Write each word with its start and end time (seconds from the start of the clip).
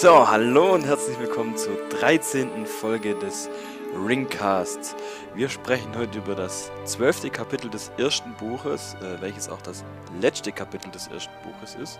So, 0.00 0.28
hallo 0.28 0.74
und 0.74 0.86
herzlich 0.86 1.18
willkommen 1.18 1.56
zur 1.56 1.76
13. 1.88 2.66
Folge 2.66 3.16
des 3.16 3.50
Ringcasts. 4.06 4.94
Wir 5.34 5.48
sprechen 5.48 5.92
heute 5.96 6.18
über 6.18 6.36
das 6.36 6.70
12. 6.84 7.32
Kapitel 7.32 7.68
des 7.68 7.90
ersten 7.98 8.32
Buches, 8.34 8.94
äh, 9.02 9.20
welches 9.20 9.48
auch 9.48 9.60
das 9.60 9.82
letzte 10.20 10.52
Kapitel 10.52 10.88
des 10.92 11.08
ersten 11.08 11.32
Buches 11.42 11.74
ist. 11.74 11.98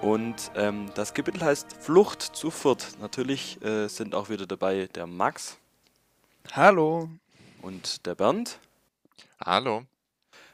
Und 0.00 0.52
ähm, 0.54 0.86
das 0.94 1.12
Kapitel 1.12 1.42
heißt 1.42 1.72
Flucht 1.80 2.22
zu 2.22 2.52
Fürth. 2.52 2.96
Natürlich 3.00 3.60
äh, 3.60 3.88
sind 3.88 4.14
auch 4.14 4.28
wieder 4.28 4.46
dabei 4.46 4.88
der 4.94 5.08
Max. 5.08 5.58
Hallo. 6.52 7.10
Und 7.60 8.06
der 8.06 8.14
Bernd. 8.14 8.60
Hallo. 9.44 9.82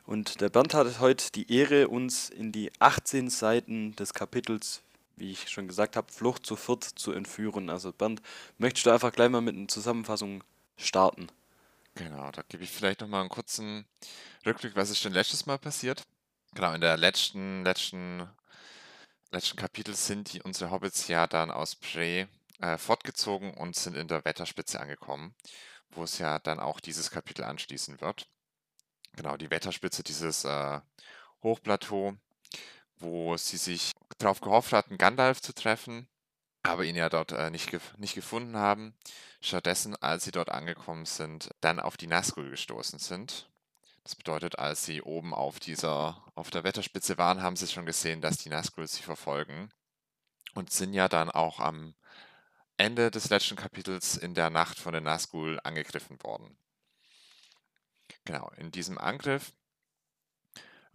Und 0.07 0.41
der 0.41 0.48
Bernd 0.48 0.73
hat 0.73 1.01
heute 1.01 1.30
die 1.33 1.52
Ehre, 1.52 1.88
uns 1.88 2.30
in 2.30 2.51
die 2.51 2.73
18 2.79 3.29
Seiten 3.29 3.95
des 3.97 4.15
Kapitels 4.15 4.80
wie 5.16 5.33
ich 5.33 5.48
schon 5.48 5.69
gesagt 5.69 5.97
habe, 5.97 6.12
Flucht 6.12 6.47
zu 6.47 6.56
viert 6.56 6.84
zu 6.84 7.12
entführen. 7.12 7.70
Also 7.70 7.93
Bernd, 7.93 8.23
möchtest 8.59 8.87
du 8.87 8.91
einfach 8.91 9.12
gleich 9.12 9.30
mal 9.30 9.41
mit 9.41 9.56
einer 9.56 9.69
Zusammenfassung 9.69 10.45
starten? 10.77 11.29
Genau, 11.95 12.30
da 12.30 12.42
gebe 12.42 12.62
ich 12.62 12.70
vielleicht 12.70 13.01
nochmal 13.01 13.20
einen 13.23 13.30
kurzen 13.30 13.87
Rückblick, 14.45 14.77
was 14.77 14.91
ist 14.91 15.05
denn 15.05 15.15
letztes 15.15 15.47
Mal 15.47 15.59
passiert. 15.59 16.06
Genau, 16.55 16.75
in 16.75 16.83
der 16.83 16.97
letzten, 16.98 17.65
letzten, 17.65 18.29
letzten 19.30 19.56
Kapitel 19.56 19.95
sind 19.95 20.33
die, 20.33 20.42
unsere 20.42 20.70
Hobbits 20.70 21.09
ja 21.09 21.27
dann 21.27 21.51
aus 21.51 21.75
Prey 21.75 22.27
äh, 22.61 22.78
fortgezogen 22.78 23.55
und 23.55 23.77
sind 23.77 23.97
in 23.97 24.09
der 24.09 24.25
Wetterspitze 24.25 24.78
angekommen, 24.78 25.34
wo 25.91 26.05
es 26.05 26.19
ja 26.19 26.39
dann 26.39 26.61
auch 26.61 26.80
dieses 26.80 27.11
Kapitel 27.11 27.45
anschließen 27.45 28.01
wird. 28.01 28.28
Genau, 29.17 29.37
die 29.39 29.51
Wetterspitze, 29.51 30.03
dieses 30.03 30.45
äh, 30.45 30.80
Hochplateau, 31.42 32.17
wo 32.98 33.36
sie 33.36 33.56
sich 33.56 33.92
darauf 34.19 34.41
gehofft 34.41 34.72
hatten, 34.72 34.98
Gandalf 34.98 35.41
zu 35.41 35.55
treffen, 35.55 36.08
aber 36.62 36.84
ihn 36.84 36.97
ja 36.97 37.08
dort 37.08 37.33
äh, 37.33 37.50
nicht, 37.50 37.70
gef 37.70 37.97
nicht 37.98 38.14
gefunden 38.14 38.56
haben. 38.56 38.94
Stattdessen, 39.41 39.94
als 39.97 40.25
sie 40.25 40.33
dort 40.33 40.50
angekommen 40.50 41.06
sind, 41.06 41.50
dann 41.61 41.80
auf 41.80 41.97
die 41.97 42.06
Nazgul 42.06 42.50
gestoßen 42.50 42.98
sind. 42.98 43.48
Das 44.03 44.14
bedeutet, 44.14 44.58
als 44.58 44.84
sie 44.84 45.03
oben 45.03 45.34
auf 45.34 45.58
dieser, 45.58 46.22
auf 46.34 46.50
der 46.50 46.64
Wetterspitze 46.64 47.19
waren, 47.19 47.42
haben 47.42 47.56
sie 47.56 47.66
schon 47.66 47.86
gesehen, 47.86 48.20
dass 48.20 48.38
die 48.38 48.48
Nazgul 48.48 48.86
sie 48.86 49.03
verfolgen 49.03 49.70
und 50.55 50.70
sind 50.70 50.94
ja 50.94 51.08
dann 51.08 51.31
auch 51.31 51.60
am 51.60 51.94
Ende 52.77 53.10
des 53.10 53.31
letzten 53.31 53.56
Kapitels 53.56 54.16
in 54.16 54.34
der 54.34 54.50
Nacht 54.50 54.78
von 54.78 54.92
den 54.92 55.05
Nazgul 55.05 55.58
angegriffen 55.64 56.22
worden. 56.22 56.56
Genau, 58.25 58.50
in 58.56 58.70
diesem 58.70 58.98
Angriff 58.98 59.53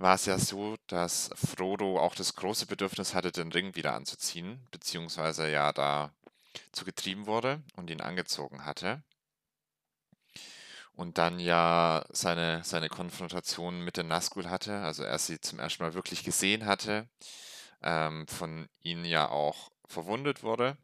war 0.01 0.15
es 0.15 0.25
ja 0.25 0.37
so, 0.37 0.77
dass 0.87 1.29
Frodo 1.35 1.99
auch 1.99 2.15
das 2.15 2.35
große 2.35 2.65
Bedürfnis 2.65 3.13
hatte, 3.13 3.31
den 3.31 3.51
Ring 3.51 3.75
wieder 3.75 3.93
anzuziehen, 3.93 4.67
beziehungsweise 4.71 5.49
ja 5.49 5.71
da 5.71 6.13
zu 6.71 6.85
getrieben 6.85 7.27
wurde 7.27 7.61
und 7.75 7.89
ihn 7.89 8.01
angezogen 8.01 8.65
hatte. 8.65 9.03
Und 10.93 11.17
dann 11.17 11.39
ja 11.39 12.05
seine, 12.09 12.63
seine 12.63 12.89
Konfrontation 12.89 13.81
mit 13.81 13.97
den 13.97 14.07
Nazgul 14.07 14.49
hatte, 14.49 14.81
also 14.81 15.03
er 15.03 15.17
sie 15.19 15.39
zum 15.39 15.59
ersten 15.59 15.83
Mal 15.83 15.93
wirklich 15.93 16.23
gesehen 16.23 16.65
hatte, 16.65 17.07
ähm, 17.81 18.27
von 18.27 18.67
ihnen 18.81 19.05
ja 19.05 19.29
auch 19.29 19.71
verwundet 19.87 20.43
wurde. 20.43 20.77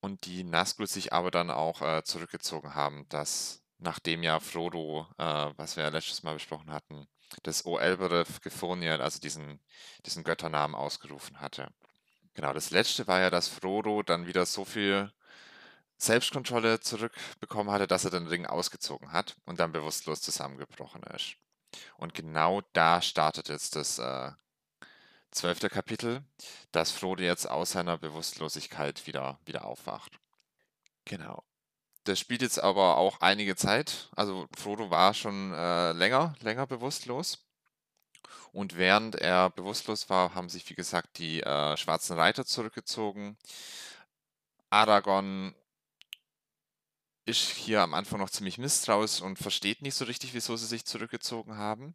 Und 0.00 0.26
die 0.26 0.44
Nazgul 0.44 0.86
sich 0.86 1.12
aber 1.12 1.30
dann 1.30 1.50
auch 1.50 1.80
äh, 1.80 2.02
zurückgezogen 2.04 2.74
haben, 2.74 3.06
dass 3.08 3.62
nachdem 3.78 4.22
ja 4.22 4.40
Frodo, 4.40 5.06
äh, 5.18 5.52
was 5.56 5.76
wir 5.76 5.84
ja 5.84 5.90
letztes 5.90 6.22
Mal 6.22 6.34
besprochen 6.34 6.70
hatten, 6.70 7.06
des 7.40 7.64
Oelbereth 7.66 8.40
also 9.00 9.20
diesen, 9.20 9.60
diesen 10.06 10.24
Götternamen 10.24 10.74
ausgerufen 10.74 11.40
hatte. 11.40 11.68
Genau, 12.34 12.52
das 12.52 12.70
letzte 12.70 13.06
war 13.06 13.20
ja, 13.20 13.30
dass 13.30 13.48
Frodo 13.48 14.02
dann 14.02 14.26
wieder 14.26 14.44
so 14.46 14.64
viel 14.64 15.12
Selbstkontrolle 15.96 16.80
zurückbekommen 16.80 17.72
hatte, 17.72 17.86
dass 17.86 18.04
er 18.04 18.10
den 18.10 18.26
Ring 18.26 18.46
ausgezogen 18.46 19.12
hat 19.12 19.36
und 19.44 19.60
dann 19.60 19.72
bewusstlos 19.72 20.20
zusammengebrochen 20.20 21.02
ist. 21.14 21.36
Und 21.96 22.14
genau 22.14 22.62
da 22.72 23.00
startet 23.02 23.48
jetzt 23.48 23.76
das 23.76 23.98
äh, 23.98 24.32
zwölfte 25.30 25.68
Kapitel, 25.68 26.24
dass 26.72 26.90
Frodo 26.90 27.22
jetzt 27.22 27.48
aus 27.48 27.72
seiner 27.72 27.98
Bewusstlosigkeit 27.98 29.06
wieder, 29.06 29.38
wieder 29.44 29.64
aufwacht. 29.64 30.18
Genau. 31.04 31.42
Das 32.04 32.20
spielt 32.20 32.42
jetzt 32.42 32.62
aber 32.62 32.98
auch 32.98 33.20
einige 33.20 33.56
Zeit. 33.56 34.10
Also 34.14 34.46
Frodo 34.56 34.90
war 34.90 35.14
schon 35.14 35.52
äh, 35.54 35.92
länger, 35.92 36.34
länger 36.40 36.66
bewusstlos. 36.66 37.38
Und 38.52 38.76
während 38.76 39.16
er 39.16 39.50
bewusstlos 39.50 40.08
war, 40.10 40.34
haben 40.34 40.48
sich, 40.48 40.68
wie 40.70 40.74
gesagt, 40.74 41.18
die 41.18 41.42
äh, 41.42 41.76
schwarzen 41.76 42.16
Reiter 42.16 42.44
zurückgezogen. 42.44 43.36
Aragorn 44.70 45.54
ist 47.26 47.50
hier 47.50 47.80
am 47.80 47.94
Anfang 47.94 48.20
noch 48.20 48.30
ziemlich 48.30 48.58
misstrauisch 48.58 49.22
und 49.22 49.38
versteht 49.38 49.80
nicht 49.82 49.94
so 49.94 50.04
richtig, 50.04 50.34
wieso 50.34 50.56
sie 50.56 50.66
sich 50.66 50.84
zurückgezogen 50.84 51.56
haben. 51.56 51.94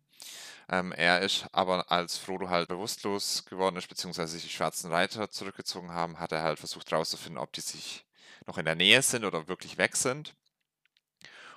Ähm, 0.69 0.92
er 0.92 1.22
ist 1.22 1.46
aber, 1.52 1.92
als 1.92 2.18
Frodo 2.18 2.50
halt 2.50 2.68
bewusstlos 2.68 3.46
geworden 3.46 3.75
ist, 3.75 3.88
beziehungsweise 3.88 4.34
sich 4.34 4.44
die 4.44 4.50
schwarzen 4.50 4.92
Reiter 4.92 5.30
zurückgezogen 5.30 5.92
haben, 5.92 6.19
hat 6.19 6.31
er 6.31 6.42
halt 6.42 6.59
versucht 6.59 6.92
herauszufinden, 6.92 7.38
ob 7.40 7.53
die 7.53 7.62
sich 7.62 8.06
noch 8.47 8.57
in 8.57 8.66
der 8.66 8.75
Nähe 8.75 9.01
sind 9.01 9.25
oder 9.25 9.47
wirklich 9.47 9.77
weg 9.77 9.95
sind. 9.95 10.35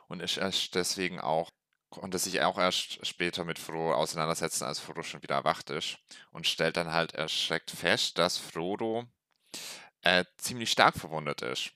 Und 0.09 0.21
ist 0.21 0.37
erst 0.37 0.75
deswegen 0.75 1.21
auch, 1.21 1.51
konnte 1.91 2.19
sich 2.19 2.41
auch 2.43 2.59
erst 2.59 3.05
später 3.07 3.45
mit 3.45 3.59
Frodo 3.59 3.95
auseinandersetzen, 3.95 4.65
als 4.65 4.81
Frodo 4.81 5.03
schon 5.03 5.23
wieder 5.23 5.37
erwacht 5.37 5.71
ist. 5.71 5.99
Und 6.31 6.47
stellt 6.47 6.77
dann 6.77 6.93
halt 6.93 7.15
erschreckt 7.15 7.71
fest, 7.71 8.19
dass 8.19 8.39
Frodo 8.39 9.05
äh, 10.03 10.25
ziemlich 10.37 10.71
stark 10.71 10.97
verwundet 10.97 11.43
ist. 11.43 11.73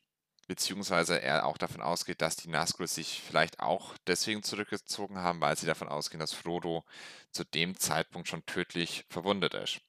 Beziehungsweise 0.48 1.20
er 1.20 1.46
auch 1.46 1.58
davon 1.58 1.82
ausgeht, 1.82 2.22
dass 2.22 2.36
die 2.36 2.48
Nazgul 2.48 2.86
sich 2.86 3.20
vielleicht 3.20 3.58
auch 3.58 3.96
deswegen 4.06 4.44
zurückgezogen 4.44 5.18
haben, 5.18 5.40
weil 5.40 5.56
sie 5.56 5.66
davon 5.66 5.88
ausgehen, 5.88 6.20
dass 6.20 6.32
Frodo 6.32 6.84
zu 7.32 7.44
dem 7.44 7.76
Zeitpunkt 7.76 8.28
schon 8.28 8.46
tödlich 8.46 9.04
verwundet 9.08 9.54
ist. 9.54 9.80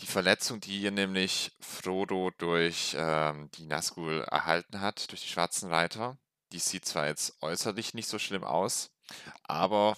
Die 0.00 0.06
Verletzung, 0.06 0.60
die 0.60 0.78
hier 0.78 0.90
nämlich 0.90 1.52
Frodo 1.60 2.30
durch 2.36 2.94
ähm, 2.98 3.50
die 3.52 3.66
Nazgul 3.66 4.22
erhalten 4.30 4.80
hat, 4.80 5.10
durch 5.10 5.22
die 5.22 5.28
schwarzen 5.28 5.72
Reiter, 5.72 6.18
die 6.52 6.58
sieht 6.58 6.84
zwar 6.84 7.06
jetzt 7.06 7.42
äußerlich 7.42 7.94
nicht 7.94 8.08
so 8.08 8.18
schlimm 8.18 8.44
aus, 8.44 8.90
aber 9.44 9.96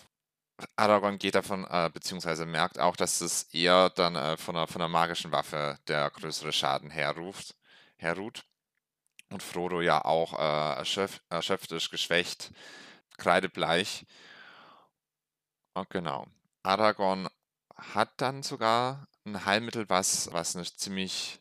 Aragorn 0.76 1.18
geht 1.18 1.34
davon, 1.34 1.64
äh, 1.64 1.90
beziehungsweise 1.92 2.46
merkt 2.46 2.78
auch, 2.78 2.96
dass 2.96 3.20
es 3.20 3.44
eher 3.54 3.90
dann 3.90 4.16
äh, 4.16 4.36
von, 4.36 4.56
einer, 4.56 4.66
von 4.66 4.82
einer 4.82 4.88
magischen 4.88 5.30
Waffe 5.32 5.78
der 5.86 6.10
größere 6.10 6.52
Schaden 6.52 6.90
herruft, 6.90 7.54
herruht. 7.96 8.44
Und 9.30 9.42
Frodo 9.42 9.82
ja 9.82 10.04
auch 10.04 10.32
äh, 10.34 10.78
erschöpft, 10.78 11.22
erschöpft 11.28 11.70
ist, 11.72 11.90
geschwächt, 11.90 12.50
kreidebleich. 13.18 14.06
Und 15.74 15.90
genau. 15.90 16.26
Aragorn 16.62 17.28
hat 17.76 18.10
dann 18.16 18.42
sogar 18.42 19.06
ein 19.32 19.44
Heilmittel, 19.44 19.88
was, 19.88 20.32
was 20.32 20.56
eine 20.56 20.64
ziemlich 20.64 21.40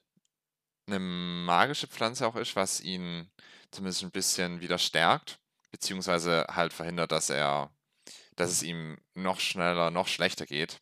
eine 0.87 0.99
magische 0.99 1.87
Pflanze 1.87 2.25
auch 2.27 2.35
ist, 2.35 2.55
was 2.55 2.81
ihn 2.81 3.29
zumindest 3.71 4.03
ein 4.03 4.11
bisschen 4.11 4.61
wieder 4.61 4.77
stärkt, 4.77 5.39
beziehungsweise 5.71 6.45
halt 6.49 6.73
verhindert, 6.73 7.11
dass 7.11 7.29
er, 7.29 7.71
dass 8.35 8.51
es 8.51 8.63
ihm 8.63 8.97
noch 9.13 9.39
schneller, 9.39 9.91
noch 9.91 10.07
schlechter 10.07 10.45
geht. 10.45 10.79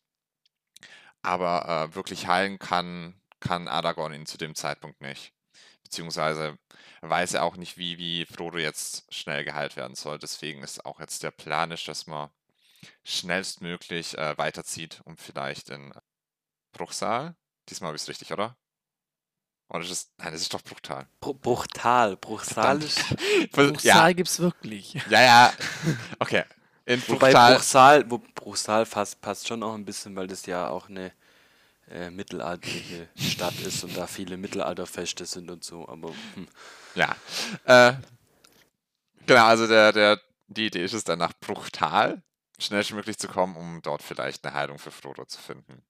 Aber 1.23 1.89
äh, 1.91 1.95
wirklich 1.95 2.27
heilen 2.27 2.59
kann, 2.59 3.19
kann 3.39 3.67
Aragorn 3.67 4.13
ihn 4.13 4.25
zu 4.27 4.37
dem 4.37 4.53
Zeitpunkt 4.53 5.01
nicht. 5.01 5.33
Beziehungsweise 5.83 6.57
weiß 7.01 7.33
er 7.33 7.43
auch 7.43 7.57
nicht, 7.57 7.77
wie, 7.77 7.97
wie 7.97 8.25
Frodo 8.25 8.57
jetzt 8.59 9.11
schnell 9.13 9.43
geheilt 9.43 9.75
werden 9.75 9.95
soll. 9.95 10.19
Deswegen 10.19 10.63
ist 10.63 10.85
auch 10.85 10.99
jetzt 10.99 11.23
der 11.23 11.31
Plan, 11.31 11.71
ist, 11.71 11.87
dass 11.87 12.07
man 12.07 12.29
schnellstmöglich 13.03 14.17
äh, 14.17 14.37
weiterzieht, 14.37 15.01
um 15.05 15.17
vielleicht 15.17 15.69
in 15.69 15.93
Bruchsal. 16.77 17.35
Diesmal 17.69 17.89
habe 17.89 17.95
ich 17.95 18.03
es 18.03 18.09
richtig, 18.09 18.31
oder? 18.31 18.55
Oder 19.69 19.81
ist 19.81 19.91
es, 19.91 20.11
nein, 20.17 20.31
das 20.31 20.41
ist 20.41 20.53
doch 20.53 20.61
Bruchtal. 20.61 21.07
Br 21.19 21.33
Bruchtal. 21.33 22.17
Bruchsal 22.17 22.83
ist. 22.83 22.99
Bruchsal 23.51 24.15
ja. 24.15 24.23
es 24.23 24.39
wirklich. 24.39 24.93
Ja, 25.09 25.21
ja. 25.21 25.53
Okay. 26.19 26.43
In 26.85 27.01
Wobei 27.07 27.31
Bruchsal, 27.31 28.09
wo 28.09 28.19
Bruchsal 28.19 28.85
passt, 28.85 29.19
passt 29.21 29.47
schon 29.47 29.63
auch 29.63 29.73
ein 29.73 29.85
bisschen, 29.85 30.15
weil 30.15 30.27
das 30.27 30.45
ja 30.45 30.69
auch 30.69 30.87
eine 30.87 31.11
äh, 31.89 32.11
mittelalterliche 32.11 33.09
Stadt 33.15 33.59
ist 33.61 33.83
und 33.83 33.97
da 33.97 34.05
viele 34.05 34.37
Mittelalterfeste 34.37 35.25
sind 35.25 35.49
und 35.49 35.63
so, 35.63 35.87
aber. 35.89 36.09
Hm. 36.35 36.47
Ja. 36.93 37.15
Äh, 37.65 37.93
genau, 39.25 39.45
also 39.45 39.65
der, 39.65 39.91
der, 39.91 40.21
die 40.47 40.67
Idee 40.67 40.83
ist 40.83 40.93
es 40.93 41.03
dann 41.03 41.19
nach 41.19 41.33
Bruchtal 41.39 42.21
schnellstmöglich 42.59 43.17
zu 43.17 43.27
kommen, 43.27 43.55
um 43.55 43.81
dort 43.81 44.03
vielleicht 44.03 44.45
eine 44.45 44.53
Heilung 44.53 44.77
für 44.77 44.91
Frodo 44.91 45.25
zu 45.25 45.41
finden. 45.41 45.83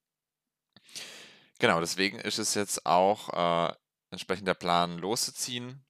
Genau, 1.60 1.80
deswegen 1.80 2.20
ist 2.20 2.38
es 2.38 2.54
jetzt 2.54 2.86
auch 2.86 3.30
äh, 3.70 3.74
entsprechend 4.12 4.48
der 4.48 4.56
Plan 4.56 4.98
loszuziehen. 4.98 5.86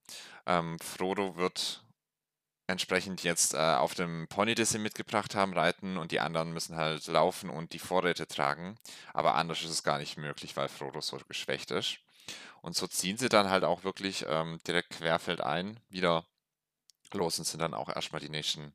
Ähm, 0.46 0.78
Frodo 0.80 1.38
wird 1.38 1.84
entsprechend 2.68 3.24
jetzt 3.24 3.54
äh, 3.54 3.58
auf 3.58 3.94
dem 3.94 4.28
Pony, 4.28 4.56
das 4.56 4.72
sie 4.72 4.80
mitgebracht 4.80 5.36
haben, 5.36 5.54
reiten 5.54 5.98
und 5.98 6.12
die 6.12 6.20
anderen 6.20 6.52
müssen 6.52 6.76
halt 6.76 7.06
laufen 7.08 7.50
und 7.50 7.74
die 7.74 7.80
Vorräte 7.80 8.28
tragen. 8.28 8.78
Aber 9.14 9.36
anders 9.36 9.64
ist 9.64 9.70
es 9.70 9.84
gar 9.84 10.00
nicht 10.00 10.18
möglich, 10.18 10.56
weil 10.56 10.70
Frodo 10.70 11.02
so 11.02 11.18
geschwächt 11.28 11.72
ist. 11.72 12.00
Und 12.62 12.76
so 12.76 12.88
ziehen 12.88 13.18
sie 13.18 13.30
dann 13.30 13.50
halt 13.50 13.64
auch 13.64 13.84
wirklich 13.84 14.26
ähm, 14.28 14.60
direkt 14.68 14.90
querfeldein 14.92 15.80
wieder 15.90 16.26
los 17.14 17.38
und 17.38 17.46
sind 17.46 17.62
dann 17.62 17.76
auch 17.76 17.90
erstmal 17.90 18.22
die 18.22 18.30
nächsten 18.30 18.74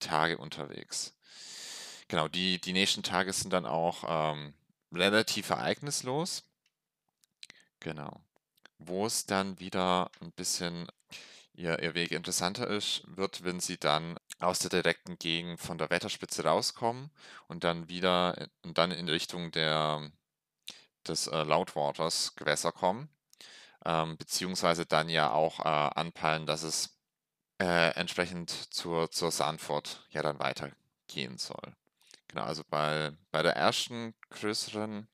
Tage 0.00 0.38
unterwegs. 0.38 1.14
Genau, 2.08 2.28
die, 2.28 2.60
die 2.60 2.72
nächsten 2.72 3.02
Tage 3.02 3.32
sind 3.32 3.52
dann 3.52 3.66
auch 3.66 4.04
ähm, 4.34 4.54
relativ 4.92 5.50
ereignislos. 5.50 6.44
Genau. 7.80 8.20
Wo 8.78 9.06
es 9.06 9.26
dann 9.26 9.58
wieder 9.58 10.10
ein 10.20 10.32
bisschen 10.32 10.88
ihr, 11.54 11.80
ihr 11.82 11.94
Weg 11.94 12.12
interessanter 12.12 12.66
ist, 12.66 13.02
wird, 13.06 13.44
wenn 13.44 13.60
sie 13.60 13.78
dann 13.78 14.18
aus 14.40 14.58
der 14.58 14.70
direkten 14.70 15.18
Gegend 15.18 15.60
von 15.60 15.78
der 15.78 15.90
Wetterspitze 15.90 16.44
rauskommen 16.44 17.10
und 17.48 17.64
dann 17.64 17.88
wieder 17.88 18.48
und 18.62 18.78
dann 18.78 18.90
in 18.90 19.08
Richtung 19.08 19.50
der, 19.52 20.10
des 21.06 21.26
äh, 21.26 21.42
Loudwaters 21.42 22.34
Gewässer 22.36 22.72
kommen, 22.72 23.08
ähm, 23.84 24.16
beziehungsweise 24.16 24.86
dann 24.86 25.08
ja 25.08 25.32
auch 25.32 25.60
äh, 25.60 25.62
anpeilen, 25.62 26.46
dass 26.46 26.62
es 26.62 26.98
äh, 27.60 27.94
entsprechend 27.94 28.50
zur, 28.50 29.10
zur 29.10 29.30
Sanford 29.30 30.06
ja 30.10 30.22
dann 30.22 30.38
weitergehen 30.38 31.38
soll. 31.38 31.76
Genau, 32.32 32.44
also 32.44 32.62
bei, 32.70 33.12
bei 33.30 33.42
der 33.42 33.54
ersten 33.56 34.14
größeren 34.30 35.06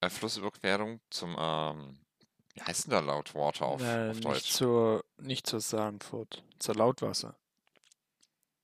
äh, 0.00 0.10
Flussüberquerung 0.10 1.00
zum 1.08 1.36
ähm, 1.38 1.98
wie 2.54 2.62
heißt 2.62 2.84
denn 2.84 2.90
da 2.90 2.98
Lautwater 3.00 3.64
auf, 3.66 3.80
äh, 3.80 4.10
auf 4.10 4.16
nicht 4.16 4.24
Deutsch? 4.28 4.50
Zur, 4.52 5.04
nicht 5.18 5.46
zur 5.46 5.60
Sahnfurt, 5.60 6.42
zur 6.58 6.74
Lautwasser. 6.74 7.36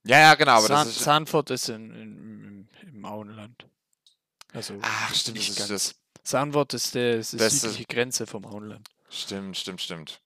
Ja, 0.05 0.19
ja, 0.19 0.35
genau, 0.35 0.53
aber 0.59 0.67
Sahn, 0.67 0.87
das 0.87 0.97
ist. 0.97 1.05
Sahnfurt 1.05 1.51
ist 1.51 1.69
in, 1.69 1.95
in, 1.95 2.69
im, 2.83 2.89
im 2.89 3.05
Auenland. 3.05 3.67
Also 4.53 4.79
Ach, 4.83 5.15
stimmt, 5.15 5.39
das 5.39 5.49
nicht 5.49 5.59
ist 5.61 5.71
das. 5.71 5.95
Sahnfurt 6.25 6.75
ist, 6.75 6.95
der, 6.97 7.19
ist 7.19 7.33
die 7.33 7.37
ist- 7.37 7.61
südliche 7.61 7.85
Grenze 7.85 8.27
vom 8.27 8.45
Auenland. 8.45 8.89
Stimmt, 9.09 9.57
stimmt, 9.57 9.81
stimmt. 9.81 10.21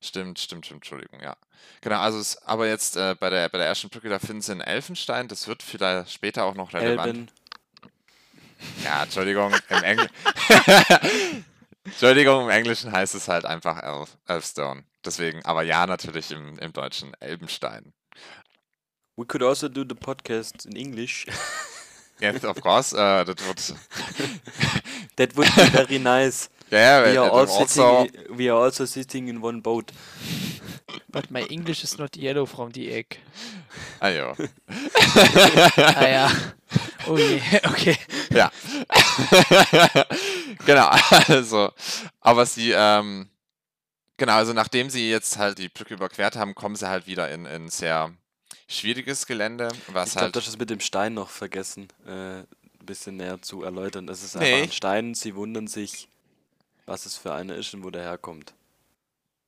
Stimmt, 0.00 0.38
stimmt, 0.38 0.66
stimmt, 0.66 0.78
Entschuldigung, 0.78 1.20
ja. 1.20 1.36
Genau, 1.80 2.00
also 2.00 2.18
es, 2.18 2.36
aber 2.46 2.66
jetzt 2.68 2.96
äh, 2.96 3.14
bei 3.18 3.30
der 3.30 3.48
bei 3.48 3.58
der 3.58 3.66
ersten 3.66 3.88
Brücke, 3.88 4.08
da 4.08 4.18
finden 4.18 4.42
sie 4.42 4.52
einen 4.52 4.60
Elfenstein, 4.60 5.28
das 5.28 5.46
wird 5.46 5.62
vielleicht 5.62 6.12
später 6.12 6.44
auch 6.44 6.54
noch 6.54 6.72
relevant. 6.72 7.06
Elben. 7.06 7.30
Ja, 8.84 9.02
Entschuldigung, 9.04 9.54
im 9.68 9.82
Engl 9.82 10.08
Entschuldigung, 11.84 12.44
im 12.44 12.50
Englischen 12.50 12.92
heißt 12.92 13.14
es 13.14 13.28
halt 13.28 13.44
einfach 13.46 13.82
Elf, 13.82 14.16
Elfstone. 14.26 14.84
Deswegen, 15.04 15.44
aber 15.44 15.62
ja, 15.62 15.86
natürlich 15.86 16.30
im, 16.30 16.58
im 16.58 16.72
Deutschen 16.72 17.14
Elbenstein. 17.20 17.92
We 19.16 19.24
could 19.24 19.42
also 19.42 19.68
do 19.68 19.84
the 19.88 19.94
podcast 19.94 20.66
in 20.66 20.76
English. 20.76 21.26
Yes, 22.20 22.44
of 22.44 22.60
course, 22.60 22.94
äh, 22.94 23.24
das 23.24 23.36
wird. 23.46 23.74
That 25.16 25.34
would 25.36 25.46
be 25.54 25.62
very 25.70 25.98
nice. 25.98 26.50
Ja, 26.70 27.02
We 27.04 27.12
yeah, 27.12 27.22
are 27.22 27.30
all 27.30 27.40
also, 27.40 27.66
sitting. 27.66 28.38
We 28.38 28.50
are 28.52 28.62
also 28.62 28.86
sitting 28.86 29.28
in 29.28 29.42
one 29.42 29.60
boat. 29.60 29.92
But 31.08 31.30
my 31.30 31.42
English 31.48 31.82
is 31.84 31.98
not 31.98 32.16
yellow 32.16 32.46
from 32.46 32.72
the 32.72 32.92
egg. 32.92 33.18
ah, 34.00 34.08
ja. 34.08 34.34
ah 35.76 36.08
ja. 36.08 36.30
Oh 37.06 37.16
je, 37.18 37.40
okay. 37.66 37.96
Ja. 38.30 38.50
genau, 40.66 40.88
also, 41.28 41.70
aber 42.20 42.46
sie, 42.46 42.72
ähm, 42.76 43.28
genau, 44.16 44.34
also 44.34 44.52
nachdem 44.52 44.90
sie 44.90 45.10
jetzt 45.10 45.38
halt 45.38 45.58
die 45.58 45.68
Brücke 45.68 45.94
überquert 45.94 46.36
haben, 46.36 46.54
kommen 46.54 46.76
sie 46.76 46.88
halt 46.88 47.06
wieder 47.06 47.30
in, 47.30 47.46
in 47.46 47.68
sehr 47.68 48.12
schwieriges 48.68 49.26
Gelände, 49.26 49.68
was 49.88 50.08
Ich 50.08 50.12
glaube, 50.12 50.24
halt, 50.26 50.36
das 50.36 50.46
ist 50.48 50.58
mit 50.58 50.70
dem 50.70 50.80
Stein 50.80 51.14
noch 51.14 51.30
vergessen, 51.30 51.88
äh, 52.06 52.10
ein 52.40 52.46
bisschen 52.86 53.16
näher 53.16 53.42
zu 53.42 53.64
erläutern. 53.64 54.06
Das 54.06 54.22
ist 54.22 54.36
Nee. 54.36 54.52
einfach 54.54 54.68
ein 54.68 54.72
Stein. 54.72 55.14
Sie 55.14 55.34
wundern 55.34 55.66
sich, 55.66 56.08
was 56.90 57.06
es 57.06 57.16
für 57.16 57.32
einer 57.32 57.54
ist 57.54 57.72
und 57.72 57.84
wo 57.84 57.90
der 57.90 58.02
herkommt. 58.02 58.52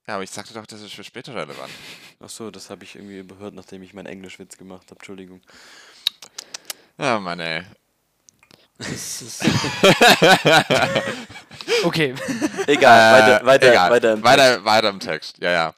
ja, 0.07 0.15
aber 0.15 0.23
ich 0.23 0.31
sagte 0.31 0.55
doch, 0.55 0.65
das 0.67 0.81
ist 0.81 0.95
für 0.95 1.03
später 1.05 1.35
relevant. 1.35 1.73
Ach 2.21 2.29
so, 2.29 2.51
das 2.53 2.71
habe 2.71 2.85
ich 2.85 2.95
irgendwie 2.95 3.19
überhört, 3.19 3.55
nachdem 3.55 3.83
ich 3.83 3.95
meinen 3.95 4.07
Englischwitz 4.07 4.57
gemacht 4.57 4.85
habe. 4.91 4.95
Entschuldigung. 5.01 5.41
Ja, 6.99 7.19
Mann, 7.19 7.41
ey. 7.41 7.65
Okay. 11.85 12.15
Egal, 12.67 13.13
weiter, 13.23 13.41
Äh, 13.43 13.47
weiter, 13.47 13.71
egal. 13.71 13.91
weiter. 13.91 14.13
im 14.15 14.23
weiter, 14.23 14.43
Text. 14.53 14.65
weiter 14.65 14.89
im 14.89 15.01
Text, 15.01 15.39
ja, 15.39 15.51
ja. 15.51 15.75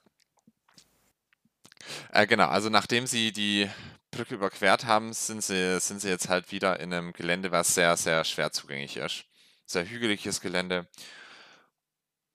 Äh, 2.13 2.27
genau, 2.27 2.47
also 2.49 2.69
nachdem 2.71 3.07
sie 3.07 3.33
die 3.33 3.69
Brücke 4.11 4.35
überquert 4.35 4.85
haben, 4.87 5.13
sind 5.13 5.43
sie, 5.43 5.79
sind 5.81 6.01
sie 6.01 6.09
jetzt 6.09 6.29
halt 6.29 6.53
wieder 6.53 6.79
in 6.81 6.93
einem 6.93 7.13
Gelände, 7.13 7.51
was 7.53 7.75
sehr, 7.75 7.97
sehr 7.97 8.25
schwer 8.25 8.53
zugänglich 8.53 8.97
ist. 8.97 9.25
Sehr 9.67 9.89
hügeliges 9.89 10.41
Gelände, 10.41 10.87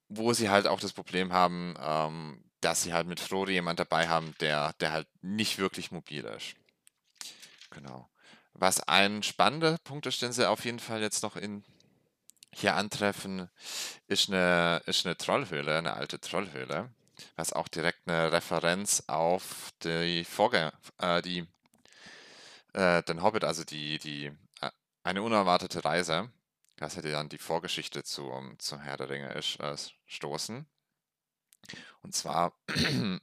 wo 0.10 0.34
sie 0.34 0.50
halt 0.50 0.68
auch 0.68 0.80
das 0.80 0.94
Problem 0.94 1.32
haben, 1.32 1.76
ähm, 1.80 2.44
dass 2.62 2.84
sie 2.84 2.94
halt 2.94 3.08
mit 3.08 3.20
Frodo 3.20 3.52
jemand 3.52 3.80
dabei 3.80 4.10
haben, 4.10 4.34
der, 4.42 4.74
der 4.74 4.92
halt 4.92 5.08
nicht 5.22 5.60
wirklich 5.60 5.92
mobil 5.92 6.26
ist. 6.26 6.56
Genau. 7.70 8.10
Was 8.54 8.82
ein 8.82 9.24
spannender 9.24 9.78
Punkt 9.84 10.06
ist, 10.08 10.22
den 10.22 10.34
sie 10.34 10.50
auf 10.50 10.66
jeden 10.66 10.80
Fall 10.80 11.02
jetzt 11.02 11.24
noch 11.24 11.38
in, 11.38 11.64
hier 12.54 12.76
antreffen, 12.76 13.50
ist 14.08 14.30
eine, 14.30 14.82
ist 14.86 15.06
eine 15.06 15.16
Trollhöhle, 15.16 15.78
eine 15.78 15.94
alte 15.94 16.20
Trollhöhle, 16.20 16.90
was 17.36 17.54
auch 17.54 17.68
direkt 17.68 18.08
eine 18.08 18.32
Referenz 18.32 19.04
auf 19.08 19.72
die 19.84 20.26
Vorgänger, 20.26 20.74
äh, 20.98 21.22
die, 21.22 21.46
äh, 22.74 23.04
den 23.04 23.22
Hobbit, 23.22 23.44
also 23.44 23.64
die, 23.64 24.00
die, 24.00 24.26
äh, 24.62 24.72
eine 25.04 25.22
unerwartete 25.22 25.86
Reise, 25.86 26.30
das 26.80 26.96
hätte 26.96 27.12
dann 27.12 27.30
die 27.30 27.38
Vorgeschichte 27.38 28.04
zum, 28.04 28.58
zum 28.60 28.80
Herr 28.80 28.98
der 28.98 29.10
Ringe 29.10 29.34
ist, 29.34 29.60
äh, 29.60 29.76
stoßen. 30.06 30.66
Und 32.02 32.16
zwar 32.16 32.54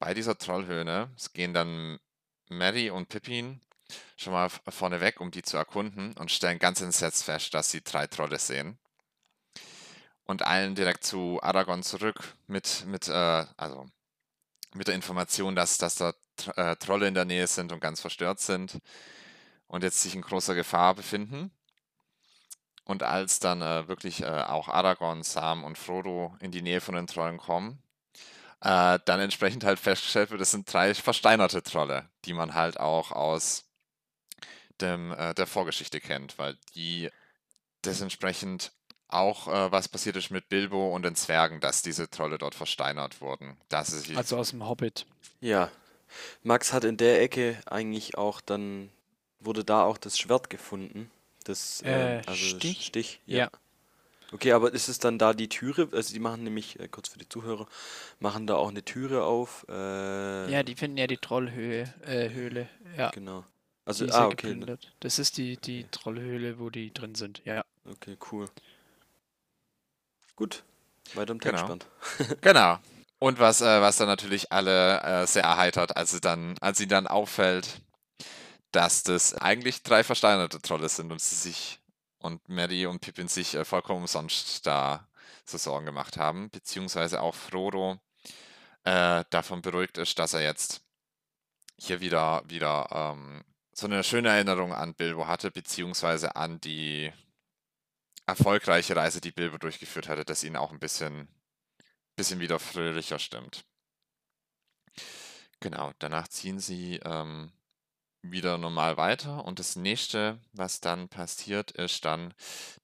bei 0.00 0.12
dieser 0.14 0.36
Trollhöhle, 0.36 1.10
es 1.16 1.32
gehen 1.32 1.54
dann 1.54 1.98
Mary 2.48 2.90
und 2.90 3.08
Pippin 3.08 3.60
schon 4.16 4.32
mal 4.32 4.50
v- 4.50 4.60
vorneweg, 4.70 5.20
um 5.20 5.30
die 5.30 5.42
zu 5.42 5.56
erkunden 5.56 6.14
und 6.14 6.32
stellen 6.32 6.58
ganz 6.58 6.80
entsetzt 6.80 7.24
fest, 7.24 7.54
dass 7.54 7.70
sie 7.70 7.82
drei 7.82 8.06
Trolle 8.08 8.38
sehen. 8.38 8.78
Und 10.24 10.46
eilen 10.46 10.74
direkt 10.74 11.04
zu 11.04 11.38
Aragorn 11.42 11.82
zurück 11.82 12.34
mit, 12.46 12.84
mit, 12.86 13.08
äh, 13.08 13.46
also 13.56 13.86
mit 14.74 14.88
der 14.88 14.94
Information, 14.94 15.54
dass, 15.54 15.78
dass 15.78 15.96
da 15.96 16.14
äh, 16.56 16.76
Trolle 16.76 17.06
in 17.06 17.14
der 17.14 17.24
Nähe 17.26 17.46
sind 17.46 17.72
und 17.72 17.80
ganz 17.80 18.00
verstört 18.00 18.40
sind 18.40 18.80
und 19.68 19.84
jetzt 19.84 20.02
sich 20.02 20.14
in 20.14 20.22
großer 20.22 20.54
Gefahr 20.54 20.94
befinden. 20.94 21.52
Und 22.84 23.02
als 23.02 23.40
dann 23.40 23.62
äh, 23.62 23.88
wirklich 23.88 24.22
äh, 24.22 24.26
auch 24.26 24.68
Aragorn, 24.68 25.22
Sam 25.22 25.64
und 25.64 25.78
Frodo 25.78 26.36
in 26.40 26.50
die 26.50 26.62
Nähe 26.62 26.80
von 26.80 26.94
den 26.94 27.06
Trollen 27.06 27.38
kommen, 27.38 27.82
äh, 28.60 28.98
dann 29.04 29.20
entsprechend 29.20 29.64
halt 29.64 29.78
festgestellt 29.78 30.30
wird, 30.30 30.40
es 30.40 30.50
sind 30.50 30.70
drei 30.70 30.94
versteinerte 30.94 31.62
Trolle, 31.62 32.08
die 32.24 32.34
man 32.34 32.54
halt 32.54 32.78
auch 32.78 33.10
aus 33.10 33.64
dem, 34.80 35.12
äh, 35.12 35.34
der 35.34 35.46
Vorgeschichte 35.46 36.00
kennt, 36.00 36.38
weil 36.38 36.56
die 36.74 37.10
das 37.82 38.00
entsprechend 38.00 38.72
auch 39.08 39.48
äh, 39.48 39.70
was 39.70 39.88
passiert 39.88 40.16
ist 40.16 40.30
mit 40.30 40.48
Bilbo 40.48 40.94
und 40.94 41.02
den 41.02 41.14
Zwergen, 41.14 41.60
dass 41.60 41.82
diese 41.82 42.10
Trolle 42.10 42.38
dort 42.38 42.54
versteinert 42.54 43.20
wurden. 43.20 43.56
Dass 43.68 43.88
sie 43.88 44.00
sich, 44.00 44.16
Also 44.16 44.36
aus 44.36 44.50
dem 44.50 44.66
Hobbit. 44.66 45.06
Ja. 45.40 45.70
Max 46.42 46.72
hat 46.72 46.84
in 46.84 46.96
der 46.96 47.20
Ecke 47.20 47.58
eigentlich 47.66 48.16
auch 48.16 48.40
dann, 48.40 48.90
wurde 49.40 49.64
da 49.64 49.84
auch 49.84 49.98
das 49.98 50.18
Schwert 50.18 50.50
gefunden. 50.50 51.10
Das, 51.44 51.82
äh, 51.82 52.18
Äh, 52.18 52.22
also 52.26 52.34
Stich? 52.34 52.86
Stich, 52.86 53.20
Ja. 53.26 53.50
Okay, 54.32 54.50
aber 54.52 54.72
ist 54.72 54.88
es 54.88 54.98
dann 54.98 55.18
da 55.18 55.32
die 55.32 55.48
Türe? 55.48 55.88
Also 55.92 56.12
die 56.12 56.18
machen 56.18 56.42
nämlich, 56.42 56.80
äh, 56.80 56.88
kurz 56.88 57.08
für 57.08 57.18
die 57.18 57.28
Zuhörer, 57.28 57.68
machen 58.18 58.46
da 58.48 58.56
auch 58.56 58.68
eine 58.68 58.84
Türe 58.84 59.22
auf. 59.24 59.64
Äh, 59.68 60.50
Ja, 60.50 60.62
die 60.64 60.74
finden 60.74 60.96
ja 60.96 61.06
die 61.06 61.18
Trollhöhle. 61.18 61.94
Äh, 62.04 62.30
Höhle. 62.30 62.68
Ja. 62.96 63.10
Genau. 63.10 63.44
Also, 63.84 64.04
die 64.04 64.10
ist 64.10 64.16
ah, 64.16 64.20
ja 64.22 64.26
okay. 64.26 64.46
ne, 64.48 64.52
geplündert. 64.54 64.92
Das 65.00 65.18
ist 65.18 65.36
die, 65.36 65.56
die 65.58 65.84
Trollhöhle, 65.90 66.58
wo 66.58 66.70
die 66.70 66.92
drin 66.92 67.14
sind. 67.14 67.42
Ja. 67.44 67.64
Okay, 67.88 68.16
cool. 68.32 68.46
Gut. 70.36 70.64
Weiter 71.14 71.32
im 71.32 71.38
Genau. 71.38 71.56
Textband. 71.58 71.86
Genau. 72.40 72.78
Und 73.18 73.38
was, 73.38 73.60
äh, 73.60 73.80
was 73.80 73.98
dann 73.98 74.08
natürlich 74.08 74.50
alle 74.52 75.00
äh, 75.02 75.26
sehr 75.26 75.44
erheitert, 75.44 75.96
als, 75.96 76.10
sie 76.10 76.20
dann, 76.20 76.56
als 76.60 76.80
ihnen 76.80 76.88
dann 76.90 77.06
auffällt, 77.06 77.80
dass 78.74 79.04
das 79.04 79.34
eigentlich 79.34 79.82
drei 79.82 80.02
versteinerte 80.02 80.60
Trolle 80.60 80.88
sind 80.88 81.12
und 81.12 81.20
sie 81.20 81.36
sich 81.36 81.80
und 82.18 82.48
Mary 82.48 82.86
und 82.86 83.00
Pippin 83.00 83.28
sich 83.28 83.54
äh, 83.54 83.64
vollkommen 83.64 84.00
umsonst 84.00 84.66
da 84.66 85.08
so 85.44 85.58
Sorgen 85.58 85.86
gemacht 85.86 86.16
haben, 86.16 86.50
beziehungsweise 86.50 87.20
auch 87.20 87.34
Frodo 87.34 88.00
äh, 88.84 89.24
davon 89.30 89.62
beruhigt 89.62 89.98
ist, 89.98 90.18
dass 90.18 90.32
er 90.32 90.42
jetzt 90.42 90.82
hier 91.78 92.00
wieder, 92.00 92.42
wieder 92.46 92.88
ähm, 92.90 93.44
so 93.72 93.86
eine 93.86 94.02
schöne 94.02 94.30
Erinnerung 94.30 94.72
an 94.72 94.94
Bilbo 94.94 95.26
hatte, 95.26 95.50
beziehungsweise 95.50 96.34
an 96.34 96.60
die 96.60 97.12
erfolgreiche 98.26 98.96
Reise, 98.96 99.20
die 99.20 99.32
Bilbo 99.32 99.58
durchgeführt 99.58 100.08
hatte, 100.08 100.24
dass 100.24 100.44
ihn 100.44 100.56
auch 100.56 100.72
ein 100.72 100.78
bisschen, 100.78 101.28
bisschen 102.16 102.40
wieder 102.40 102.58
fröhlicher 102.58 103.18
stimmt. 103.18 103.64
Genau, 105.60 105.92
danach 105.98 106.28
ziehen 106.28 106.58
sie 106.58 106.96
ähm, 107.04 107.52
wieder 108.24 108.58
normal 108.58 108.96
weiter 108.96 109.44
und 109.44 109.58
das 109.60 109.76
nächste, 109.76 110.38
was 110.52 110.80
dann 110.80 111.08
passiert, 111.08 111.70
ist 111.72 112.04
dann, 112.04 112.34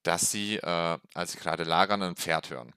dass 0.03 0.31
sie, 0.31 0.57
äh, 0.57 0.99
als 1.15 1.33
sie 1.33 1.39
gerade 1.39 1.63
lagern, 1.65 2.03
ein 2.03 2.15
Pferd 2.15 2.49
hören. 2.51 2.73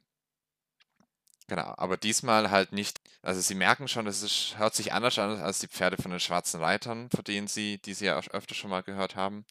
Genau, 1.48 1.74
aber 1.76 1.98
diesmal 1.98 2.50
halt 2.50 2.72
nicht 2.72 3.00
also 3.22 3.40
sie 3.40 3.54
merken 3.54 3.86
schon, 3.88 4.06
das 4.06 4.22
ist 4.22 4.54
hört 4.58 4.74
sich 4.74 4.92
anders 4.94 5.18
an 5.18 5.38
als 5.40 5.58
die 5.58 5.68
Pferde 5.68 5.96
von 6.00 6.10
den 6.10 6.20
schwarzen 6.20 6.60
Reitern, 6.62 7.10
von 7.10 7.22
denen 7.24 7.48
sie 7.48 7.78
die 7.78 7.92
sie 7.94 8.06
ja 8.06 8.18
öfter 8.18 8.54
schon 8.54 8.70
mal 8.70 8.82
gehört 8.82 9.14
haben. 9.16 9.44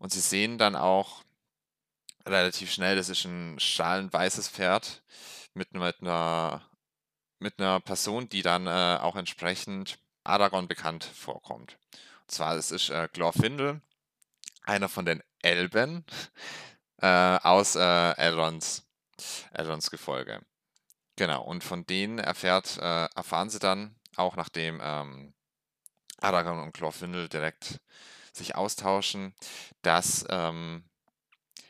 Und 0.00 0.12
sie 0.12 0.20
sehen 0.20 0.58
dann 0.58 0.74
auch 0.76 1.22
relativ 2.26 2.70
schnell, 2.72 2.96
das 2.96 3.08
ist 3.08 3.24
ein 3.24 3.58
strahlenweißes 3.58 4.48
Pferd 4.48 5.02
mit 5.54 5.72
mit 5.74 6.02
'ner 6.02 6.62
mit 7.40 7.58
'ner 7.60 7.80
Person, 7.80 8.28
die 8.28 8.42
dann, 8.42 8.66
äh, 8.68 8.98
auch 9.02 9.16
entsprechend 9.16 9.98
Aragorn 10.24 10.68
bekannt 10.68 11.04
vorkommt. 11.04 11.78
Und 12.22 12.30
zwar 12.30 12.56
es 12.56 12.70
ist, 12.70 12.90
äh, 12.90 13.08
Glorfindel, 13.12 13.80
einer 14.62 14.88
von 14.88 15.04
den 15.04 15.22
Elben, 15.42 16.04
äh, 16.98 17.06
aus, 17.06 17.76
äh, 17.76 18.12
Elrons 18.16 18.84
Elrons 19.52 19.90
Gefolge. 19.90 20.40
Genau, 21.16 21.42
und 21.42 21.62
von 21.62 21.86
denen 21.86 22.18
erfährt 22.18 22.78
äh, 22.78 23.04
erfahren 23.14 23.50
sie 23.50 23.58
dann, 23.58 23.94
auch 24.16 24.36
nachdem, 24.36 24.80
ähm, 24.82 25.34
Aragorn 26.20 26.60
und 26.60 26.74
Glorfindel 26.74 27.28
direkt 27.28 27.80
sich 28.32 28.54
austauschen, 28.54 29.34
dass, 29.82 30.24
ähm, 30.30 30.84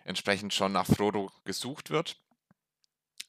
entsprechend 0.05 0.55
schon 0.55 0.73
nach 0.73 0.87
Frodo 0.87 1.31
gesucht 1.45 1.91
wird. 1.91 2.17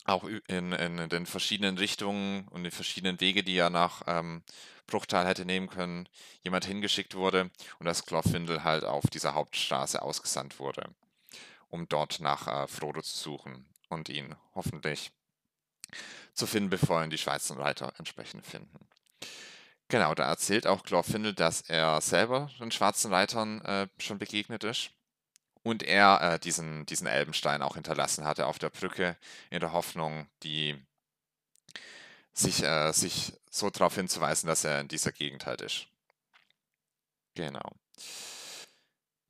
Auch 0.06 0.26
in 0.26 0.74
in 0.74 1.10
den 1.10 1.26
verschiedenen 1.26 1.78
Richtungen 1.78 2.48
und 2.50 2.64
den 2.64 2.72
verschiedenen 2.72 3.22
Wege, 3.22 3.44
die 3.44 3.56
er 3.56 3.70
nach, 3.70 4.04
ähm, 4.08 4.44
Bruchtal 4.86 5.26
hätte 5.26 5.46
nehmen 5.46 5.70
können, 5.70 6.10
jemand 6.44 6.66
hingeschickt 6.66 7.16
wurde 7.16 7.50
und 7.80 7.86
dass 7.86 8.06
Glorfindel 8.06 8.64
halt 8.64 8.84
auf 8.84 9.04
dieser 9.06 9.34
Hauptstraße 9.34 10.02
ausgesandt 10.02 10.60
wurde, 10.60 10.94
um 11.70 11.88
dort 11.88 12.20
nach, 12.20 12.48
äh, 12.48 12.68
Frodo 12.68 13.02
zu 13.02 13.18
suchen 13.18 13.66
und 13.90 14.10
ihn 14.10 14.36
hoffentlich 14.56 15.12
zu 16.34 16.48
finden, 16.48 16.70
bevor 16.70 17.04
ihn 17.04 17.10
die 17.10 17.18
Schweizer 17.18 17.58
Reiter 17.58 17.94
entsprechend 17.98 18.46
finden. 18.46 18.88
Genau, 19.88 20.16
da 20.16 20.28
erzählt 20.28 20.66
auch 20.68 20.84
Glorfindel, 20.84 21.34
dass 21.34 21.62
er 21.62 22.02
selber 22.02 22.50
den 22.60 22.72
schwarzen 22.72 23.14
Reitern 23.14 23.62
äh, 23.62 23.88
schon 24.00 24.18
begegnet 24.18 24.64
ist 24.64 24.92
und 25.64 25.82
er 25.82 26.22
äh, 26.22 26.40
diesen, 26.40 26.86
diesen 26.86 27.08
Elbenstein 27.08 27.62
auch 27.62 27.76
hinterlassen 27.76 28.26
hatte 28.26 28.46
auf 28.48 28.60
der 28.60 28.70
Brücke 28.70 29.18
in 29.50 29.62
der 29.62 29.72
Hoffnung, 29.72 30.28
die 30.44 30.78
sich, 32.34 32.64
äh, 32.64 32.92
sich 32.92 33.34
so 33.50 33.70
darauf 33.70 33.96
hinzuweisen, 33.96 34.48
dass 34.48 34.66
er 34.66 34.82
in 34.82 34.88
dieser 34.90 35.12
Gegend 35.12 35.46
halt 35.46 35.62
ist. 35.62 35.88
Genau. 37.36 37.72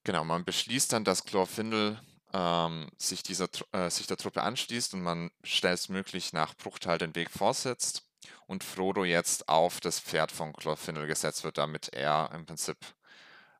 Genau, 0.03 0.23
man 0.23 0.43
beschließt 0.43 0.91
dann, 0.91 1.05
dass 1.05 1.23
Glorfindel 1.23 2.01
ähm, 2.33 2.89
sich, 2.97 3.23
dieser, 3.23 3.47
äh, 3.71 3.89
sich 3.89 4.07
der 4.07 4.17
Truppe 4.17 4.41
anschließt 4.41 4.93
und 4.95 5.03
man 5.03 5.31
schnellstmöglich 5.43 6.33
nach 6.33 6.55
Bruchtal 6.55 6.97
den 6.97 7.15
Weg 7.15 7.29
fortsetzt 7.29 8.03
und 8.47 8.63
Frodo 8.63 9.05
jetzt 9.05 9.47
auf 9.47 9.79
das 9.79 9.99
Pferd 9.99 10.31
von 10.31 10.51
Glorfindel 10.51 11.07
gesetzt 11.07 11.43
wird, 11.43 11.57
damit 11.57 11.89
er 11.89 12.31
im 12.33 12.45
Prinzip 12.45 12.77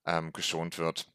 ähm, 0.05 0.33
geschont 0.33 0.77
wird 0.77 1.07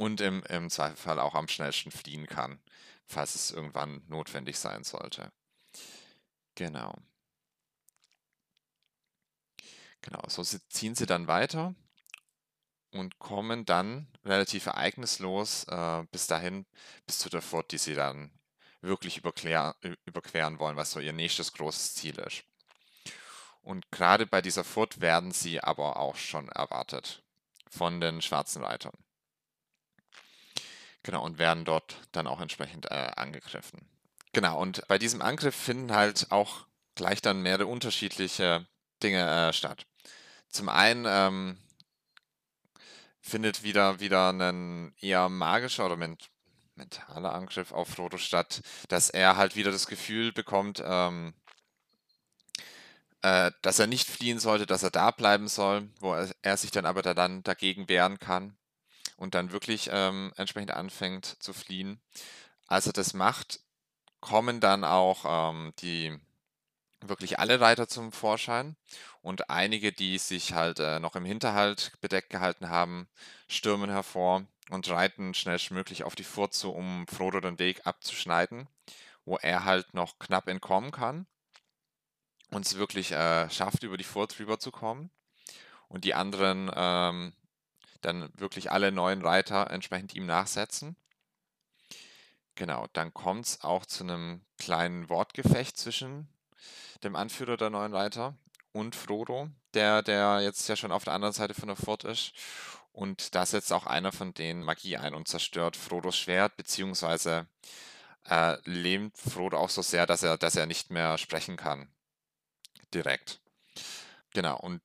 und 0.00 0.22
im, 0.22 0.42
im 0.44 0.70
Zweifelfall 0.70 1.20
auch 1.20 1.34
am 1.34 1.46
schnellsten 1.46 1.90
fliehen 1.90 2.26
kann, 2.26 2.58
falls 3.04 3.34
es 3.34 3.50
irgendwann 3.50 4.02
notwendig 4.08 4.58
sein 4.58 4.82
sollte. 4.82 5.30
Genau. 6.54 6.96
Genau, 10.00 10.22
so 10.26 10.42
ziehen 10.42 10.94
sie 10.94 11.04
dann 11.04 11.28
weiter 11.28 11.74
und 12.92 13.18
kommen 13.18 13.66
dann 13.66 14.06
relativ 14.24 14.64
ereignislos 14.64 15.64
äh, 15.64 16.02
bis 16.10 16.26
dahin, 16.26 16.64
bis 17.06 17.18
zu 17.18 17.28
der 17.28 17.42
Furt, 17.42 17.70
die 17.70 17.78
sie 17.78 17.94
dann 17.94 18.30
wirklich 18.80 19.18
überquer, 19.18 19.76
überqueren 20.06 20.58
wollen, 20.58 20.76
was 20.76 20.92
so 20.92 21.00
ihr 21.00 21.12
nächstes 21.12 21.52
großes 21.52 21.94
Ziel 21.96 22.18
ist. 22.20 22.44
Und 23.60 23.90
gerade 23.90 24.26
bei 24.26 24.40
dieser 24.40 24.64
Furt 24.64 25.02
werden 25.02 25.30
sie 25.32 25.60
aber 25.62 25.98
auch 25.98 26.16
schon 26.16 26.48
erwartet 26.48 27.22
von 27.68 28.00
den 28.00 28.22
schwarzen 28.22 28.64
Reitern. 28.64 28.94
Genau, 31.02 31.24
und 31.24 31.38
werden 31.38 31.64
dort 31.64 31.96
dann 32.12 32.26
auch 32.26 32.40
entsprechend 32.40 32.90
äh, 32.90 33.10
angegriffen. 33.16 33.80
Genau, 34.32 34.60
und 34.60 34.86
bei 34.86 34.98
diesem 34.98 35.22
Angriff 35.22 35.54
finden 35.54 35.92
halt 35.92 36.30
auch 36.30 36.66
gleich 36.94 37.22
dann 37.22 37.42
mehrere 37.42 37.66
unterschiedliche 37.66 38.66
Dinge 39.02 39.48
äh, 39.48 39.52
statt. 39.52 39.86
Zum 40.50 40.68
einen 40.68 41.06
ähm, 41.08 41.58
findet 43.20 43.62
wieder, 43.62 44.00
wieder 44.00 44.32
ein 44.32 44.94
eher 45.00 45.28
magischer 45.28 45.86
oder 45.86 45.96
ment 45.96 46.28
mentaler 46.76 47.34
Angriff 47.34 47.72
auf 47.72 47.88
Frodo 47.88 48.16
statt, 48.16 48.62
dass 48.88 49.10
er 49.10 49.36
halt 49.36 49.54
wieder 49.54 49.70
das 49.70 49.86
Gefühl 49.86 50.32
bekommt, 50.32 50.82
ähm, 50.82 51.34
äh, 53.20 53.50
dass 53.60 53.78
er 53.78 53.86
nicht 53.86 54.08
fliehen 54.08 54.38
sollte, 54.38 54.64
dass 54.64 54.82
er 54.82 54.90
da 54.90 55.10
bleiben 55.10 55.48
soll, 55.48 55.90
wo 56.00 56.14
er, 56.14 56.30
er 56.40 56.56
sich 56.56 56.70
dann 56.70 56.86
aber 56.86 57.02
da 57.02 57.12
dann 57.12 57.42
dagegen 57.42 57.88
wehren 57.90 58.18
kann 58.18 58.56
und 59.20 59.34
dann 59.34 59.52
wirklich 59.52 59.90
ähm, 59.92 60.32
entsprechend 60.36 60.72
anfängt 60.72 61.26
zu 61.40 61.52
fliehen. 61.52 62.00
Als 62.66 62.86
er 62.86 62.94
das 62.94 63.12
macht, 63.12 63.60
kommen 64.20 64.60
dann 64.60 64.82
auch 64.82 65.52
ähm, 65.52 65.72
die 65.80 66.18
wirklich 67.02 67.38
alle 67.38 67.60
Reiter 67.60 67.86
zum 67.86 68.12
Vorschein 68.12 68.76
und 69.22 69.50
einige, 69.50 69.92
die 69.92 70.18
sich 70.18 70.54
halt 70.54 70.78
äh, 70.80 71.00
noch 71.00 71.16
im 71.16 71.24
Hinterhalt 71.24 71.92
bedeckt 72.00 72.30
gehalten 72.30 72.70
haben, 72.70 73.08
stürmen 73.46 73.90
hervor 73.90 74.44
und 74.70 74.88
reiten 74.88 75.34
schnellstmöglich 75.34 76.04
auf 76.04 76.14
die 76.14 76.24
Furze, 76.24 76.68
um 76.68 77.06
Frodo 77.06 77.40
den 77.40 77.58
Weg 77.58 77.86
abzuschneiden, 77.86 78.68
wo 79.26 79.36
er 79.36 79.64
halt 79.64 79.92
noch 79.92 80.18
knapp 80.18 80.48
entkommen 80.48 80.92
kann 80.92 81.26
und 82.50 82.64
es 82.64 82.78
wirklich 82.78 83.12
äh, 83.12 83.50
schafft, 83.50 83.82
über 83.82 83.98
die 83.98 84.04
Furt 84.04 84.38
rüberzukommen 84.38 85.10
und 85.88 86.04
die 86.04 86.14
anderen 86.14 86.70
ähm, 86.74 87.32
dann 88.00 88.30
wirklich 88.34 88.70
alle 88.70 88.92
neuen 88.92 89.22
Reiter 89.22 89.70
entsprechend 89.70 90.14
ihm 90.14 90.26
nachsetzen. 90.26 90.96
Genau, 92.54 92.86
dann 92.92 93.14
kommt 93.14 93.46
es 93.46 93.60
auch 93.62 93.86
zu 93.86 94.04
einem 94.04 94.42
kleinen 94.58 95.08
Wortgefecht 95.08 95.76
zwischen 95.76 96.28
dem 97.02 97.16
Anführer 97.16 97.56
der 97.56 97.70
neuen 97.70 97.94
Reiter 97.94 98.34
und 98.72 98.94
Frodo, 98.94 99.48
der, 99.74 100.02
der 100.02 100.40
jetzt 100.42 100.68
ja 100.68 100.76
schon 100.76 100.92
auf 100.92 101.04
der 101.04 101.14
anderen 101.14 101.32
Seite 101.32 101.54
von 101.54 101.68
der 101.68 101.76
Furt 101.76 102.04
ist. 102.04 102.32
Und 102.92 103.34
da 103.34 103.46
setzt 103.46 103.72
auch 103.72 103.86
einer 103.86 104.12
von 104.12 104.34
denen 104.34 104.62
Magie 104.62 104.96
ein 104.96 105.14
und 105.14 105.28
zerstört 105.28 105.76
Frodos 105.76 106.18
Schwert, 106.18 106.56
beziehungsweise 106.56 107.46
äh, 108.28 108.56
lähmt 108.64 109.16
Frodo 109.16 109.58
auch 109.58 109.70
so 109.70 109.82
sehr, 109.82 110.06
dass 110.06 110.22
er, 110.22 110.36
dass 110.36 110.56
er 110.56 110.66
nicht 110.66 110.90
mehr 110.90 111.16
sprechen 111.16 111.56
kann. 111.56 111.88
Direkt. 112.92 113.40
Genau, 114.32 114.58
und 114.58 114.82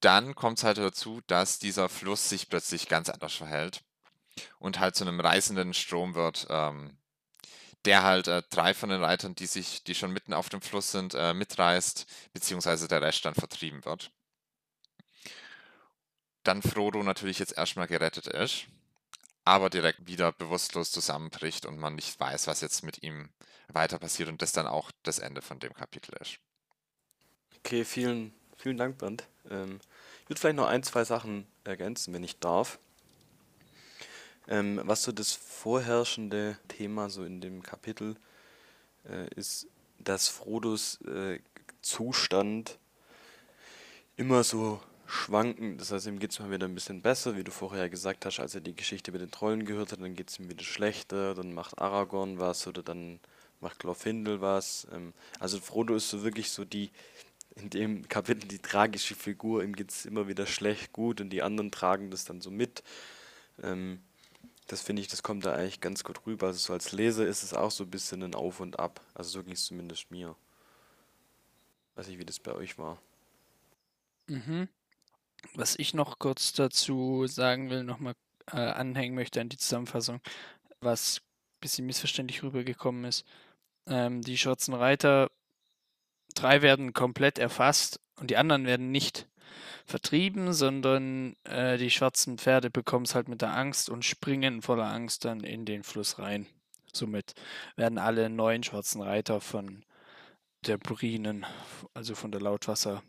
dann 0.00 0.34
kommt 0.34 0.58
es 0.58 0.64
halt 0.64 0.78
dazu, 0.78 1.20
dass 1.26 1.58
dieser 1.58 1.88
Fluss 1.88 2.28
sich 2.28 2.48
plötzlich 2.48 2.88
ganz 2.88 3.08
anders 3.08 3.34
verhält 3.34 3.82
und 4.58 4.78
halt 4.78 4.94
zu 4.94 5.04
einem 5.04 5.20
reißenden 5.20 5.74
Strom 5.74 6.14
wird, 6.14 6.46
ähm, 6.50 6.98
der 7.84 8.02
halt 8.02 8.28
äh, 8.28 8.42
drei 8.50 8.74
von 8.74 8.90
den 8.90 9.02
Reitern, 9.02 9.34
die 9.34 9.46
sich, 9.46 9.84
die 9.84 9.94
schon 9.94 10.12
mitten 10.12 10.34
auf 10.34 10.48
dem 10.48 10.60
Fluss 10.60 10.90
sind, 10.92 11.14
äh, 11.14 11.32
mitreißt, 11.32 12.06
beziehungsweise 12.32 12.88
der 12.88 13.00
Rest 13.00 13.24
dann 13.24 13.34
vertrieben 13.34 13.84
wird. 13.84 14.10
Dann 16.42 16.62
Frodo 16.62 17.02
natürlich 17.02 17.38
jetzt 17.38 17.56
erstmal 17.56 17.86
gerettet 17.86 18.26
ist, 18.26 18.66
aber 19.44 19.70
direkt 19.70 20.06
wieder 20.06 20.32
bewusstlos 20.32 20.90
zusammenbricht 20.90 21.66
und 21.66 21.78
man 21.78 21.94
nicht 21.94 22.18
weiß, 22.18 22.46
was 22.46 22.60
jetzt 22.60 22.82
mit 22.82 23.02
ihm 23.02 23.30
weiter 23.68 23.98
passiert 23.98 24.28
und 24.28 24.42
das 24.42 24.52
dann 24.52 24.66
auch 24.66 24.90
das 25.02 25.18
Ende 25.18 25.42
von 25.42 25.58
dem 25.58 25.74
Kapitel 25.74 26.14
ist. 26.20 26.38
Okay, 27.58 27.84
vielen, 27.84 28.32
vielen 28.66 28.78
Dank, 28.78 28.98
Bernd. 28.98 29.22
Ähm, 29.48 29.78
ich 30.24 30.28
würde 30.28 30.40
vielleicht 30.40 30.56
noch 30.56 30.66
ein, 30.66 30.82
zwei 30.82 31.04
Sachen 31.04 31.46
ergänzen, 31.62 32.12
wenn 32.12 32.24
ich 32.24 32.40
darf. 32.40 32.80
Ähm, 34.48 34.80
was 34.82 35.04
so 35.04 35.12
das 35.12 35.30
vorherrschende 35.34 36.58
Thema 36.66 37.08
so 37.08 37.22
in 37.22 37.40
dem 37.40 37.62
Kapitel 37.62 38.16
äh, 39.08 39.32
ist, 39.36 39.68
dass 40.00 40.26
Frodos 40.26 41.00
äh, 41.02 41.38
Zustand 41.80 42.80
immer 44.16 44.42
so 44.42 44.80
schwanken. 45.06 45.78
Das 45.78 45.92
heißt, 45.92 46.08
ihm 46.08 46.18
geht 46.18 46.32
es 46.32 46.40
mal 46.40 46.50
wieder 46.50 46.66
ein 46.66 46.74
bisschen 46.74 47.02
besser, 47.02 47.36
wie 47.36 47.44
du 47.44 47.52
vorher 47.52 47.88
gesagt 47.88 48.26
hast, 48.26 48.40
als 48.40 48.56
er 48.56 48.62
die 48.62 48.74
Geschichte 48.74 49.12
mit 49.12 49.20
den 49.20 49.30
Trollen 49.30 49.64
gehört 49.64 49.92
hat, 49.92 50.00
dann 50.00 50.16
geht 50.16 50.30
es 50.30 50.40
ihm 50.40 50.50
wieder 50.50 50.64
schlechter, 50.64 51.36
dann 51.36 51.54
macht 51.54 51.78
Aragorn 51.78 52.40
was 52.40 52.66
oder 52.66 52.82
dann 52.82 53.20
macht 53.60 53.78
Glorfindel 53.78 54.40
was. 54.40 54.88
Ähm, 54.92 55.12
also 55.38 55.60
Frodo 55.60 55.94
ist 55.94 56.10
so 56.10 56.24
wirklich 56.24 56.50
so 56.50 56.64
die, 56.64 56.90
in 57.56 57.70
dem 57.70 58.08
Kapitel 58.08 58.46
die 58.46 58.58
tragische 58.58 59.14
Figur, 59.14 59.64
ihm 59.64 59.74
geht 59.74 59.90
es 59.90 60.06
immer 60.06 60.28
wieder 60.28 60.46
schlecht, 60.46 60.92
gut 60.92 61.20
und 61.20 61.30
die 61.30 61.42
anderen 61.42 61.70
tragen 61.70 62.10
das 62.10 62.24
dann 62.24 62.40
so 62.40 62.50
mit. 62.50 62.82
Ähm, 63.62 64.00
das 64.66 64.82
finde 64.82 65.00
ich, 65.00 65.08
das 65.08 65.22
kommt 65.22 65.46
da 65.46 65.54
eigentlich 65.54 65.80
ganz 65.80 66.04
gut 66.04 66.26
rüber. 66.26 66.48
Also 66.48 66.58
so 66.58 66.72
als 66.72 66.92
Leser 66.92 67.26
ist 67.26 67.42
es 67.42 67.54
auch 67.54 67.70
so 67.70 67.84
ein 67.84 67.90
bisschen 67.90 68.22
ein 68.22 68.34
Auf 68.34 68.60
und 68.60 68.78
Ab. 68.78 69.00
Also 69.14 69.30
so 69.30 69.42
ging 69.42 69.54
es 69.54 69.64
zumindest 69.64 70.10
mir. 70.10 70.36
Weiß 71.94 72.08
nicht, 72.08 72.18
wie 72.18 72.24
das 72.24 72.40
bei 72.40 72.52
euch 72.52 72.76
war. 72.76 73.00
Mhm. 74.26 74.68
Was 75.54 75.78
ich 75.78 75.94
noch 75.94 76.18
kurz 76.18 76.52
dazu 76.52 77.26
sagen 77.26 77.70
will, 77.70 77.84
nochmal 77.84 78.14
äh, 78.52 78.56
anhängen 78.56 79.14
möchte 79.14 79.40
an 79.40 79.48
die 79.48 79.56
Zusammenfassung, 79.56 80.20
was 80.80 81.18
ein 81.18 81.60
bisschen 81.60 81.86
missverständlich 81.86 82.42
rübergekommen 82.42 83.04
ist. 83.04 83.24
Ähm, 83.86 84.20
die 84.20 84.36
schwarzen 84.36 84.74
Reiter, 84.74 85.30
drei 86.36 86.62
werden 86.62 86.92
komplett 86.92 87.38
erfasst 87.38 88.00
und 88.16 88.30
die 88.30 88.36
anderen 88.36 88.66
werden 88.66 88.90
nicht 88.90 89.26
vertrieben, 89.84 90.52
sondern 90.52 91.36
äh, 91.44 91.78
die 91.78 91.90
schwarzen 91.90 92.38
Pferde 92.38 92.70
bekommen 92.70 93.04
es 93.04 93.14
halt 93.14 93.28
mit 93.28 93.42
der 93.42 93.56
Angst 93.56 93.88
und 93.88 94.04
springen 94.04 94.62
voller 94.62 94.86
Angst 94.90 95.24
dann 95.24 95.40
in 95.40 95.64
den 95.64 95.82
Fluss 95.82 96.18
rein. 96.18 96.46
Somit 96.92 97.34
werden 97.76 97.98
alle 97.98 98.28
neun 98.30 98.62
schwarzen 98.62 99.02
Reiter 99.02 99.40
von 99.40 99.84
der 100.66 100.78
Burinen, 100.78 101.46
also 101.94 102.14
von 102.14 102.32
der 102.32 102.40
Lautwasser, 102.40 103.02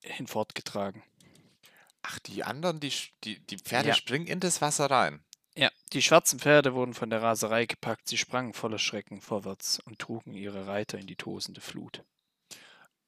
hinfortgetragen. 0.00 1.02
Ach, 2.02 2.18
die 2.20 2.44
anderen, 2.44 2.80
die, 2.80 2.92
die, 3.24 3.38
die 3.46 3.58
Pferde 3.58 3.88
Ja. 3.90 3.94
springen 3.94 4.26
in 4.26 4.40
das 4.40 4.60
Wasser 4.60 4.90
rein. 4.90 5.22
Ja, 5.56 5.70
die 5.92 6.02
schwarzen 6.02 6.38
Pferde 6.38 6.74
wurden 6.74 6.94
von 6.94 7.10
der 7.10 7.22
Raserei 7.22 7.66
gepackt, 7.66 8.08
sie 8.08 8.18
sprangen 8.18 8.52
voller 8.52 8.78
Schrecken 8.78 9.20
vorwärts 9.20 9.80
und 9.80 9.98
trugen 9.98 10.34
ihre 10.34 10.66
Reiter 10.66 10.98
in 10.98 11.06
die 11.06 11.16
tosende 11.16 11.60
Flut. 11.60 12.02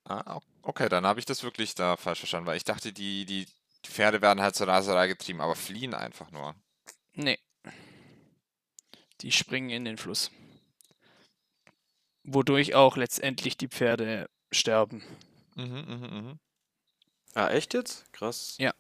Ah, 0.09 0.41
okay, 0.63 0.89
dann 0.89 1.07
habe 1.07 1.21
ich 1.21 1.27
das 1.27 1.43
wirklich 1.43 1.75
da 1.75 1.97
falsch 1.97 2.21
verstanden, 2.21 2.47
weil 2.47 2.57
ich 2.57 2.65
dachte, 2.65 2.93
die, 2.93 3.27
die 3.27 3.47
Pferde 3.85 4.23
werden 4.23 4.41
halt 4.41 4.55
zur 4.55 4.69
Raserei 4.69 5.07
getrieben, 5.07 5.41
aber 5.41 5.55
fliehen 5.55 5.95
einfach 5.95 6.31
nur. 6.31 6.55
Nee. 7.15 7.39
Die 9.21 9.33
springen 9.33 9.71
in 9.71 9.85
den 9.85 9.99
Fluss. 9.99 10.31
Wodurch 12.25 12.75
auch 12.75 12.97
letztendlich 12.97 13.57
die 13.57 13.69
Pferde 13.69 14.29
sterben. 14.51 15.03
Mhm, 15.57 15.85
mhm, 15.87 16.01
mhm. 16.11 16.39
Ah, 17.35 17.49
echt 17.51 17.75
jetzt? 17.75 18.11
Krass. 18.13 18.57
Ja. 18.59 18.73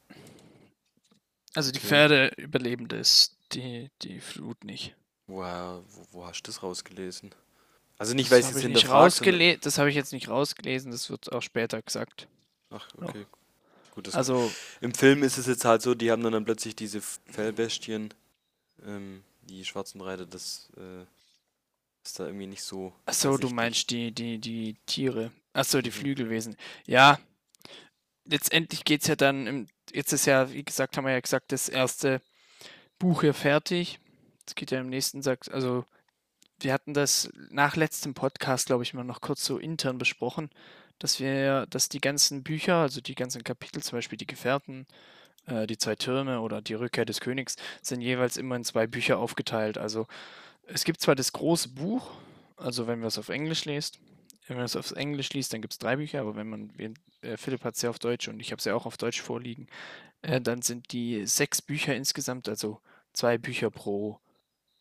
Also 1.54 1.72
die 1.72 1.78
Okay. 1.78 1.88
Pferde 1.88 2.28
überleben 2.36 2.88
das, 2.88 3.36
die, 3.52 3.90
die 4.02 4.20
Flut 4.20 4.64
nicht. 4.64 4.94
Wow, 5.26 5.84
wo, 5.88 6.06
wo 6.10 6.26
hast 6.26 6.42
du 6.42 6.50
das 6.50 6.62
rausgelesen? 6.62 7.34
Also 7.98 8.14
nicht, 8.14 8.30
weil 8.30 8.40
Das 8.40 8.50
ich 8.50 8.56
es 8.56 8.62
ich 8.62 8.68
nicht 8.68 8.76
hinterfragt, 8.82 9.12
sondern- 9.14 9.34
rausgelesen. 9.34 9.60
Das 9.62 9.78
habe 9.78 9.90
ich 9.90 9.96
jetzt 9.96 10.12
nicht 10.12 10.28
rausgelesen, 10.28 10.90
das 10.92 11.10
wird 11.10 11.32
auch 11.32 11.42
später 11.42 11.82
gesagt. 11.82 12.28
Ach, 12.70 12.88
okay. 13.00 13.26
Gut, 13.92 14.06
das 14.06 14.14
Also, 14.14 14.50
Im 14.80 14.94
Film 14.94 15.22
ist 15.24 15.36
es 15.38 15.46
jetzt 15.46 15.64
halt 15.64 15.82
so, 15.82 15.94
die 15.94 16.10
haben 16.12 16.22
dann, 16.22 16.32
dann 16.32 16.44
plötzlich 16.44 16.76
diese 16.76 17.00
Fellbestien, 17.00 18.14
ähm, 18.86 19.24
die 19.42 19.64
schwarzen 19.64 20.00
Reiter, 20.00 20.26
das 20.26 20.68
äh, 20.76 21.02
ist 22.04 22.20
da 22.20 22.26
irgendwie 22.26 22.46
nicht 22.46 22.62
so. 22.62 22.92
achso, 23.06 23.36
du 23.36 23.48
meinst 23.50 23.90
die, 23.90 24.12
die, 24.12 24.38
die 24.38 24.76
Tiere. 24.86 25.32
Achso, 25.52 25.80
die 25.80 25.90
Mhm. 25.90 25.94
Flügelwesen. 25.94 26.56
Ja, 26.86 27.18
letztendlich 28.24 28.84
geht 28.84 29.02
es 29.02 29.08
ja 29.08 29.16
dann, 29.16 29.46
im, 29.46 29.66
jetzt 29.92 30.12
ist 30.12 30.26
ja, 30.26 30.52
wie 30.52 30.62
gesagt, 30.62 30.96
haben 30.96 31.04
wir 31.06 31.12
ja 31.12 31.20
gesagt, 31.20 31.50
das 31.50 31.68
erste 31.68 32.20
Buch 32.98 33.22
hier 33.22 33.34
fertig. 33.34 33.98
Es 34.46 34.54
geht 34.54 34.70
ja 34.70 34.80
im 34.80 34.88
nächsten 34.88 35.22
Satz, 35.22 35.48
also 35.48 35.84
wir 36.60 36.72
hatten 36.72 36.94
das 36.94 37.30
nach 37.50 37.76
letztem 37.76 38.14
Podcast, 38.14 38.66
glaube 38.66 38.82
ich, 38.82 38.94
mal 38.94 39.04
noch 39.04 39.20
kurz 39.20 39.44
so 39.44 39.58
intern 39.58 39.98
besprochen, 39.98 40.50
dass 40.98 41.20
wir, 41.20 41.66
dass 41.66 41.88
die 41.88 42.00
ganzen 42.00 42.42
Bücher, 42.42 42.76
also 42.76 43.00
die 43.00 43.14
ganzen 43.14 43.44
Kapitel, 43.44 43.82
zum 43.82 43.98
Beispiel 43.98 44.18
die 44.18 44.26
Gefährten, 44.26 44.86
äh, 45.46 45.66
die 45.66 45.78
zwei 45.78 45.94
Türme 45.94 46.40
oder 46.40 46.60
die 46.60 46.74
Rückkehr 46.74 47.04
des 47.04 47.20
Königs, 47.20 47.56
sind 47.82 48.00
jeweils 48.00 48.36
immer 48.36 48.56
in 48.56 48.64
zwei 48.64 48.86
Bücher 48.86 49.18
aufgeteilt. 49.18 49.78
Also 49.78 50.06
es 50.66 50.84
gibt 50.84 51.00
zwar 51.00 51.14
das 51.14 51.32
große 51.32 51.70
Buch, 51.70 52.10
also 52.56 52.86
wenn 52.86 52.98
man 52.98 53.08
es 53.08 53.18
auf 53.18 53.28
Englisch 53.28 53.64
liest, 53.64 54.00
wenn 54.48 54.56
man 54.56 54.66
es 54.66 54.76
auf 54.76 54.92
Englisch 54.92 55.32
liest, 55.32 55.52
dann 55.52 55.62
gibt 55.62 55.74
es 55.74 55.78
drei 55.78 55.96
Bücher, 55.96 56.20
aber 56.20 56.34
wenn 56.34 56.48
man, 56.48 56.72
äh, 57.22 57.36
Philipp 57.36 57.64
hat 57.64 57.76
es 57.76 57.82
ja 57.82 57.90
auf 57.90 57.98
Deutsch 57.98 58.28
und 58.28 58.40
ich 58.40 58.50
habe 58.50 58.58
es 58.58 58.64
ja 58.64 58.74
auch 58.74 58.86
auf 58.86 58.96
Deutsch 58.96 59.20
vorliegen, 59.20 59.68
äh, 60.22 60.40
dann 60.40 60.62
sind 60.62 60.92
die 60.92 61.26
sechs 61.26 61.62
Bücher 61.62 61.94
insgesamt, 61.94 62.48
also 62.48 62.80
zwei 63.12 63.38
Bücher 63.38 63.70
pro 63.70 64.20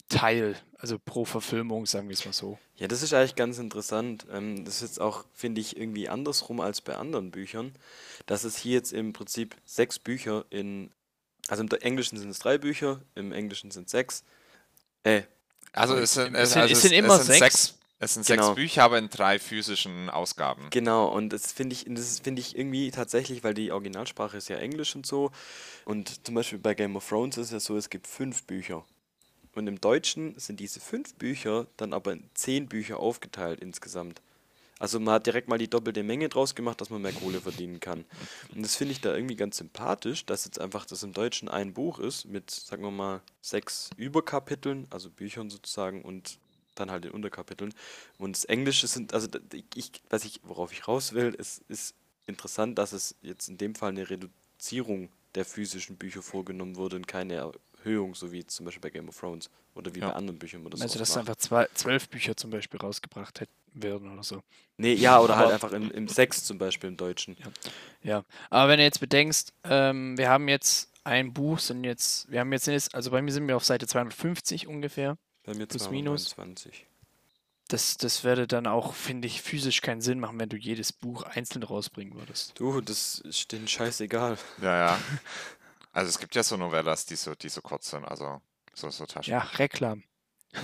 Teil, 0.10 0.56
also 0.78 0.98
pro 1.00 1.26
Verfilmung, 1.26 1.86
sagen 1.86 2.08
wir 2.08 2.14
es 2.14 2.26
mal 2.26 2.34
so. 2.34 2.58
Ja, 2.78 2.88
das 2.88 3.02
ist 3.02 3.14
eigentlich 3.14 3.36
ganz 3.36 3.58
interessant. 3.58 4.26
Ähm, 4.32 4.64
das 4.64 4.76
ist 4.76 4.82
jetzt 4.82 5.02
auch, 5.02 5.26
finde 5.34 5.60
ich, 5.62 5.76
irgendwie 5.78 6.08
andersrum 6.08 6.60
als 6.62 6.82
bei 6.82 6.96
anderen 6.96 7.32
Büchern. 7.32 7.76
Dass 8.26 8.44
es 8.44 8.58
hier 8.58 8.74
jetzt 8.74 8.94
im 8.94 9.14
Prinzip 9.14 9.56
sechs 9.66 10.00
Bücher 10.00 10.46
in. 10.50 10.92
Also 11.50 11.64
im 11.64 11.70
Englischen 11.82 12.18
sind 12.18 12.30
es 12.30 12.40
drei 12.40 12.58
Bücher, 12.58 13.02
im 13.16 13.32
Englischen 13.32 13.72
sind 13.72 13.86
es 13.86 13.92
sechs. 13.92 14.24
Äh, 15.04 15.24
Also 15.72 15.96
es 15.96 16.14
sind, 16.14 16.36
Es 16.36 16.56
also 16.58 16.72
es 16.72 16.78
es, 16.78 16.82
sind 16.84 16.92
immer 16.94 17.16
es 17.20 17.26
sind 17.26 17.38
sechs. 17.38 17.64
sechs. 17.64 17.78
Es 18.00 18.14
sind 18.14 18.28
Genau. 18.28 18.44
sechs 18.48 18.56
Bücher, 18.56 18.84
aber 18.84 19.00
in 19.00 19.10
drei 19.10 19.40
physischen 19.40 20.10
Ausgaben. 20.10 20.70
Genau, 20.70 21.08
und 21.08 21.30
das 21.30 21.52
finde 21.52 21.74
ich, 21.74 21.86
das 21.88 22.20
finde 22.20 22.42
ich 22.42 22.56
irgendwie 22.56 22.92
tatsächlich, 22.92 23.44
weil 23.44 23.54
die 23.56 23.72
Originalsprache 23.72 24.38
ist 24.38 24.50
ja 24.50 24.58
Englisch 24.58 24.96
und 24.96 25.06
so. 25.06 25.32
Und 25.86 26.26
zum 26.26 26.36
Beispiel 26.36 26.60
bei 26.60 26.76
Game 26.76 26.96
of 26.96 27.08
Thrones 27.08 27.38
ist 27.38 27.48
es 27.48 27.52
ja 27.52 27.60
so, 27.60 27.76
es 27.78 27.90
gibt 27.90 28.06
fünf 28.08 28.44
Bücher. 28.44 28.86
Und 29.58 29.66
im 29.68 29.82
Deutschen 29.82 30.38
sind 30.38 30.60
diese 30.60 30.80
fünf 30.80 31.16
Bücher 31.16 31.66
dann 31.78 31.94
aber 31.94 32.14
in 32.14 32.30
zehn 32.36 32.68
Bücher 32.68 33.00
aufgeteilt 33.00 33.60
insgesamt. 33.60 34.22
Also 34.80 35.00
man 35.00 35.16
hat 35.16 35.26
direkt 35.26 35.48
mal 35.48 35.58
die 35.58 35.70
doppelte 35.70 36.04
Menge 36.04 36.30
draus 36.30 36.54
gemacht, 36.54 36.80
dass 36.80 36.92
man 36.92 37.02
mehr 37.02 37.14
Kohle 37.14 37.42
verdienen 37.42 37.80
kann. 37.80 38.06
Und 38.54 38.64
das 38.64 38.76
finde 38.76 38.92
ich 38.92 39.02
da 39.02 39.16
irgendwie 39.16 39.36
ganz 39.36 39.58
sympathisch, 39.58 40.26
dass 40.28 40.46
jetzt 40.46 40.62
einfach 40.62 40.86
das 40.86 41.02
im 41.02 41.14
Deutschen 41.14 41.50
ein 41.50 41.74
Buch 41.74 41.98
ist 41.98 42.26
mit, 42.26 42.52
sagen 42.52 42.84
wir 42.84 42.92
mal, 42.92 43.22
sechs 43.42 43.90
Überkapiteln, 43.98 44.86
also 44.92 45.10
Büchern 45.10 45.50
sozusagen 45.50 46.04
und 46.04 46.38
dann 46.76 46.92
halt 46.92 47.06
in 47.06 47.12
Unterkapiteln. 47.12 47.74
Und 48.20 48.36
das 48.36 48.46
Englische 48.46 48.86
sind, 48.86 49.16
also 49.16 49.28
ich, 49.74 49.92
was 50.12 50.24
ich, 50.26 50.40
worauf 50.44 50.72
ich 50.72 50.88
raus 50.88 51.14
will, 51.14 51.34
ist, 51.34 51.64
ist 51.68 51.96
interessant, 52.28 52.78
dass 52.78 52.94
es 52.94 53.16
jetzt 53.24 53.50
in 53.50 53.58
dem 53.58 53.74
Fall 53.74 53.90
eine 53.90 54.08
Reduzierung 54.08 55.10
der 55.34 55.46
physischen 55.46 55.98
Bücher 55.98 56.22
vorgenommen 56.22 56.76
wurde 56.76 56.98
und 56.98 57.08
keine 57.08 57.34
Erhöhung, 57.88 58.16
so 58.16 58.32
wie 58.32 58.46
zum 58.46 58.66
Beispiel 58.66 58.82
bei 58.82 58.90
Game 58.90 59.08
of 59.10 59.18
Thrones 59.20 59.50
oder 59.76 59.94
wie 59.96 60.00
Ja. 60.00 60.10
bei 60.10 60.16
anderen 60.16 60.38
Büchern 60.40 60.66
oder 60.66 60.78
so. 60.78 60.84
Also, 60.84 61.00
dass 61.00 61.16
einfach 61.18 61.36
zwei, 61.38 61.68
zwölf 61.74 62.10
Bücher 62.10 62.36
zum 62.36 62.50
Beispiel 62.52 62.80
rausgebracht 62.80 63.40
hätten 63.42 63.52
werden 63.74 64.12
oder 64.12 64.24
so. 64.24 64.42
Nee, 64.78 64.94
ja, 64.94 65.20
oder 65.20 65.38
halt 65.38 65.52
einfach 65.52 65.72
im, 65.72 65.90
im 65.92 66.08
Sex 66.08 66.44
zum 66.44 66.58
Beispiel 66.58 66.90
im 66.90 66.98
Deutschen. 66.98 67.38
Ja, 68.04 68.24
aber 68.50 68.70
wenn 68.72 68.78
du 68.80 68.84
jetzt 68.84 69.00
bedenkst, 69.00 69.54
ähm, 69.64 70.18
wir 70.18 70.30
haben 70.30 70.48
jetzt 70.48 70.92
ein 71.04 71.34
Buch, 71.34 71.60
sind 71.60 71.84
jetzt, 71.84 72.30
wir 72.30 72.40
haben 72.42 72.52
jetzt, 72.52 72.68
jetzt- 72.68 72.94
also 72.96 73.12
bei 73.12 73.22
mir 73.22 73.32
sind 73.32 73.48
wir 73.48 73.56
auf 73.56 73.64
Seite 73.66 73.88
250 73.88 74.68
ungefähr. 74.68 75.18
Bei 75.44 75.54
mir 75.54 75.66
Plus, 75.68 75.90
minus. 75.90 76.26
229. 76.30 76.86
Das, 77.70 77.98
das 77.98 78.24
würde 78.24 78.48
dann 78.48 78.66
auch, 78.66 78.94
finde 78.94 79.28
ich, 79.28 79.42
physisch 79.42 79.82
keinen 79.82 80.00
Sinn 80.00 80.22
machen, 80.22 80.40
wenn 80.40 80.48
du 80.48 80.56
jedes 80.56 80.94
Buch 80.94 81.24
einzeln 81.24 81.64
rausbringen 81.64 82.16
würdest. 82.16 82.54
Du, 82.58 82.80
das 82.80 83.20
ist 83.20 83.52
denen 83.52 83.68
scheißegal. 83.68 84.38
Ja, 84.62 84.78
ja. 84.92 85.00
Also 85.98 86.10
es 86.10 86.20
gibt 86.20 86.36
ja 86.36 86.44
so 86.44 86.58
Novellas, 86.58 87.08
die 87.08 87.16
so, 87.16 87.34
die 87.34 87.50
so 87.50 87.60
kurz 87.60 87.90
sind, 87.90 88.06
also 88.06 88.40
so, 88.76 88.92
so 88.92 89.08
Taschen. 89.08 89.32
Ja, 89.32 89.40
Reklam. 89.40 90.04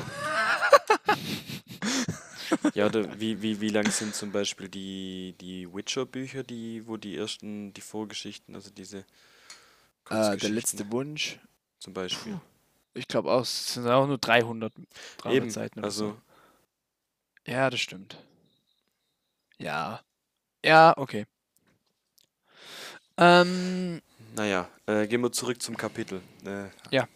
Ja, 2.75 2.85
oder 2.85 3.19
wie, 3.19 3.41
wie, 3.41 3.59
wie 3.59 3.69
lang 3.69 3.89
sind 3.89 4.13
zum 4.13 4.31
Beispiel 4.31 4.69
die, 4.69 5.35
die 5.41 5.73
Witcher-Bücher, 5.73 6.43
die, 6.43 6.85
wo 6.87 6.97
die 6.97 7.17
ersten, 7.17 7.73
die 7.73 7.81
Vorgeschichten, 7.81 8.53
also 8.53 8.69
diese 8.69 9.05
Äh, 10.09 10.37
der 10.37 10.49
letzte 10.49 10.91
Wunsch. 10.91 11.39
zum 11.79 11.93
Beispiel. 11.93 12.39
Ich 12.93 13.07
glaube 13.07 13.31
auch, 13.31 13.41
es 13.41 13.73
sind 13.73 13.87
auch 13.87 14.05
nur 14.05 14.19
300, 14.19 14.71
300 15.17 15.35
Eben, 15.35 15.49
Seiten 15.49 15.79
oder 15.79 15.87
also 15.87 16.09
so. 17.45 17.51
Ja, 17.51 17.71
das 17.71 17.79
stimmt. 17.79 18.17
Ja. 19.57 20.01
Ja, 20.63 20.93
okay. 20.95 21.25
Ähm, 23.17 24.01
Naja, 24.35 24.67
äh, 24.87 25.07
gehen 25.07 25.21
wir 25.21 25.31
zurück 25.31 25.61
zum 25.61 25.77
Kapitel. 25.77 26.21
Äh, 26.45 26.65
Ja. 26.91 27.07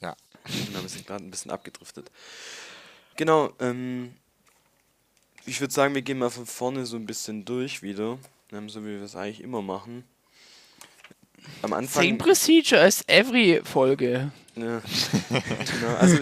Ja. 0.00 0.16
Wir 0.44 0.88
sind 0.88 1.06
gerade 1.06 1.24
ein 1.24 1.30
bisschen 1.30 1.50
abgedriftet. 1.50 2.10
Genau, 3.16 3.52
ähm, 3.60 4.14
ich 5.46 5.60
würde 5.60 5.72
sagen, 5.72 5.94
wir 5.94 6.02
gehen 6.02 6.18
mal 6.18 6.30
von 6.30 6.44
vorne 6.46 6.84
so 6.84 6.96
ein 6.96 7.06
bisschen 7.06 7.44
durch 7.44 7.82
wieder, 7.82 8.18
ähm, 8.52 8.68
so 8.68 8.82
wie 8.82 8.88
wir 8.88 9.02
es 9.02 9.16
eigentlich 9.16 9.40
immer 9.40 9.62
machen. 9.62 10.04
Am 11.62 11.70
same 11.70 11.76
Anfang. 11.76 12.18
procedure 12.18 12.80
as 12.80 13.02
every 13.06 13.62
Folge. 13.64 14.32
Ja, 14.56 14.82
genau, 15.30 15.94
also 15.98 16.18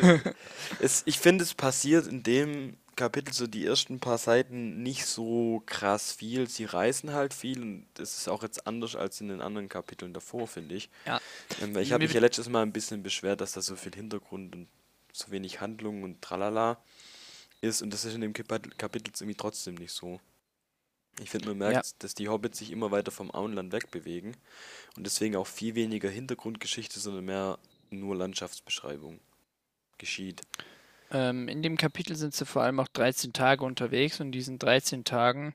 es, 0.81 1.03
ich 1.07 1.19
finde, 1.19 1.45
es 1.45 1.55
passiert 1.55 2.07
in 2.07 2.23
dem 2.23 2.77
Kapitel 3.03 3.33
so 3.35 3.49
die 3.49 3.67
ersten 3.67 3.99
paar 3.99 4.17
Seiten 4.17 4.81
nicht 4.85 5.07
so 5.07 5.61
krass 5.67 6.13
viel. 6.13 6.49
Sie 6.49 6.67
reißen 6.67 7.13
halt 7.13 7.35
viel 7.35 7.61
und 7.61 7.87
das 7.95 8.17
ist 8.17 8.29
auch 8.29 8.45
jetzt 8.45 8.65
anders 8.69 8.95
als 8.95 9.21
in 9.21 9.27
den 9.27 9.41
anderen 9.41 9.69
Kapiteln 9.69 10.13
davor, 10.13 10.47
finde 10.47 10.77
ich. 10.77 10.89
Ja. 11.05 11.21
Ähm, 11.61 11.77
ich 11.79 11.91
habe 11.91 12.05
mich 12.05 12.13
ja 12.13 12.21
letztes 12.21 12.49
Mal 12.49 12.63
ein 12.63 12.73
bisschen 12.73 13.03
beschwert, 13.03 13.41
dass 13.41 13.55
da 13.55 13.61
so 13.61 13.75
viel 13.75 13.93
Hintergrund 13.93 14.55
und 14.55 14.69
so 15.13 15.33
wenig 15.33 15.61
Handlung 15.61 16.05
und 16.05 16.23
tralala 16.23 16.81
ist 17.61 17.83
und 17.83 17.93
das 17.93 18.05
ist 18.05 18.15
in 18.15 18.21
dem 18.21 18.35
Kapitel, 18.35 18.73
irgendwie 18.79 19.35
trotzdem 19.35 19.75
nicht 19.75 19.93
so. 19.93 20.21
Ich 21.21 21.31
finde, 21.31 21.49
man 21.49 21.59
merkt, 21.59 22.05
dass 22.05 22.15
die 22.15 22.29
Hobbits 22.29 22.61
sich 22.61 22.71
immer 22.71 22.93
weiter 22.93 23.11
vom 23.11 23.35
Auenland 23.35 23.73
wegbewegen 23.73 24.37
und 24.97 25.03
deswegen 25.05 25.35
auch 25.35 25.49
viel 25.49 25.75
weniger 25.75 26.09
Hintergrundgeschichte, 26.09 27.01
sondern 27.01 27.25
mehr 27.25 27.59
nur 27.91 28.15
Landschaftsbeschreibung 28.15 29.19
geschieht. 29.99 30.43
Ähm, 31.13 31.47
in 31.47 31.63
dem 31.63 31.77
Kapitel 31.77 32.17
sind 32.17 32.35
sie 32.35 32.47
vor 32.47 32.63
allem 32.63 32.81
auch 32.81 32.89
13 32.89 33.33
Tage 33.35 33.65
unterwegs 33.65 34.19
und 34.19 34.27
in 34.29 34.33
diesen 34.33 34.59
13 34.59 35.05
Tagen 35.05 35.55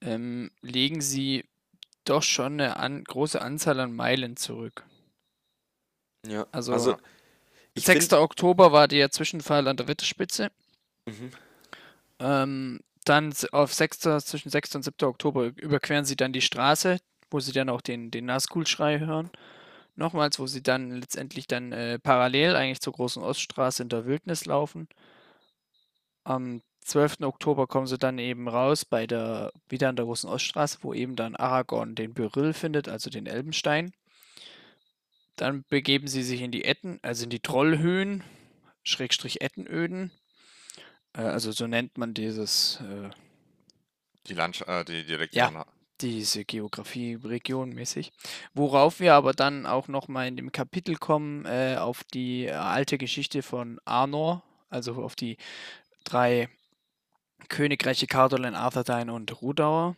ähm, 0.00 0.52
legen 0.62 1.00
sie 1.00 1.44
doch 2.04 2.22
schon 2.22 2.54
eine 2.54 2.76
an, 2.76 3.02
große 3.02 3.40
Anzahl 3.40 3.80
an 3.80 3.92
Meilen 3.92 4.36
zurück. 4.36 4.84
Ja, 6.26 6.46
Also, 6.52 6.72
also 6.72 6.96
ich 7.74 7.84
6. 7.84 8.06
find, 8.06 8.12
Oktober 8.20 8.70
war 8.72 8.86
der 8.86 9.10
Zwischenfall 9.10 9.66
an 9.66 9.76
der 9.76 9.88
Wetterspitze. 9.88 10.50
Mhm. 11.06 11.30
Ähm, 12.20 12.80
dann 13.04 13.34
auf 13.50 13.74
6. 13.74 13.98
zwischen 14.24 14.48
6. 14.48 14.76
und 14.76 14.84
7. 14.84 15.08
Oktober 15.08 15.46
überqueren 15.56 16.04
sie 16.04 16.16
dann 16.16 16.32
die 16.32 16.40
Straße, 16.40 16.98
wo 17.30 17.40
sie 17.40 17.52
dann 17.52 17.68
auch 17.68 17.80
den, 17.80 18.10
den 18.10 18.26
Nazgul-Schrei 18.26 19.00
hören. 19.00 19.30
Nochmals, 19.96 20.38
wo 20.38 20.46
sie 20.46 20.62
dann 20.62 20.90
letztendlich 20.90 21.46
dann 21.46 21.72
äh, 21.72 21.98
parallel 21.98 22.56
eigentlich 22.56 22.80
zur 22.80 22.94
großen 22.94 23.22
Oststraße 23.22 23.82
in 23.82 23.88
der 23.88 24.06
Wildnis 24.06 24.44
laufen. 24.44 24.88
Am 26.24 26.62
12. 26.84 27.20
Oktober 27.22 27.66
kommen 27.66 27.86
sie 27.86 27.98
dann 27.98 28.18
eben 28.18 28.48
raus 28.48 28.84
bei 28.84 29.06
der, 29.06 29.52
wieder 29.68 29.88
an 29.88 29.96
der 29.96 30.04
großen 30.04 30.28
Oststraße, 30.28 30.78
wo 30.82 30.92
eben 30.92 31.16
dann 31.16 31.36
Aragorn 31.36 31.94
den 31.94 32.12
Beryl 32.12 32.52
findet, 32.52 32.88
also 32.88 33.08
den 33.08 33.26
Elbenstein. 33.26 33.92
Dann 35.36 35.64
begeben 35.68 36.06
sie 36.08 36.22
sich 36.22 36.42
in 36.42 36.50
die 36.50 36.64
Etten, 36.64 36.98
also 37.02 37.24
in 37.24 37.30
die 37.30 37.40
Trollhöhen, 37.40 38.22
Schrägstrich 38.82 39.40
Ettenöden. 39.40 40.12
Äh, 41.14 41.22
also 41.22 41.52
so 41.52 41.66
nennt 41.66 41.96
man 41.98 42.14
dieses, 42.14 42.80
äh, 42.80 43.10
Die 44.26 44.34
Land 44.34 44.66
äh, 44.66 44.84
die, 44.84 45.04
die 45.04 45.28
Ja. 45.32 45.66
Diese 46.04 46.44
Geografie 46.44 47.14
regionmäßig. 47.14 48.12
Worauf 48.52 49.00
wir 49.00 49.14
aber 49.14 49.32
dann 49.32 49.64
auch 49.64 49.88
nochmal 49.88 50.28
in 50.28 50.36
dem 50.36 50.52
Kapitel 50.52 50.96
kommen, 50.96 51.46
äh, 51.46 51.76
auf 51.78 52.04
die 52.04 52.50
alte 52.50 52.98
Geschichte 52.98 53.42
von 53.42 53.80
Arnor, 53.86 54.42
also 54.68 55.02
auf 55.02 55.16
die 55.16 55.38
drei 56.04 56.50
Königreiche 57.48 58.06
Cardolan, 58.06 58.54
Arthedain 58.54 59.08
und 59.08 59.40
Rudauer. 59.40 59.96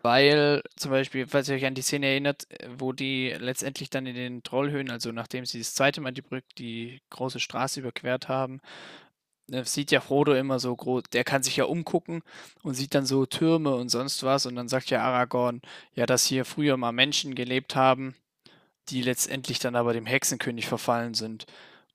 Weil 0.00 0.62
zum 0.76 0.92
Beispiel, 0.92 1.26
falls 1.26 1.50
ihr 1.50 1.56
euch 1.56 1.66
an 1.66 1.74
die 1.74 1.82
Szene 1.82 2.06
erinnert, 2.06 2.50
äh, 2.50 2.66
wo 2.78 2.94
die 2.94 3.36
letztendlich 3.38 3.90
dann 3.90 4.06
in 4.06 4.14
den 4.14 4.42
Trollhöhen, 4.42 4.90
also 4.90 5.12
nachdem 5.12 5.44
sie 5.44 5.58
das 5.58 5.74
zweite 5.74 6.00
Mal 6.00 6.12
die 6.12 6.22
Brücke, 6.22 6.46
die 6.56 7.02
große 7.10 7.38
Straße 7.38 7.80
überquert 7.80 8.28
haben, 8.28 8.62
äh, 9.50 9.64
sieht 9.64 9.90
ja 9.90 10.00
Frodo 10.00 10.34
immer 10.34 10.58
so 10.58 10.74
groß, 10.74 11.04
der 11.12 11.24
kann 11.24 11.42
sich 11.42 11.56
ja 11.56 11.64
umgucken 11.64 12.22
und 12.62 12.74
sieht 12.74 12.94
dann 12.94 13.06
so 13.06 13.26
Türme 13.26 13.74
und 13.74 13.88
sonst 13.88 14.22
was 14.22 14.46
und 14.46 14.56
dann 14.56 14.68
sagt 14.68 14.90
ja 14.90 15.02
Aragorn, 15.02 15.62
ja, 15.94 16.06
dass 16.06 16.24
hier 16.26 16.44
früher 16.44 16.76
mal 16.76 16.92
Menschen 16.92 17.34
gelebt 17.34 17.74
haben, 17.76 18.14
die 18.88 19.02
letztendlich 19.02 19.58
dann 19.58 19.76
aber 19.76 19.92
dem 19.92 20.06
Hexenkönig 20.06 20.66
verfallen 20.66 21.14
sind. 21.14 21.46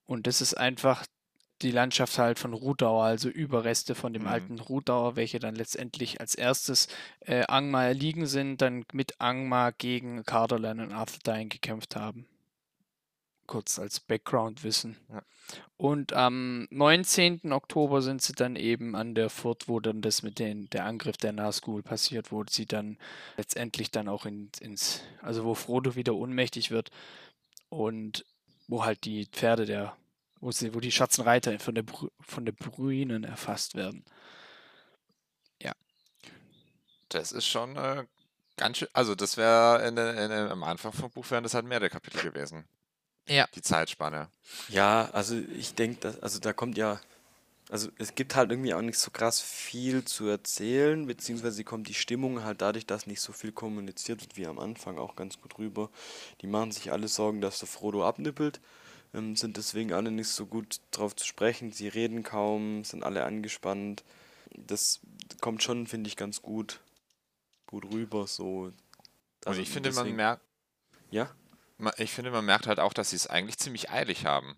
Und 0.06 0.28
das 0.28 0.42
ist 0.42 0.54
einfach 0.56 1.06
die 1.62 1.72
Landschaft 1.72 2.18
halt 2.18 2.40
von 2.40 2.54
Rudauer, 2.54 3.06
also 3.06 3.30
Überreste 3.30 3.96
von 3.96 4.14
dem 4.14 4.24
Mhm. 4.24 4.28
alten 4.28 4.60
Rudauer, 4.60 5.16
welche 5.16 5.40
dann 5.40 5.56
letztendlich 5.56 6.20
als 6.20 6.36
erstes 6.36 6.88
äh, 7.22 7.46
Angmar 7.48 7.86
erliegen 7.86 8.26
sind, 8.28 8.62
dann 8.62 8.86
mit 8.92 9.20
Angmar 9.22 9.72
gegen 9.72 10.24
Cardolan 10.26 10.82
und 10.82 10.92
Arthedain 10.92 11.50
gekämpft 11.50 11.96
haben. 11.96 12.28
Kurz 13.46 13.80
als 13.80 14.00
Background-Wissen. 14.00 14.98
Ja. 15.12 15.22
Und 15.78 16.14
am 16.14 16.68
19. 16.72 17.52
Oktober 17.52 18.02
sind 18.02 18.22
sie 18.22 18.34
dann 18.34 18.56
eben 18.56 18.96
an 18.96 19.16
der 19.16 19.30
Furt, 19.30 19.68
wo 19.68 19.80
dann 19.80 20.02
das 20.02 20.24
mit 20.24 20.40
den, 20.40 20.70
der 20.70 20.86
Angriff 20.86 21.18
der 21.18 21.34
Nazgul 21.34 21.84
passiert, 21.84 22.32
wo 22.32 22.44
sie 22.50 22.66
dann 22.66 22.98
letztendlich 23.38 23.92
dann 23.92 24.08
auch 24.08 24.26
in, 24.26 24.50
ins, 24.62 25.02
also 25.22 25.44
wo 25.44 25.56
Frodo 25.56 25.96
wieder 25.96 26.16
ohnmächtig 26.16 26.72
wird 26.72 26.90
und 27.70 28.26
wo 28.68 28.86
halt 28.86 29.04
die 29.04 29.26
Pferde 29.26 29.66
der, 29.66 29.98
wo 30.40 30.52
sie, 30.52 30.74
wo 30.74 30.80
die 30.80 30.92
Schatzenreiter 30.92 31.60
von 31.60 31.76
der 31.76 31.84
von 32.22 32.46
der 32.46 32.54
Bruinen 32.54 33.26
erfasst 33.26 33.76
werden. 33.76 34.06
Das 37.14 37.32
ist 37.32 37.46
schon 37.46 37.76
äh, 37.76 38.06
ganz 38.58 38.80
schön. 38.80 38.88
Also, 38.94 39.14
das 39.14 39.38
wäre 39.38 40.50
am 40.52 40.64
Anfang 40.64 40.92
vom 40.92 41.12
Buch 41.12 41.30
wären 41.30 41.44
das 41.44 41.54
halt 41.54 41.66
mehrere 41.66 41.90
Kapitel 41.90 42.32
gewesen. 42.32 42.66
Ja. 43.28 43.48
Die 43.56 43.62
Zeitspanne. 43.62 44.30
Ja, 44.70 45.10
also 45.14 45.36
ich 45.58 45.76
denke, 45.76 46.18
also 46.22 46.40
da 46.40 46.54
kommt 46.54 46.78
ja, 46.78 47.00
also 47.70 47.90
es 47.98 48.16
gibt 48.16 48.36
halt 48.36 48.52
irgendwie 48.52 48.74
auch 48.74 48.82
nicht 48.82 49.00
so 49.00 49.12
krass 49.12 49.40
viel 49.40 50.04
zu 50.04 50.28
erzählen, 50.28 51.08
beziehungsweise 51.08 51.64
kommt 51.64 51.88
die 51.88 51.94
Stimmung 51.94 52.44
halt 52.44 52.62
dadurch, 52.62 52.86
dass 52.86 53.08
nicht 53.08 53.22
so 53.22 53.32
viel 53.32 53.52
kommuniziert 53.52 54.22
wird 54.22 54.38
wie 54.38 54.46
am 54.46 54.60
Anfang 54.60 54.98
auch 54.98 55.16
ganz 55.16 55.40
gut 55.42 55.58
rüber. 55.58 55.90
Die 56.42 56.48
machen 56.48 56.72
sich 56.72 56.92
alle 56.92 57.08
Sorgen, 57.08 57.42
dass 57.42 57.60
der 57.60 57.68
Frodo 57.68 58.06
abnippelt, 58.06 58.60
ähm, 59.14 59.36
sind 59.36 59.58
deswegen 59.58 59.94
alle 59.94 60.12
nicht 60.12 60.30
so 60.30 60.46
gut 60.46 60.82
drauf 60.92 61.16
zu 61.16 61.26
sprechen, 61.26 61.72
sie 61.72 61.88
reden 61.88 62.24
kaum, 62.24 62.84
sind 62.84 63.04
alle 63.04 63.24
angespannt. 63.24 64.04
Das 64.56 65.00
kommt 65.40 65.64
schon, 65.64 65.88
finde 65.88 66.10
ich, 66.10 66.18
ganz 66.18 66.42
gut, 66.42 66.82
gut 67.68 67.86
rüber, 67.92 68.28
so. 68.28 68.64
Und 68.66 68.76
Also 69.46 69.62
ich 69.62 69.70
finde, 69.70 69.92
man 69.94 70.16
merkt, 70.16 70.44
Ja? 71.10 71.32
Ich 71.98 72.12
finde, 72.12 72.32
man 72.32 72.46
merkt 72.46 72.68
halt 72.68 72.80
auch, 72.80 72.94
dass 72.94 73.12
sie 73.12 73.16
es 73.16 73.28
eigentlich 73.28 73.58
ziemlich 73.58 73.90
eilig 73.90 74.26
haben. 74.26 74.56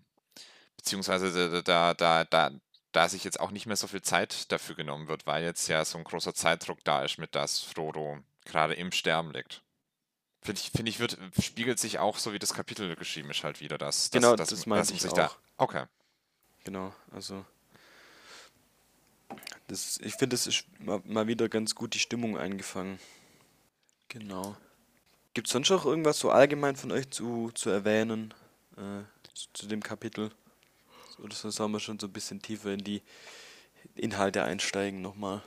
Beziehungsweise 0.76 1.62
da, 1.62 1.94
da, 1.94 2.24
da, 2.24 2.50
da, 2.92 3.08
sich 3.08 3.24
jetzt 3.24 3.40
auch 3.40 3.50
nicht 3.50 3.66
mehr 3.66 3.76
so 3.76 3.86
viel 3.86 4.02
Zeit 4.02 4.50
dafür 4.52 4.74
genommen 4.74 5.08
wird, 5.08 5.26
weil 5.26 5.44
jetzt 5.44 5.68
ja 5.68 5.84
so 5.84 5.98
ein 5.98 6.04
großer 6.04 6.34
Zeitdruck 6.34 6.84
da 6.84 7.02
ist, 7.02 7.18
mit 7.18 7.34
dass 7.34 7.60
Frodo 7.60 8.18
gerade 8.44 8.74
im 8.74 8.92
Sterben 8.92 9.32
liegt. 9.32 9.62
Finde 10.42 10.60
ich, 10.60 10.70
finde 10.70 10.90
ich, 10.90 11.00
wird, 11.00 11.18
spiegelt 11.40 11.80
sich 11.80 11.98
auch, 11.98 12.18
so 12.18 12.32
wie 12.32 12.38
das 12.38 12.54
Kapitel 12.54 12.94
geschrieben 12.94 13.30
ist, 13.30 13.42
halt 13.42 13.60
wieder, 13.60 13.78
dass, 13.78 14.10
Genau, 14.10 14.36
dass, 14.36 14.50
das 14.50 14.66
meinte 14.66 14.92
ich 14.92 15.02
sich 15.02 15.10
auch. 15.10 15.16
da. 15.16 15.30
Okay. 15.56 15.84
Genau, 16.64 16.92
also 17.12 17.44
das, 19.66 19.98
ich 19.98 20.14
finde, 20.14 20.36
es 20.36 20.46
ist 20.46 20.64
mal 20.78 21.26
wieder 21.26 21.48
ganz 21.48 21.74
gut 21.74 21.94
die 21.94 21.98
Stimmung 21.98 22.38
eingefangen. 22.38 22.98
Genau. 24.08 24.56
Gibt 25.36 25.48
es 25.48 25.52
sonst 25.52 25.68
noch 25.68 25.84
irgendwas 25.84 26.18
so 26.18 26.30
allgemein 26.30 26.76
von 26.76 26.90
euch 26.92 27.10
zu, 27.10 27.50
zu 27.52 27.68
erwähnen 27.68 28.32
äh, 28.78 29.02
zu, 29.34 29.48
zu 29.52 29.66
dem 29.66 29.82
Kapitel? 29.82 30.30
Oder 31.22 31.34
so 31.34 31.50
sollen 31.50 31.72
wir 31.72 31.80
schon 31.80 31.98
so 31.98 32.06
ein 32.06 32.12
bisschen 32.14 32.40
tiefer 32.40 32.72
in 32.72 32.82
die 32.82 33.02
Inhalte 33.94 34.44
einsteigen 34.44 35.02
nochmal? 35.02 35.42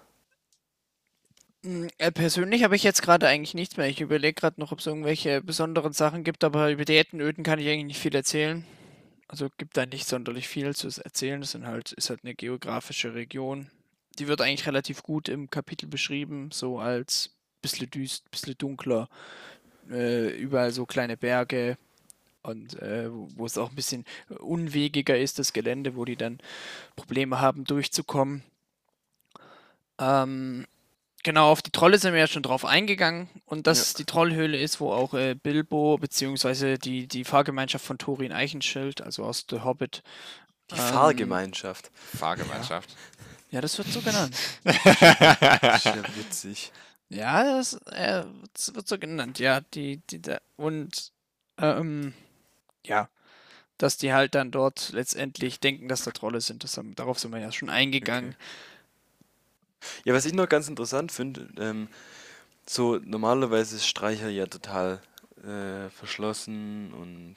Mm, 1.64 1.88
Äh, 1.98 2.12
persönlich 2.12 2.64
habe 2.64 2.76
ich 2.76 2.84
jetzt 2.84 3.02
gerade 3.02 3.28
eigentlich 3.28 3.56
nichts 3.56 3.78
mehr. 3.78 3.88
Ich 3.88 4.00
überlege 4.02 4.34
gerade 4.34 4.60
noch, 4.62 4.72
ob 4.72 4.80
es 4.80 4.86
irgendwelche 4.86 5.42
besonderen 5.42 5.94
Sachen 5.94 6.24
gibt, 6.24 6.44
aber 6.44 6.72
über 6.72 6.86
die 6.86 6.98
Ettenöden 6.98 7.44
kann 7.44 7.60
ich 7.60 7.68
eigentlich 7.68 7.86
nicht 7.86 8.00
viel 8.00 8.16
erzählen. 8.16 8.64
Also 9.28 9.50
gibt 9.58 9.78
da 9.78 9.86
nicht 9.88 10.08
sonderlich 10.08 10.48
viel 10.48 10.76
zu 10.76 10.88
erzählen. 11.04 11.44
Sind 11.44 11.68
halt, 11.68 11.94
ist 11.94 12.12
halt 12.12 12.22
eine 12.24 12.36
geografische 12.36 13.16
Region. 13.16 13.72
Die 14.20 14.28
wird 14.28 14.42
eigentlich 14.42 14.68
relativ 14.68 15.04
gut 15.04 15.30
im 15.30 15.50
Kapitel 15.50 15.88
beschrieben, 15.88 16.52
so 16.52 16.80
als 16.80 17.32
bisschen 17.62 17.90
düst, 17.90 18.30
bisschen 18.32 18.58
dunkler. 18.58 19.10
Äh, 19.90 20.30
überall 20.38 20.72
so 20.72 20.86
kleine 20.86 21.18
Berge 21.18 21.78
und 22.44 22.80
äh, 22.82 23.10
wo 23.12 23.46
es 23.46 23.58
auch 23.58 23.70
ein 23.70 23.76
bisschen 23.76 24.06
unwegiger 24.40 25.18
ist, 25.18 25.40
das 25.40 25.52
Gelände, 25.54 25.96
wo 25.96 26.06
die 26.06 26.16
dann 26.16 26.40
Probleme 26.96 27.42
haben, 27.42 27.66
durchzukommen. 27.66 28.44
Ähm, 30.00 30.66
Genau, 31.24 31.52
auf 31.52 31.62
die 31.62 31.72
Trolle 31.72 32.00
sind 32.00 32.14
wir 32.14 32.22
ja 32.22 32.28
schon 32.28 32.44
drauf 32.44 32.64
eingegangen 32.64 33.28
und 33.46 33.68
dass 33.68 33.92
Ja. 33.92 33.98
die 33.98 34.06
Trollhöhle 34.06 34.58
ist, 34.58 34.80
wo 34.80 34.94
auch 34.94 35.14
äh, 35.14 35.36
Bilbo 35.36 35.98
beziehungsweise 35.98 36.78
die, 36.78 37.08
die 37.10 37.26
Fahrgemeinschaft 37.26 37.86
von 37.86 37.98
Thorin 37.98 38.32
Eichenschild, 38.32 39.02
also 39.02 39.26
aus 39.26 39.46
The 39.50 39.60
Hobbit. 39.60 40.02
Die 40.72 40.76
Ähm, 40.76 40.82
Fahrgemeinschaft. 40.82 41.92
Fahrgemeinschaft. 42.18 42.96
Ja, 43.52 43.60
das 43.60 43.78
wird 43.78 43.90
so 43.90 44.00
genannt. 44.00 44.34
Das 44.64 44.76
ist 44.78 45.86
ja 45.86 46.04
witzig. 46.16 46.72
Ja, 47.10 47.44
das 47.44 47.74
äh, 47.88 48.24
wird 48.74 48.88
so 48.88 48.98
genannt, 49.00 49.40
ja. 49.40 49.62
Die, 49.74 49.98
die, 50.10 50.22
da, 50.22 50.40
und 50.58 51.12
ähm, 51.58 52.14
ja, 52.86 53.10
dass 53.78 53.98
die 53.98 54.14
halt 54.14 54.36
dann 54.36 54.52
dort 54.52 54.92
letztendlich 54.92 55.60
denken, 55.60 55.88
dass 55.88 56.04
da 56.04 56.12
Trolle 56.12 56.42
sind. 56.42 56.64
Das 56.64 56.78
haben, 56.78 56.96
darauf 56.96 57.20
sind 57.20 57.32
wir 57.32 57.40
ja 57.40 57.52
schon 57.52 57.70
eingegangen. 57.70 58.36
Ja, 60.06 60.14
was 60.14 60.26
ich 60.26 60.34
noch 60.34 60.50
ganz 60.50 60.68
interessant 60.68 61.12
finde, 61.12 61.50
ähm, 61.58 61.88
so 62.66 62.98
normalerweise 62.98 63.78
ist 63.78 63.88
Streicher 63.88 64.30
ja 64.30 64.46
total 64.46 65.02
äh, 65.44 65.90
verschlossen 65.90 66.94
und 66.94 67.36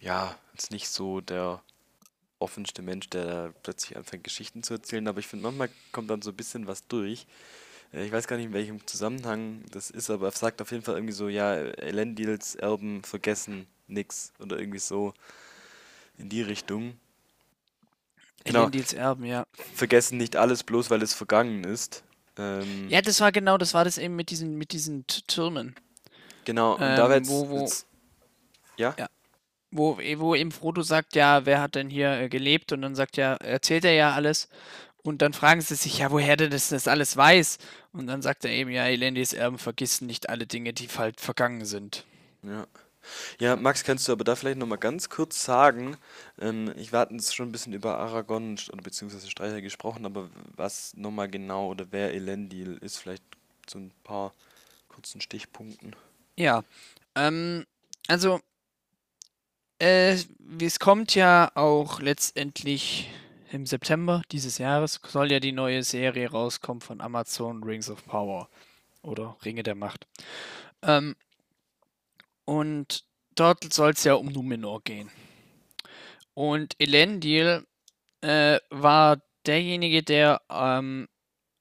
ja, 0.00 0.36
ist 0.56 0.72
nicht 0.72 0.88
so 0.88 1.20
der 1.20 1.62
offenste 2.40 2.82
Mensch, 2.82 3.08
der 3.08 3.54
plötzlich 3.62 3.96
anfängt, 3.96 4.24
Geschichten 4.24 4.64
zu 4.64 4.74
erzählen, 4.74 5.06
aber 5.06 5.20
ich 5.20 5.28
finde, 5.28 5.44
manchmal 5.44 5.70
kommt 5.92 6.10
dann 6.10 6.22
so 6.22 6.30
ein 6.30 6.36
bisschen 6.36 6.66
was 6.66 6.86
durch. 6.88 7.26
Äh, 7.92 8.04
ich 8.06 8.12
weiß 8.12 8.26
gar 8.26 8.36
nicht, 8.36 8.46
in 8.46 8.52
welchem 8.52 8.86
Zusammenhang 8.86 9.62
das 9.70 9.90
ist, 9.90 10.10
aber 10.10 10.26
er 10.28 10.32
sagt 10.32 10.60
auf 10.62 10.70
jeden 10.70 10.82
Fall 10.82 10.94
irgendwie 10.96 11.14
so, 11.14 11.28
ja, 11.28 11.54
Elendils 11.54 12.54
Erben 12.54 13.02
vergessen 13.04 13.66
nix 13.88 14.32
oder 14.38 14.58
irgendwie 14.58 14.78
so 14.78 15.12
in 16.18 16.28
die 16.28 16.42
Richtung. 16.42 16.94
Genau. 18.44 18.60
Elendils 18.60 18.92
Erben, 18.92 19.24
ja. 19.24 19.44
Vergessen 19.74 20.18
nicht 20.18 20.36
alles 20.36 20.64
bloß, 20.64 20.90
weil 20.90 21.02
es 21.02 21.14
vergangen 21.14 21.64
ist. 21.64 22.02
Ähm, 22.38 22.88
Ja, 22.88 23.02
das 23.02 23.20
war 23.20 23.30
genau, 23.30 23.58
das 23.58 23.74
war 23.74 23.84
das 23.84 23.98
eben 23.98 24.16
mit 24.16 24.30
diesen, 24.30 24.56
mit 24.56 24.72
diesen 24.72 25.06
Türmen. 25.06 25.74
Genau, 26.44 26.74
und 26.74 26.82
Ähm, 26.82 26.96
da 26.96 27.08
wird's, 27.08 27.28
wo- 27.28 27.48
wo- 27.50 27.60
wird's- 27.60 27.86
ja? 28.76 28.94
Ja. 28.98 29.08
Wo, 29.70 29.96
wo 30.16 30.34
eben 30.34 30.50
Frodo 30.52 30.82
sagt, 30.82 31.14
ja, 31.14 31.46
wer 31.46 31.60
hat 31.62 31.76
denn 31.76 31.88
hier 31.88 32.10
äh, 32.12 32.28
gelebt? 32.28 32.72
Und 32.72 32.82
dann 32.82 32.94
sagt 32.94 33.16
ja, 33.16 33.34
erzählt 33.36 33.84
er 33.84 33.92
ja 33.94 34.12
alles. 34.12 34.48
Und 35.02 35.20
dann 35.20 35.32
fragen 35.32 35.60
sie 35.60 35.74
sich, 35.74 35.98
ja, 35.98 36.10
woher 36.10 36.36
der 36.36 36.48
das, 36.48 36.68
das 36.68 36.86
alles 36.86 37.16
weiß. 37.16 37.58
Und 37.92 38.06
dann 38.06 38.22
sagt 38.22 38.44
er 38.44 38.52
eben, 38.52 38.70
ja, 38.70 38.86
Elendis 38.86 39.32
Erben 39.32 39.58
vergessen 39.58 40.06
nicht 40.06 40.28
alle 40.28 40.46
Dinge, 40.46 40.72
die 40.72 40.88
halt 40.88 41.20
vergangen 41.20 41.64
sind. 41.64 42.04
Ja. 42.42 42.66
Ja, 43.40 43.56
Max, 43.56 43.82
kannst 43.82 44.06
du 44.06 44.12
aber 44.12 44.22
da 44.22 44.36
vielleicht 44.36 44.58
nochmal 44.58 44.78
ganz 44.78 45.08
kurz 45.08 45.44
sagen, 45.44 45.96
ähm, 46.40 46.72
ich 46.76 46.92
war 46.92 47.10
jetzt 47.10 47.34
schon 47.34 47.48
ein 47.48 47.52
bisschen 47.52 47.72
über 47.72 47.98
Aragorn 47.98 48.58
oder 48.72 48.82
beziehungsweise 48.82 49.28
Streicher 49.28 49.60
gesprochen, 49.60 50.06
aber 50.06 50.30
was 50.54 50.94
nochmal 50.96 51.28
genau 51.28 51.68
oder 51.68 51.86
wer 51.90 52.14
Elendil 52.14 52.78
ist, 52.80 52.98
vielleicht 52.98 53.24
so 53.68 53.78
ein 53.78 53.92
paar 54.04 54.32
kurzen 54.88 55.20
Stichpunkten. 55.20 55.96
Ja, 56.36 56.62
ähm, 57.16 57.66
also 58.06 58.40
äh, 59.80 60.16
es 60.60 60.78
kommt 60.78 61.14
ja 61.14 61.50
auch 61.54 62.00
letztendlich 62.00 63.10
im 63.52 63.66
September 63.66 64.22
dieses 64.32 64.58
Jahres 64.58 65.00
soll 65.06 65.30
ja 65.30 65.38
die 65.38 65.52
neue 65.52 65.82
Serie 65.82 66.30
rauskommen 66.30 66.80
von 66.80 67.00
Amazon 67.00 67.62
Rings 67.62 67.90
of 67.90 68.04
Power 68.06 68.48
oder 69.02 69.36
Ringe 69.44 69.62
der 69.62 69.74
Macht. 69.74 70.06
Ähm, 70.82 71.16
und 72.46 73.04
dort 73.34 73.72
soll 73.72 73.90
es 73.90 74.04
ja 74.04 74.14
um 74.14 74.26
Numenor 74.26 74.82
gehen. 74.82 75.10
Und 76.34 76.74
Elendil 76.78 77.66
äh, 78.22 78.58
war 78.70 79.20
derjenige, 79.44 80.02
der 80.02 80.40
ähm, 80.48 81.08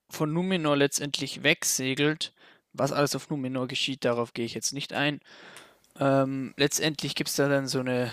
von 0.09 0.31
Numenor 0.31 0.77
letztendlich 0.77 1.43
wegsegelt. 1.43 2.33
Was 2.73 2.93
alles 2.93 3.15
auf 3.15 3.29
Numenor 3.29 3.67
geschieht, 3.67 4.05
darauf 4.05 4.33
gehe 4.33 4.45
ich 4.45 4.53
jetzt 4.53 4.71
nicht 4.71 4.93
ein. 4.93 5.19
Ähm, 5.99 6.53
letztendlich 6.55 7.15
gibt 7.15 7.29
es 7.29 7.35
da 7.35 7.49
dann 7.49 7.67
so 7.67 7.79
eine 7.79 8.11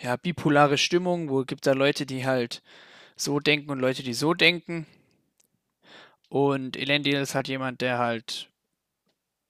ja, 0.00 0.16
bipolare 0.16 0.78
Stimmung, 0.78 1.28
wo 1.28 1.44
gibt 1.44 1.66
da 1.66 1.72
Leute, 1.72 2.06
die 2.06 2.24
halt 2.24 2.62
so 3.16 3.40
denken 3.40 3.70
und 3.70 3.80
Leute, 3.80 4.02
die 4.02 4.14
so 4.14 4.34
denken. 4.34 4.86
Und 6.28 6.76
Elendil 6.76 7.16
ist 7.16 7.34
halt 7.34 7.48
jemand, 7.48 7.80
der 7.80 7.98
halt 7.98 8.48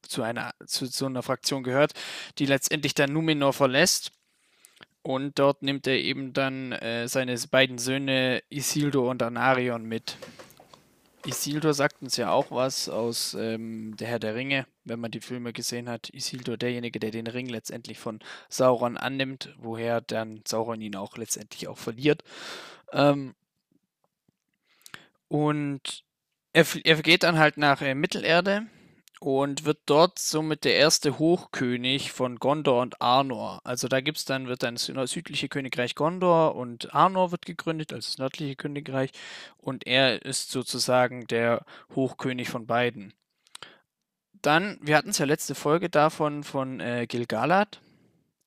zu 0.03 0.23
einer, 0.23 0.53
zu 0.67 0.87
so 0.87 1.07
einer 1.07 1.23
Fraktion 1.23 1.63
gehört, 1.63 1.93
die 2.39 2.47
letztendlich 2.47 2.95
dann 2.95 3.13
Numenor 3.13 3.53
verlässt. 3.53 4.13
Und 5.03 5.39
dort 5.39 5.63
nimmt 5.63 5.87
er 5.87 5.99
eben 5.99 6.33
dann 6.33 6.73
äh, 6.73 7.09
seine 7.09 7.37
beiden 7.51 7.79
Söhne 7.79 8.43
Isildur 8.51 9.11
und 9.11 9.23
Anarion 9.23 9.85
mit. 9.85 10.17
Isildur 11.25 11.75
sagt 11.75 12.03
uns 12.03 12.17
ja 12.17 12.31
auch 12.31 12.51
was 12.51 12.89
aus 12.89 13.35
ähm, 13.35 13.97
Der 13.97 14.09
Herr 14.09 14.19
der 14.19 14.35
Ringe, 14.35 14.67
wenn 14.85 15.01
man 15.01 15.11
die 15.11 15.21
Filme 15.21 15.53
gesehen 15.53 15.89
hat. 15.89 16.11
Isildur 16.11 16.57
derjenige, 16.57 17.01
der 17.01 17.11
den 17.11 17.27
Ring 17.27 17.49
letztendlich 17.49 17.99
von 17.99 18.21
Sauron 18.49 18.97
annimmt, 18.97 19.55
woher 19.59 20.01
dann 20.01 20.43
Sauron 20.47 20.81
ihn 20.81 20.97
auch 20.97 21.17
letztendlich 21.17 21.69
auch 21.69 21.79
verliert. 21.79 22.23
Ähm, 22.93 23.35
und 25.33 26.05
er, 26.53 26.67
er 26.85 27.03
geht 27.03 27.23
dann 27.23 27.39
halt 27.39 27.57
nach 27.57 27.81
äh, 27.81 27.95
Mittelerde 27.95 28.67
und 29.19 29.65
wird 29.65 29.79
dort 29.87 30.19
somit 30.19 30.65
der 30.65 30.75
erste 30.75 31.19
Hochkönig 31.19 32.13
von 32.13 32.37
Gondor 32.37 32.83
und 32.83 33.01
Arnor. 33.01 33.63
Also 33.65 33.89
da 33.89 34.03
gibt 34.03 34.19
es 34.19 34.27
dann, 34.27 34.47
wird 34.47 34.63
dann 34.63 34.75
das 34.75 35.11
südliche 35.11 35.49
Königreich 35.49 35.95
Gondor 35.95 36.55
und 36.55 36.95
Arnor 36.95 37.31
wird 37.31 37.47
gegründet, 37.47 37.95
also 37.95 38.11
das 38.11 38.19
nördliche 38.19 38.57
Königreich. 38.57 39.11
Und 39.57 39.87
er 39.87 40.23
ist 40.23 40.51
sozusagen 40.51 41.27
der 41.29 41.65
Hochkönig 41.95 42.51
von 42.51 42.67
beiden. 42.67 43.15
Dann, 44.43 44.79
wir 44.83 44.99
hatten 44.99 45.11
es 45.11 45.19
ja 45.19 45.25
letzte 45.25 45.55
Folge 45.55 45.89
davon 45.89 46.45
von 46.45 46.81
äh, 46.81 47.07
Gilgalad, 47.07 47.81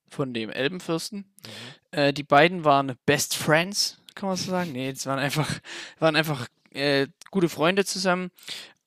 von 0.08 0.36
dem 0.36 0.52
Elbenfürsten. 0.52 1.20
Mhm. 1.20 1.98
Äh, 1.98 2.14
die 2.14 2.24
beiden 2.24 2.64
waren 2.64 2.96
Best 3.08 3.36
Friends, 3.36 4.04
kann 4.14 4.30
man 4.30 4.38
so 4.38 4.52
sagen. 4.52 4.72
Nee, 4.72 4.90
es 4.90 5.08
waren 5.08 5.18
einfach, 5.18 5.50
waren 5.98 6.16
einfach 6.16 6.48
äh, 6.76 7.08
gute 7.32 7.50
Freunde 7.50 7.86
zusammen 7.86 8.32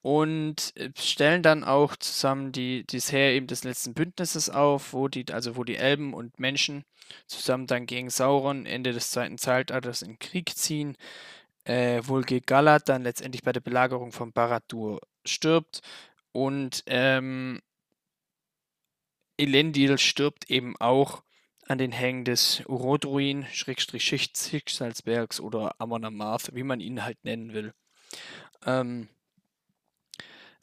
und 0.02 0.72
äh, 0.76 0.90
stellen 0.98 1.42
dann 1.42 1.64
auch 1.64 1.96
zusammen 1.96 2.52
die, 2.52 2.84
das 2.86 3.12
Heer 3.12 3.32
eben 3.32 3.46
des 3.46 3.64
letzten 3.64 3.94
Bündnisses 3.94 4.50
auf, 4.50 4.92
wo 4.92 5.08
die, 5.08 5.26
also 5.32 5.56
wo 5.56 5.64
die 5.64 5.76
Elben 5.76 6.14
und 6.14 6.38
Menschen 6.38 6.84
zusammen 7.26 7.66
dann 7.66 7.86
gegen 7.86 8.10
Sauron 8.10 8.66
Ende 8.66 8.92
des 8.92 9.10
zweiten 9.10 9.38
Zeitalters 9.38 10.02
in 10.02 10.18
Krieg 10.18 10.56
ziehen, 10.56 10.96
äh, 11.64 12.00
Vulge 12.04 12.40
Galad 12.40 12.88
dann 12.88 13.02
letztendlich 13.02 13.42
bei 13.42 13.52
der 13.52 13.60
Belagerung 13.60 14.12
von 14.12 14.32
Barad-dûr 14.32 15.00
stirbt 15.24 15.80
und 16.32 16.84
ähm, 16.86 17.60
Elendil 19.36 19.98
stirbt 19.98 20.50
eben 20.50 20.76
auch 20.78 21.22
an 21.68 21.78
den 21.78 21.92
Hängen 21.92 22.24
des 22.24 22.62
Urodruin, 22.66 23.46
Schrägstrich 23.52 24.04
Schicksalsbergs 24.04 25.40
oder 25.40 25.74
Amon 25.78 26.04
Amarth, 26.04 26.54
wie 26.54 26.62
man 26.62 26.80
ihn 26.80 27.04
halt 27.04 27.22
nennen 27.24 27.52
will. 27.52 27.74
Ähm, 28.64 29.08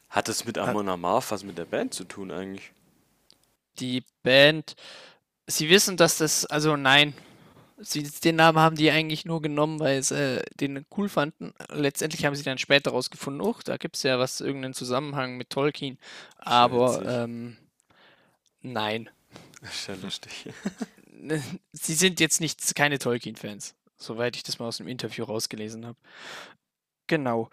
Hat 0.09 0.29
es 0.29 0.45
mit 0.45 0.57
Amon 0.57 0.89
Amarth 0.89 1.31
was 1.31 1.43
mit 1.43 1.57
der 1.57 1.65
Band 1.65 1.93
zu 1.93 2.05
tun 2.05 2.31
eigentlich? 2.31 2.71
Die 3.79 4.03
Band, 4.23 4.75
sie 5.45 5.69
wissen, 5.69 5.95
dass 5.95 6.17
das, 6.17 6.45
also 6.45 6.75
nein, 6.75 7.13
sie, 7.77 8.03
den 8.03 8.37
Namen 8.37 8.57
haben 8.57 8.75
die 8.75 8.89
eigentlich 8.89 9.25
nur 9.25 9.41
genommen, 9.41 9.79
weil 9.79 10.01
sie 10.01 10.39
äh, 10.39 10.43
den 10.59 10.85
cool 10.97 11.07
fanden. 11.07 11.53
Letztendlich 11.69 12.25
haben 12.25 12.35
sie 12.35 12.43
dann 12.43 12.57
später 12.57 12.91
rausgefunden, 12.91 13.41
oh, 13.41 13.55
da 13.63 13.77
gibt 13.77 13.97
es 13.97 14.03
ja 14.03 14.17
was, 14.17 14.41
irgendeinen 14.41 14.73
Zusammenhang 14.73 15.37
mit 15.37 15.51
Tolkien. 15.51 15.99
Aber 16.37 17.05
ähm, 17.05 17.57
nein. 18.61 19.09
Ist 19.65 19.88
ja 19.88 19.95
lustig. 19.95 20.49
sie 21.73 21.93
sind 21.93 22.19
jetzt 22.19 22.41
nicht 22.41 22.75
keine 22.75 22.99
Tolkien-Fans, 22.99 23.75
soweit 23.97 24.36
ich 24.36 24.43
das 24.43 24.60
mal 24.60 24.67
aus 24.67 24.78
dem 24.78 24.88
Interview 24.88 25.25
rausgelesen 25.25 25.86
habe. 25.86 25.97
Genau. 27.08 27.49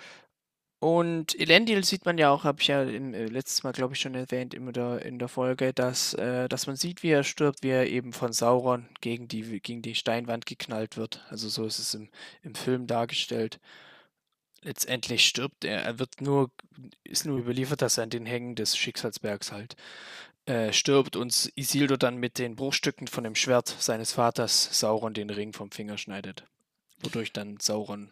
Und 0.82 1.38
Elendil 1.38 1.84
sieht 1.84 2.06
man 2.06 2.18
ja 2.18 2.30
auch, 2.30 2.42
habe 2.42 2.60
ich 2.60 2.66
ja 2.66 2.82
im, 2.82 3.14
äh, 3.14 3.26
letztes 3.26 3.62
Mal, 3.62 3.70
glaube 3.70 3.94
ich, 3.94 4.00
schon 4.00 4.16
erwähnt 4.16 4.52
in 4.52 4.72
der, 4.72 5.00
in 5.02 5.20
der 5.20 5.28
Folge, 5.28 5.72
dass, 5.72 6.12
äh, 6.14 6.48
dass 6.48 6.66
man 6.66 6.74
sieht, 6.74 7.04
wie 7.04 7.10
er 7.10 7.22
stirbt, 7.22 7.62
wie 7.62 7.68
er 7.68 7.88
eben 7.88 8.12
von 8.12 8.32
Sauron 8.32 8.88
gegen 9.00 9.28
die, 9.28 9.60
gegen 9.60 9.80
die 9.82 9.94
Steinwand 9.94 10.44
geknallt 10.44 10.96
wird. 10.96 11.24
Also 11.28 11.48
so 11.48 11.64
ist 11.66 11.78
es 11.78 11.94
im, 11.94 12.08
im 12.42 12.56
Film 12.56 12.88
dargestellt. 12.88 13.60
Letztendlich 14.62 15.24
stirbt 15.26 15.64
er. 15.64 15.82
Er 15.82 16.00
wird 16.00 16.20
nur, 16.20 16.50
ist 17.04 17.26
nur 17.26 17.38
überliefert, 17.38 17.80
dass 17.80 17.98
er 17.98 18.04
an 18.04 18.10
den 18.10 18.26
Hängen 18.26 18.56
des 18.56 18.76
Schicksalsbergs 18.76 19.52
halt 19.52 19.76
äh, 20.46 20.72
stirbt 20.72 21.16
und 21.16 21.52
Isildur 21.54 21.98
dann 21.98 22.16
mit 22.16 22.38
den 22.38 22.56
Bruchstücken 22.56 23.06
von 23.06 23.24
dem 23.24 23.34
Schwert 23.34 23.68
seines 23.78 24.12
Vaters 24.12 24.78
Sauron 24.78 25.14
den 25.14 25.30
Ring 25.30 25.52
vom 25.52 25.70
Finger 25.70 25.98
schneidet. 25.98 26.44
Wodurch 27.00 27.32
dann 27.32 27.58
Sauron 27.60 28.10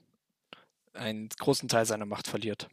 einen 0.95 1.29
großen 1.29 1.69
Teil 1.69 1.87
seiner 1.87 2.07
Macht 2.07 2.29
verliert. 2.29 2.69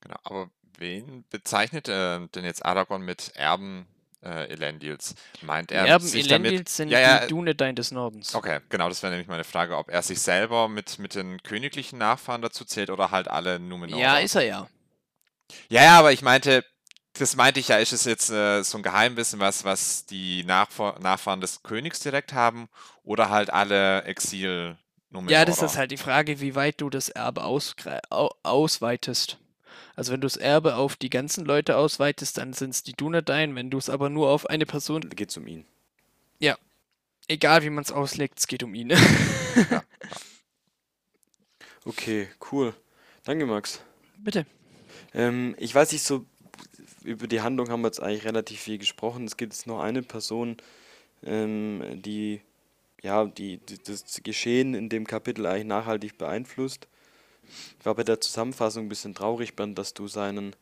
Genau, 0.00 0.16
aber 0.24 0.50
wen 0.78 1.24
bezeichnet 1.30 1.88
äh, 1.88 2.26
denn 2.28 2.44
jetzt 2.44 2.64
Aragorn 2.64 3.02
mit 3.02 3.32
Erben 3.34 3.86
äh, 4.22 4.50
Elendils? 4.50 5.14
Meint 5.42 5.70
er 5.70 5.84
die 5.84 5.90
Erben 5.90 6.06
sich 6.06 6.26
Elendils 6.26 6.54
damit... 6.54 6.68
sind 6.68 6.88
Ja, 6.88 7.00
ja, 7.00 7.20
die 7.20 7.28
Dunedain 7.28 7.76
des 7.76 7.90
Nordens. 7.90 8.34
okay, 8.34 8.60
genau, 8.68 8.88
das 8.88 9.02
wäre 9.02 9.12
nämlich 9.12 9.28
meine 9.28 9.44
Frage, 9.44 9.76
ob 9.76 9.90
er 9.90 10.02
sich 10.02 10.20
selber 10.20 10.68
mit, 10.68 10.98
mit 10.98 11.14
den 11.14 11.42
königlichen 11.42 11.98
Nachfahren 11.98 12.42
dazu 12.42 12.64
zählt 12.64 12.90
oder 12.90 13.10
halt 13.10 13.28
alle 13.28 13.58
Numenorer. 13.60 14.00
Ja, 14.00 14.18
ist 14.18 14.34
er 14.34 14.44
ja. 14.44 14.68
Ja, 15.68 15.84
ja, 15.84 15.98
aber 15.98 16.12
ich 16.12 16.22
meinte, 16.22 16.64
das 17.18 17.36
meinte 17.36 17.60
ich 17.60 17.68
ja, 17.68 17.76
ist 17.78 17.92
es 17.92 18.04
jetzt 18.04 18.30
äh, 18.30 18.62
so 18.62 18.78
ein 18.78 18.82
Geheimwissen, 18.82 19.38
was, 19.40 19.64
was 19.64 20.06
die 20.06 20.44
Nachfahr 20.44 20.98
Nachfahren 21.00 21.40
des 21.40 21.62
Königs 21.62 22.00
direkt 22.00 22.32
haben 22.32 22.68
oder 23.04 23.28
halt 23.30 23.50
alle 23.50 24.04
Exil 24.04 24.76
Ja, 25.28 25.44
das 25.44 25.60
ist 25.62 25.76
halt 25.76 25.90
die 25.90 25.96
Frage, 25.98 26.40
wie 26.40 26.54
weit 26.54 26.80
du 26.80 26.88
das 26.90 27.08
Erbe 27.10 27.42
ausgre- 27.44 28.00
au 28.10 28.30
ausweitest. 28.42 29.38
Also 29.94 30.12
wenn 30.12 30.20
du 30.22 30.26
das 30.26 30.36
Erbe 30.38 30.76
auf 30.76 30.96
die 30.96 31.10
ganzen 31.10 31.44
Leute 31.44 31.76
ausweitest, 31.76 32.38
dann 32.38 32.54
sind 32.54 32.70
es 32.70 32.82
die 32.82 32.94
Dunedain. 32.94 33.54
Wenn 33.54 33.70
du 33.70 33.76
es 33.76 33.90
aber 33.90 34.08
nur 34.08 34.30
auf 34.30 34.46
eine 34.48 34.64
Person, 34.64 35.02
Da 35.02 35.08
geht's 35.10 35.36
um 35.36 35.46
ihn. 35.46 35.66
egal 37.28 37.62
wie 37.62 37.70
man 37.70 37.84
es 37.84 37.92
auslegt, 37.92 38.38
es 38.38 38.46
geht 38.46 38.62
um 38.62 38.74
ihn. 38.74 38.92
Okay, 41.84 42.28
cool. 42.52 42.74
Danke, 43.24 43.46
Max. 43.46 43.80
Bitte. 44.18 44.46
Ähm, 45.14 45.54
ich 45.58 45.74
weiß 45.74 45.92
nicht, 45.92 46.02
so 46.04 46.24
über 47.04 47.26
die 47.26 47.40
Handlung 47.40 47.68
haben 47.70 47.82
wir 47.82 47.88
jetzt 47.88 48.02
eigentlich 48.02 48.24
relativ 48.24 48.60
viel 48.60 48.78
gesprochen. 48.78 49.24
Es 49.24 49.36
gibt 49.36 49.52
jetzt 49.52 49.66
noch 49.66 49.80
eine 49.80 50.02
Person, 50.02 50.56
ähm, 51.24 51.82
die 52.02 52.40
ja, 53.02 53.24
die, 53.24 53.56
die 53.58 53.78
das 53.82 54.20
Geschehen 54.22 54.74
in 54.74 54.88
dem 54.88 55.06
Kapitel 55.06 55.44
eigentlich 55.46 55.64
nachhaltig 55.66 56.18
beeinflusst. 56.18 56.86
Ich 57.80 57.84
war 57.84 57.96
bei 57.96 58.04
der 58.04 58.20
Zusammenfassung 58.20 58.86
ein 58.86 58.88
bisschen 58.88 59.12
traurig, 59.14 59.56
Bernd, 59.56 59.76
dass 59.76 59.92
du 59.92 60.06
seinen, 60.06 60.54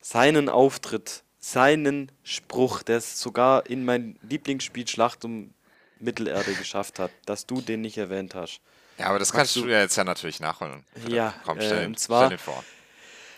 seinen 0.00 0.50
Auftritt, 0.50 1.22
seinen 1.38 2.12
Spruch, 2.22 2.82
der 2.82 2.98
es 2.98 3.18
sogar 3.18 3.64
in 3.66 3.84
mein 3.86 4.18
Lieblingsspiel 4.28 4.86
Schlacht 4.86 5.24
um 5.24 5.54
Mittelerde 6.00 6.52
geschafft 6.52 6.98
hat, 6.98 7.10
dass 7.24 7.46
du 7.46 7.62
den 7.62 7.80
nicht 7.80 7.96
erwähnt 7.96 8.34
hast. 8.34 8.60
Ja, 8.98 9.06
aber 9.06 9.18
das 9.18 9.32
kannst 9.32 9.56
du- 9.56 9.62
du 9.62 9.68
ja 9.72 9.80
jetzt 9.80 9.96
ja 9.96 10.04
natürlich 10.04 10.40
nachholen. 10.40 10.84
Ja, 11.08 11.32
Komm, 11.46 11.58
äh, 11.58 11.62
stell, 11.64 11.86
und 11.86 11.92
ihn- 11.92 11.96
zwar- 11.96 12.26
stell 12.26 12.36
ihn 12.36 12.42
vor. 12.42 12.62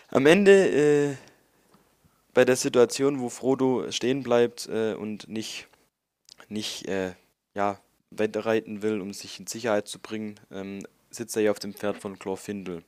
Am 0.09 0.25
Ende, 0.25 0.51
äh, 1.11 1.15
bei 2.37 2.45
der 2.45 2.55
Situation, 2.55 3.19
wo 3.19 3.29
Frodo 3.29 3.91
stehen 3.91 4.21
bleibt 4.21 4.69
äh, 4.69 4.93
und 4.93 5.27
nicht, 5.27 5.67
nicht 6.49 6.87
äh, 6.87 7.13
ja, 7.55 7.79
weiterreiten 8.11 8.83
will, 8.83 9.01
um 9.01 9.11
sich 9.11 9.39
in 9.39 9.47
Sicherheit 9.47 9.87
zu 9.87 9.97
bringen, 9.97 10.39
ähm, 10.51 10.85
sitzt 11.09 11.35
er 11.35 11.41
ja 11.41 11.49
auf 11.49 11.57
dem 11.57 11.73
Pferd 11.73 11.97
von 11.97 12.19
Glorfindel. 12.19 12.83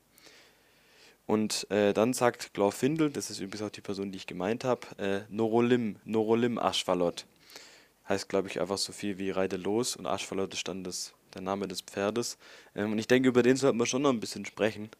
Und 1.26 1.66
äh, 1.72 1.94
dann 1.94 2.14
sagt 2.14 2.54
Glorfindel, 2.54 3.10
das 3.10 3.32
ist 3.32 3.40
übrigens 3.40 3.64
auch 3.64 3.72
die 3.72 3.82
Person, 3.82 4.12
die 4.12 4.18
ich 4.18 4.28
gemeint 4.28 4.66
habe, 4.66 4.86
äh, 5.00 5.22
Norolim, 5.30 5.96
Norolim 6.06 6.60
Aschvalot. 6.60 7.26
Heißt, 8.08 8.30
glaube 8.30 8.50
ich, 8.50 8.62
einfach 8.62 8.78
so 8.78 8.94
viel 8.94 9.18
wie 9.18 9.32
Reite 9.32 9.58
los 9.58 9.96
und 9.96 10.06
Aschvalot 10.06 10.54
ist 10.54 10.68
dann 10.68 10.84
das, 10.84 11.16
der 11.34 11.42
Name 11.42 11.68
des 11.68 11.82
Pferdes. 11.82 12.38
Ähm, 12.76 12.92
und 12.92 13.00
ich 13.00 13.08
denke, 13.08 13.30
über 13.30 13.42
den 13.42 13.56
sollten 13.56 13.80
wir 13.80 13.88
schon 13.88 14.04
noch 14.04 14.12
ein 14.12 14.20
bisschen 14.20 14.46
sprechen. 14.46 14.92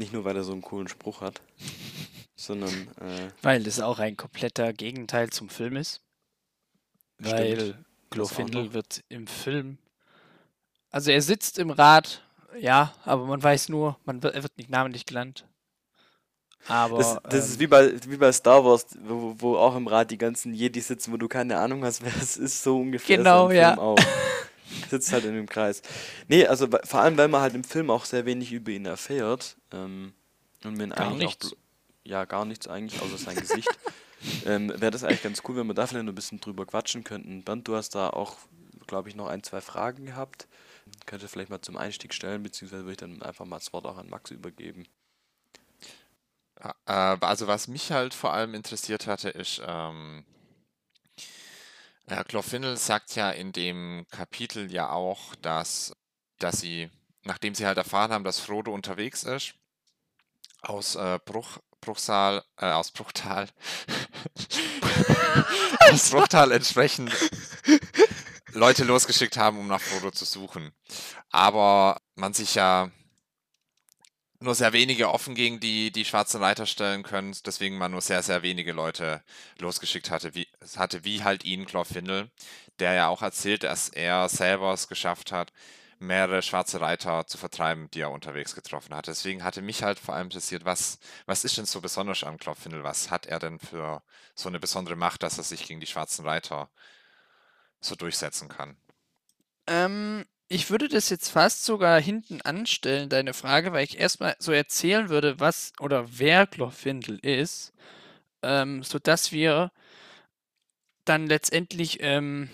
Nicht 0.00 0.14
nur, 0.14 0.24
weil 0.24 0.34
er 0.34 0.44
so 0.44 0.52
einen 0.52 0.62
coolen 0.62 0.88
Spruch 0.88 1.20
hat, 1.20 1.42
sondern. 2.34 2.72
Äh, 2.72 3.28
weil 3.42 3.62
das 3.62 3.80
auch 3.80 3.98
ein 3.98 4.16
kompletter 4.16 4.72
Gegenteil 4.72 5.28
zum 5.28 5.50
Film 5.50 5.76
ist. 5.76 6.00
Stimmt. 7.20 7.34
Weil 7.34 7.84
Glorfindel 8.08 8.72
wird 8.72 9.04
im 9.10 9.26
Film. 9.26 9.76
Also 10.90 11.10
er 11.10 11.20
sitzt 11.20 11.58
im 11.58 11.68
Rad, 11.68 12.22
ja, 12.58 12.94
aber 13.04 13.26
man 13.26 13.42
weiß 13.42 13.68
nur, 13.68 13.98
man 14.06 14.22
wird, 14.22 14.34
er 14.34 14.42
wird 14.42 14.56
nicht 14.56 14.70
namentlich 14.70 15.04
genannt. 15.04 15.46
Aber, 16.66 16.96
das, 16.96 17.18
das 17.24 17.34
ähm, 17.34 17.52
ist 17.52 17.60
wie 17.60 17.66
bei, 17.66 17.92
wie 18.08 18.16
bei 18.16 18.32
Star 18.32 18.64
Wars, 18.64 18.86
wo, 19.02 19.34
wo 19.36 19.56
auch 19.58 19.76
im 19.76 19.86
Rad 19.86 20.10
die 20.10 20.18
ganzen 20.18 20.54
Jedi 20.54 20.80
sitzen, 20.80 21.12
wo 21.12 21.18
du 21.18 21.28
keine 21.28 21.58
Ahnung 21.58 21.84
hast, 21.84 22.02
wer 22.02 22.16
es 22.16 22.38
ist, 22.38 22.62
so 22.62 22.80
ungefähr. 22.80 23.18
Genau, 23.18 23.50
ja. 23.50 23.76
Auch. 23.76 23.98
Sitzt 24.90 25.12
halt 25.12 25.24
in 25.24 25.34
dem 25.34 25.48
Kreis. 25.48 25.82
Nee, 26.28 26.46
also 26.46 26.68
vor 26.84 27.00
allem, 27.00 27.16
weil 27.16 27.28
man 27.28 27.40
halt 27.40 27.54
im 27.54 27.64
Film 27.64 27.90
auch 27.90 28.04
sehr 28.04 28.26
wenig 28.26 28.52
über 28.52 28.70
ihn 28.70 28.86
erfährt. 28.86 29.56
Ähm, 29.72 30.12
und 30.64 30.76
man 30.76 30.90
gar 30.90 31.06
eigentlich 31.06 31.18
nichts. 31.18 31.52
Auch, 31.52 31.56
ja, 32.04 32.24
gar 32.24 32.44
nichts 32.44 32.68
eigentlich, 32.68 33.00
außer 33.00 33.18
sein 33.18 33.36
Gesicht. 33.36 33.68
ähm, 34.46 34.68
Wäre 34.76 34.90
das 34.90 35.04
eigentlich 35.04 35.22
ganz 35.22 35.42
cool, 35.48 35.56
wenn 35.56 35.66
wir 35.66 35.74
da 35.74 35.86
vielleicht 35.86 36.04
noch 36.04 36.12
ein 36.12 36.16
bisschen 36.16 36.40
drüber 36.40 36.66
quatschen 36.66 37.04
könnten. 37.04 37.42
Bernd, 37.42 37.66
du 37.68 37.76
hast 37.76 37.94
da 37.94 38.10
auch, 38.10 38.36
glaube 38.86 39.08
ich, 39.08 39.16
noch 39.16 39.28
ein, 39.28 39.42
zwei 39.42 39.60
Fragen 39.60 40.06
gehabt. 40.06 40.46
Könnte 41.06 41.28
vielleicht 41.28 41.50
mal 41.50 41.60
zum 41.60 41.76
Einstieg 41.76 42.14
stellen, 42.14 42.42
beziehungsweise 42.42 42.84
würde 42.84 42.92
ich 42.92 42.98
dann 42.98 43.22
einfach 43.22 43.44
mal 43.44 43.58
das 43.58 43.72
Wort 43.72 43.86
auch 43.86 43.96
an 43.96 44.08
Max 44.08 44.30
übergeben. 44.30 44.86
Äh, 46.56 46.72
also 46.86 47.46
was 47.46 47.68
mich 47.68 47.92
halt 47.92 48.14
vor 48.14 48.32
allem 48.32 48.54
interessiert 48.54 49.06
hatte, 49.06 49.30
ist, 49.30 49.62
ähm, 49.66 50.24
äh, 52.10 52.24
Glorfindel 52.26 52.76
sagt 52.76 53.14
ja 53.16 53.30
in 53.30 53.52
dem 53.52 54.06
Kapitel 54.10 54.70
ja 54.72 54.90
auch, 54.90 55.34
dass, 55.36 55.92
dass 56.38 56.60
sie, 56.60 56.90
nachdem 57.22 57.54
sie 57.54 57.66
halt 57.66 57.78
erfahren 57.78 58.12
haben, 58.12 58.24
dass 58.24 58.40
Frodo 58.40 58.72
unterwegs 58.72 59.24
ist, 59.24 59.54
aus 60.62 60.94
äh, 60.96 61.18
Bruch, 61.24 61.58
Bruchsal, 61.80 62.44
äh, 62.58 62.70
aus 62.70 62.90
Bruchtal, 62.90 63.48
aus 65.90 66.10
Bruchtal 66.10 66.52
entsprechend 66.52 67.10
Leute 68.52 68.84
losgeschickt 68.84 69.36
haben, 69.36 69.58
um 69.58 69.68
nach 69.68 69.80
Frodo 69.80 70.10
zu 70.10 70.24
suchen. 70.24 70.72
Aber 71.30 71.98
man 72.16 72.34
sich 72.34 72.54
ja 72.54 72.90
nur 74.40 74.54
sehr 74.54 74.72
wenige 74.72 75.10
offen 75.10 75.34
gegen 75.34 75.60
die, 75.60 75.92
die 75.92 76.04
schwarzen 76.04 76.42
Reiter 76.42 76.66
stellen 76.66 77.02
können, 77.02 77.36
deswegen 77.44 77.78
man 77.78 77.92
nur 77.92 78.00
sehr, 78.00 78.22
sehr 78.22 78.42
wenige 78.42 78.72
Leute 78.72 79.22
losgeschickt 79.58 80.10
hatte, 80.10 80.34
wie, 80.34 80.48
hatte, 80.76 81.04
wie 81.04 81.22
halt 81.22 81.44
ihn, 81.44 81.66
Glorfindel, 81.66 82.30
der 82.78 82.94
ja 82.94 83.08
auch 83.08 83.22
erzählt, 83.22 83.64
dass 83.64 83.90
er 83.90 84.28
selber 84.30 84.72
es 84.72 84.88
geschafft 84.88 85.30
hat, 85.32 85.52
mehrere 85.98 86.40
schwarze 86.42 86.80
Reiter 86.80 87.26
zu 87.26 87.36
vertreiben, 87.36 87.90
die 87.90 88.00
er 88.00 88.10
unterwegs 88.10 88.54
getroffen 88.54 88.94
hat. 88.94 89.06
Deswegen 89.06 89.44
hatte 89.44 89.60
mich 89.60 89.82
halt 89.82 89.98
vor 89.98 90.14
allem 90.14 90.28
interessiert, 90.28 90.64
was, 90.64 90.98
was 91.26 91.44
ist 91.44 91.58
denn 91.58 91.66
so 91.66 91.82
besonders 91.82 92.24
am 92.24 92.38
Glorfindel? 92.38 92.82
Was 92.82 93.10
hat 93.10 93.26
er 93.26 93.38
denn 93.38 93.58
für 93.58 94.02
so 94.34 94.48
eine 94.48 94.58
besondere 94.58 94.96
Macht, 94.96 95.22
dass 95.22 95.36
er 95.36 95.44
sich 95.44 95.66
gegen 95.66 95.80
die 95.80 95.86
schwarzen 95.86 96.26
Reiter 96.26 96.70
so 97.80 97.94
durchsetzen 97.94 98.48
kann? 98.48 98.78
Ähm, 99.66 100.24
ich 100.52 100.68
würde 100.68 100.88
das 100.88 101.10
jetzt 101.10 101.28
fast 101.30 101.64
sogar 101.64 102.00
hinten 102.00 102.42
anstellen, 102.42 103.08
deine 103.08 103.34
Frage, 103.34 103.72
weil 103.72 103.84
ich 103.84 103.98
erstmal 103.98 104.34
so 104.40 104.50
erzählen 104.50 105.08
würde, 105.08 105.38
was 105.38 105.72
oder 105.78 106.18
wer 106.18 106.46
Glorfindel 106.48 107.20
ist, 107.20 107.72
ähm, 108.42 108.82
sodass 108.82 109.30
wir 109.30 109.70
dann 111.04 111.28
letztendlich 111.28 111.98
ähm, 112.02 112.50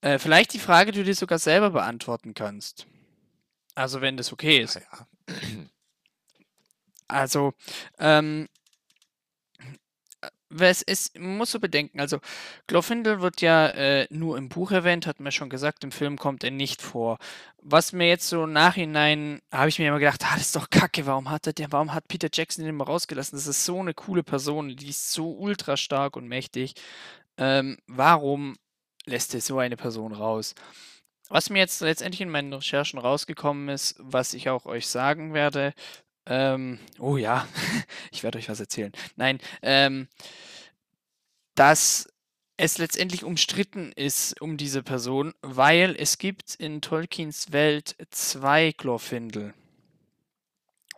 äh, 0.00 0.18
vielleicht 0.18 0.52
die 0.54 0.58
Frage, 0.58 0.90
du 0.90 1.04
dir 1.04 1.14
sogar 1.14 1.38
selber 1.38 1.70
beantworten 1.70 2.34
kannst. 2.34 2.88
Also 3.76 4.00
wenn 4.00 4.16
das 4.16 4.32
okay 4.32 4.58
ist. 4.58 4.74
Ja. 4.74 5.06
Also, 7.06 7.54
ähm, 7.98 8.48
es, 10.50 10.82
es 10.82 11.12
muss 11.18 11.50
so 11.50 11.60
bedenken, 11.60 12.00
also 12.00 12.18
Glorfindel 12.66 13.20
wird 13.20 13.40
ja 13.40 13.68
äh, 13.68 14.06
nur 14.10 14.38
im 14.38 14.48
Buch 14.48 14.70
erwähnt, 14.70 15.06
hat 15.06 15.20
mir 15.20 15.32
schon 15.32 15.50
gesagt, 15.50 15.84
im 15.84 15.92
Film 15.92 16.18
kommt 16.18 16.44
er 16.44 16.50
nicht 16.50 16.80
vor. 16.82 17.18
Was 17.60 17.92
mir 17.92 18.08
jetzt 18.08 18.28
so 18.28 18.46
Nachhinein, 18.46 19.40
habe 19.52 19.68
ich 19.68 19.78
mir 19.78 19.88
immer 19.88 19.98
gedacht, 19.98 20.24
ah, 20.24 20.34
das 20.34 20.46
ist 20.46 20.56
doch 20.56 20.70
kacke, 20.70 21.06
warum 21.06 21.30
hat 21.30 21.46
er 21.46 21.52
der, 21.52 21.72
warum 21.72 21.92
hat 21.92 22.08
Peter 22.08 22.28
Jackson 22.32 22.64
den 22.64 22.74
immer 22.74 22.86
rausgelassen? 22.86 23.36
Das 23.36 23.46
ist 23.46 23.64
so 23.64 23.80
eine 23.80 23.94
coole 23.94 24.22
Person, 24.22 24.74
die 24.76 24.88
ist 24.88 25.12
so 25.12 25.32
ultra 25.32 25.76
stark 25.76 26.16
und 26.16 26.28
mächtig. 26.28 26.74
Ähm, 27.36 27.78
warum 27.86 28.56
lässt 29.06 29.34
er 29.34 29.40
so 29.40 29.58
eine 29.58 29.76
Person 29.76 30.12
raus? 30.12 30.54
Was 31.28 31.50
mir 31.50 31.58
jetzt 31.58 31.80
letztendlich 31.82 32.22
in 32.22 32.30
meinen 32.30 32.54
Recherchen 32.54 32.98
rausgekommen 32.98 33.68
ist, 33.68 33.96
was 33.98 34.32
ich 34.32 34.48
auch 34.48 34.64
euch 34.64 34.86
sagen 34.86 35.34
werde, 35.34 35.74
ähm, 36.28 36.78
oh 36.98 37.16
ja, 37.16 37.48
ich 38.12 38.22
werde 38.22 38.38
euch 38.38 38.48
was 38.48 38.60
erzählen. 38.60 38.92
Nein, 39.16 39.40
ähm, 39.62 40.08
dass 41.54 42.08
es 42.56 42.78
letztendlich 42.78 43.24
umstritten 43.24 43.92
ist 43.92 44.40
um 44.40 44.56
diese 44.56 44.82
Person, 44.82 45.32
weil 45.42 45.96
es 45.98 46.18
gibt 46.18 46.54
in 46.56 46.80
Tolkiens 46.80 47.52
Welt 47.52 47.96
zwei 48.10 48.72
Glorfindel. 48.76 49.54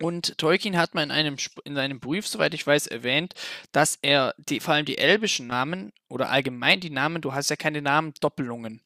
Und 0.01 0.39
Tolkien 0.39 0.79
hat 0.79 0.95
mal 0.95 1.03
in 1.03 1.11
einem, 1.11 1.37
in 1.65 1.77
einem 1.77 2.01
Brief, 2.01 2.27
soweit 2.27 2.55
ich 2.55 2.67
weiß, 2.67 2.87
erwähnt, 2.87 3.35
dass 3.71 3.99
er 4.01 4.35
die, 4.39 4.61
vor 4.61 4.73
allem 4.73 4.87
die 4.87 4.97
elbischen 4.97 5.47
Namen 5.47 5.93
oder 6.09 6.31
allgemein 6.31 6.81
die 6.81 6.89
Namen, 6.89 7.21
du 7.21 7.35
hast 7.35 7.51
ja 7.51 7.57
keine 7.57 7.83
Namendoppelungen. 7.83 8.81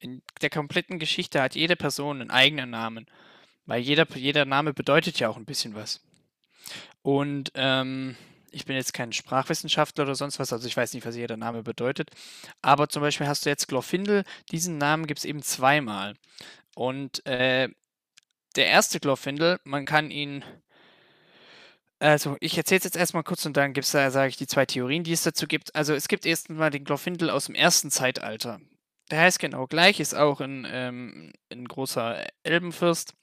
In 0.00 0.22
der 0.42 0.50
kompletten 0.50 0.98
Geschichte 0.98 1.40
hat 1.40 1.54
jede 1.54 1.76
Person 1.76 2.20
einen 2.20 2.30
eigenen 2.30 2.70
Namen. 2.70 3.06
Weil 3.70 3.82
jeder, 3.82 4.04
jeder 4.16 4.46
Name 4.46 4.74
bedeutet 4.74 5.20
ja 5.20 5.28
auch 5.28 5.36
ein 5.36 5.44
bisschen 5.44 5.76
was. 5.76 6.00
Und 7.02 7.52
ähm, 7.54 8.16
ich 8.50 8.64
bin 8.64 8.74
jetzt 8.74 8.92
kein 8.92 9.12
Sprachwissenschaftler 9.12 10.02
oder 10.02 10.16
sonst 10.16 10.40
was, 10.40 10.52
also 10.52 10.66
ich 10.66 10.76
weiß 10.76 10.92
nicht, 10.92 11.06
was 11.06 11.14
jeder 11.14 11.36
Name 11.36 11.62
bedeutet. 11.62 12.10
Aber 12.62 12.88
zum 12.88 13.00
Beispiel 13.00 13.28
hast 13.28 13.46
du 13.46 13.48
jetzt 13.48 13.68
Glorfindel, 13.68 14.24
diesen 14.50 14.76
Namen 14.76 15.06
gibt 15.06 15.20
es 15.20 15.24
eben 15.24 15.40
zweimal. 15.40 16.16
Und 16.74 17.24
äh, 17.26 17.68
der 18.56 18.66
erste 18.66 18.98
Glorfindel, 18.98 19.60
man 19.62 19.86
kann 19.86 20.10
ihn. 20.10 20.42
Also, 22.00 22.36
ich 22.40 22.58
erzähle 22.58 22.78
es 22.78 22.84
jetzt 22.84 22.96
erstmal 22.96 23.22
kurz 23.22 23.46
und 23.46 23.56
dann 23.56 23.72
gibt's 23.72 23.92
da, 23.92 24.10
sage 24.10 24.30
ich, 24.30 24.36
die 24.36 24.48
zwei 24.48 24.66
Theorien, 24.66 25.04
die 25.04 25.12
es 25.12 25.22
dazu 25.22 25.46
gibt. 25.46 25.76
Also, 25.76 25.94
es 25.94 26.08
gibt 26.08 26.26
erstmal 26.26 26.70
den 26.70 26.82
Glorfindel 26.82 27.30
aus 27.30 27.46
dem 27.46 27.54
ersten 27.54 27.92
Zeitalter. 27.92 28.60
Der 29.12 29.20
heißt 29.20 29.38
genau 29.38 29.68
gleich, 29.68 30.00
ist 30.00 30.14
auch 30.14 30.40
ein, 30.40 30.66
ähm, 30.68 31.32
ein 31.52 31.68
großer 31.68 32.26
Elbenfürst. 32.42 33.14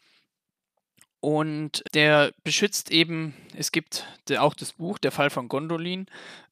Und 1.27 1.83
der 1.93 2.31
beschützt 2.45 2.89
eben, 2.89 3.33
es 3.53 3.73
gibt 3.73 4.07
auch 4.37 4.53
das 4.53 4.71
Buch, 4.71 4.97
der 4.97 5.11
Fall 5.11 5.29
von 5.29 5.49
Gondolin. 5.49 6.05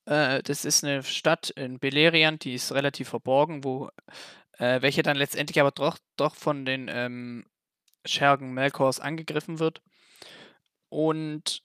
Äh, 0.03 0.43
das 0.43 0.65
ist 0.65 0.83
eine 0.83 1.01
Stadt 1.01 1.49
in 1.51 1.79
Beleriand, 1.79 2.43
die 2.43 2.55
ist 2.55 2.73
relativ 2.73 3.07
verborgen, 3.07 3.63
wo, 3.63 3.89
äh, 4.57 4.81
welche 4.81 5.01
dann 5.01 5.15
letztendlich 5.15 5.61
aber 5.61 5.71
doch, 5.71 5.97
doch 6.17 6.35
von 6.35 6.65
den 6.65 6.89
ähm, 6.89 7.45
Schergen 8.03 8.53
Melkors 8.53 8.99
angegriffen 8.99 9.59
wird. 9.59 9.81
Und 10.89 11.63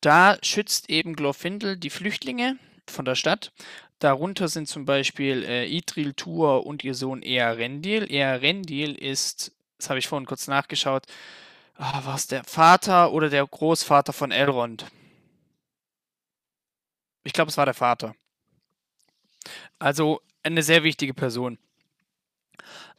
da 0.00 0.38
schützt 0.44 0.90
eben 0.90 1.16
Glorfindel 1.16 1.76
die 1.76 1.90
Flüchtlinge 1.90 2.56
von 2.88 3.04
der 3.04 3.16
Stadt. 3.16 3.50
Darunter 3.98 4.46
sind 4.46 4.68
zum 4.68 4.84
Beispiel 4.84 5.42
äh, 5.42 5.66
Idril 5.66 6.14
Tur 6.14 6.64
und 6.64 6.84
ihr 6.84 6.94
Sohn 6.94 7.22
Earendil. 7.22 8.06
Earendil 8.08 8.94
ist, 8.94 9.50
das 9.78 9.90
habe 9.90 9.98
ich 9.98 10.06
vorhin 10.06 10.26
kurz 10.26 10.46
nachgeschaut, 10.46 11.06
Ah, 11.82 12.04
war 12.04 12.14
es 12.14 12.26
der 12.26 12.44
Vater 12.44 13.10
oder 13.10 13.30
der 13.30 13.46
Großvater 13.46 14.12
von 14.12 14.32
Elrond? 14.32 14.84
Ich 17.24 17.32
glaube, 17.32 17.48
es 17.48 17.56
war 17.56 17.64
der 17.64 17.72
Vater. 17.72 18.14
Also 19.78 20.20
eine 20.42 20.62
sehr 20.62 20.82
wichtige 20.82 21.14
Person. 21.14 21.58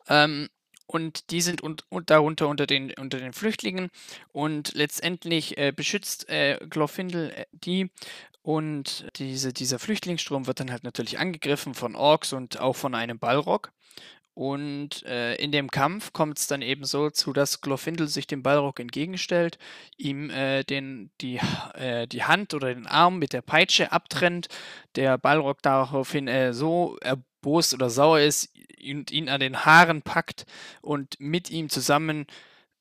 Ähm, 0.08 0.50
und 0.88 1.30
die 1.30 1.42
sind 1.42 1.62
und, 1.62 1.86
und 1.90 2.10
darunter 2.10 2.48
unter 2.48 2.66
den, 2.66 2.92
unter 2.98 3.20
den 3.20 3.34
Flüchtlingen 3.34 3.92
und 4.32 4.74
letztendlich 4.74 5.60
äh, 5.60 5.72
beschützt 5.72 6.28
äh, 6.28 6.58
Glorfindel 6.68 7.30
äh, 7.30 7.46
die 7.52 7.92
und 8.42 9.06
diese, 9.18 9.54
dieser 9.54 9.78
Flüchtlingsstrom 9.78 10.48
wird 10.48 10.60
dann 10.60 10.72
halt 10.72 10.84
natürlich 10.84 11.20
angegriffen 11.20 11.76
von 11.76 11.96
Orks 11.96 12.34
und 12.34 12.60
auch 12.60 12.76
von 12.76 12.96
einem 12.96 13.20
Balrog. 13.20 13.72
Und 14.34 15.04
äh, 15.04 15.36
in 15.36 15.52
dem 15.52 15.70
Kampf 15.70 16.14
kommt 16.14 16.40
es 16.40 16.48
dann 16.48 16.62
eben 16.62 16.86
so 16.86 17.10
zu, 17.10 17.34
dass 17.34 17.60
Glorfindel 17.60 18.08
sich 18.08 18.28
dem 18.28 18.44
Balrog 18.44 18.80
entgegenstellt, 18.80 19.58
ihm 19.98 20.30
äh, 20.30 20.64
den, 20.64 21.12
die, 21.20 21.40
äh, 21.74 22.08
die 22.08 22.24
Hand 22.24 22.54
oder 22.54 22.74
den 22.74 22.88
Arm 22.88 23.20
mit 23.20 23.34
der 23.34 23.42
Peitsche 23.42 23.92
abtrennt, 23.92 24.48
der 24.96 25.18
Balrog 25.18 25.62
daraufhin 25.62 26.30
äh, 26.30 26.54
so 26.54 26.98
erbost 27.02 27.74
oder 27.74 27.90
sauer 27.90 28.22
ist 28.22 28.50
und 28.82 29.12
ihn 29.12 29.28
an 29.28 29.42
den 29.42 29.66
Haaren 29.66 30.02
packt 30.02 30.46
und 30.82 31.20
mit 31.20 31.50
ihm 31.50 31.70
zusammen 31.70 32.26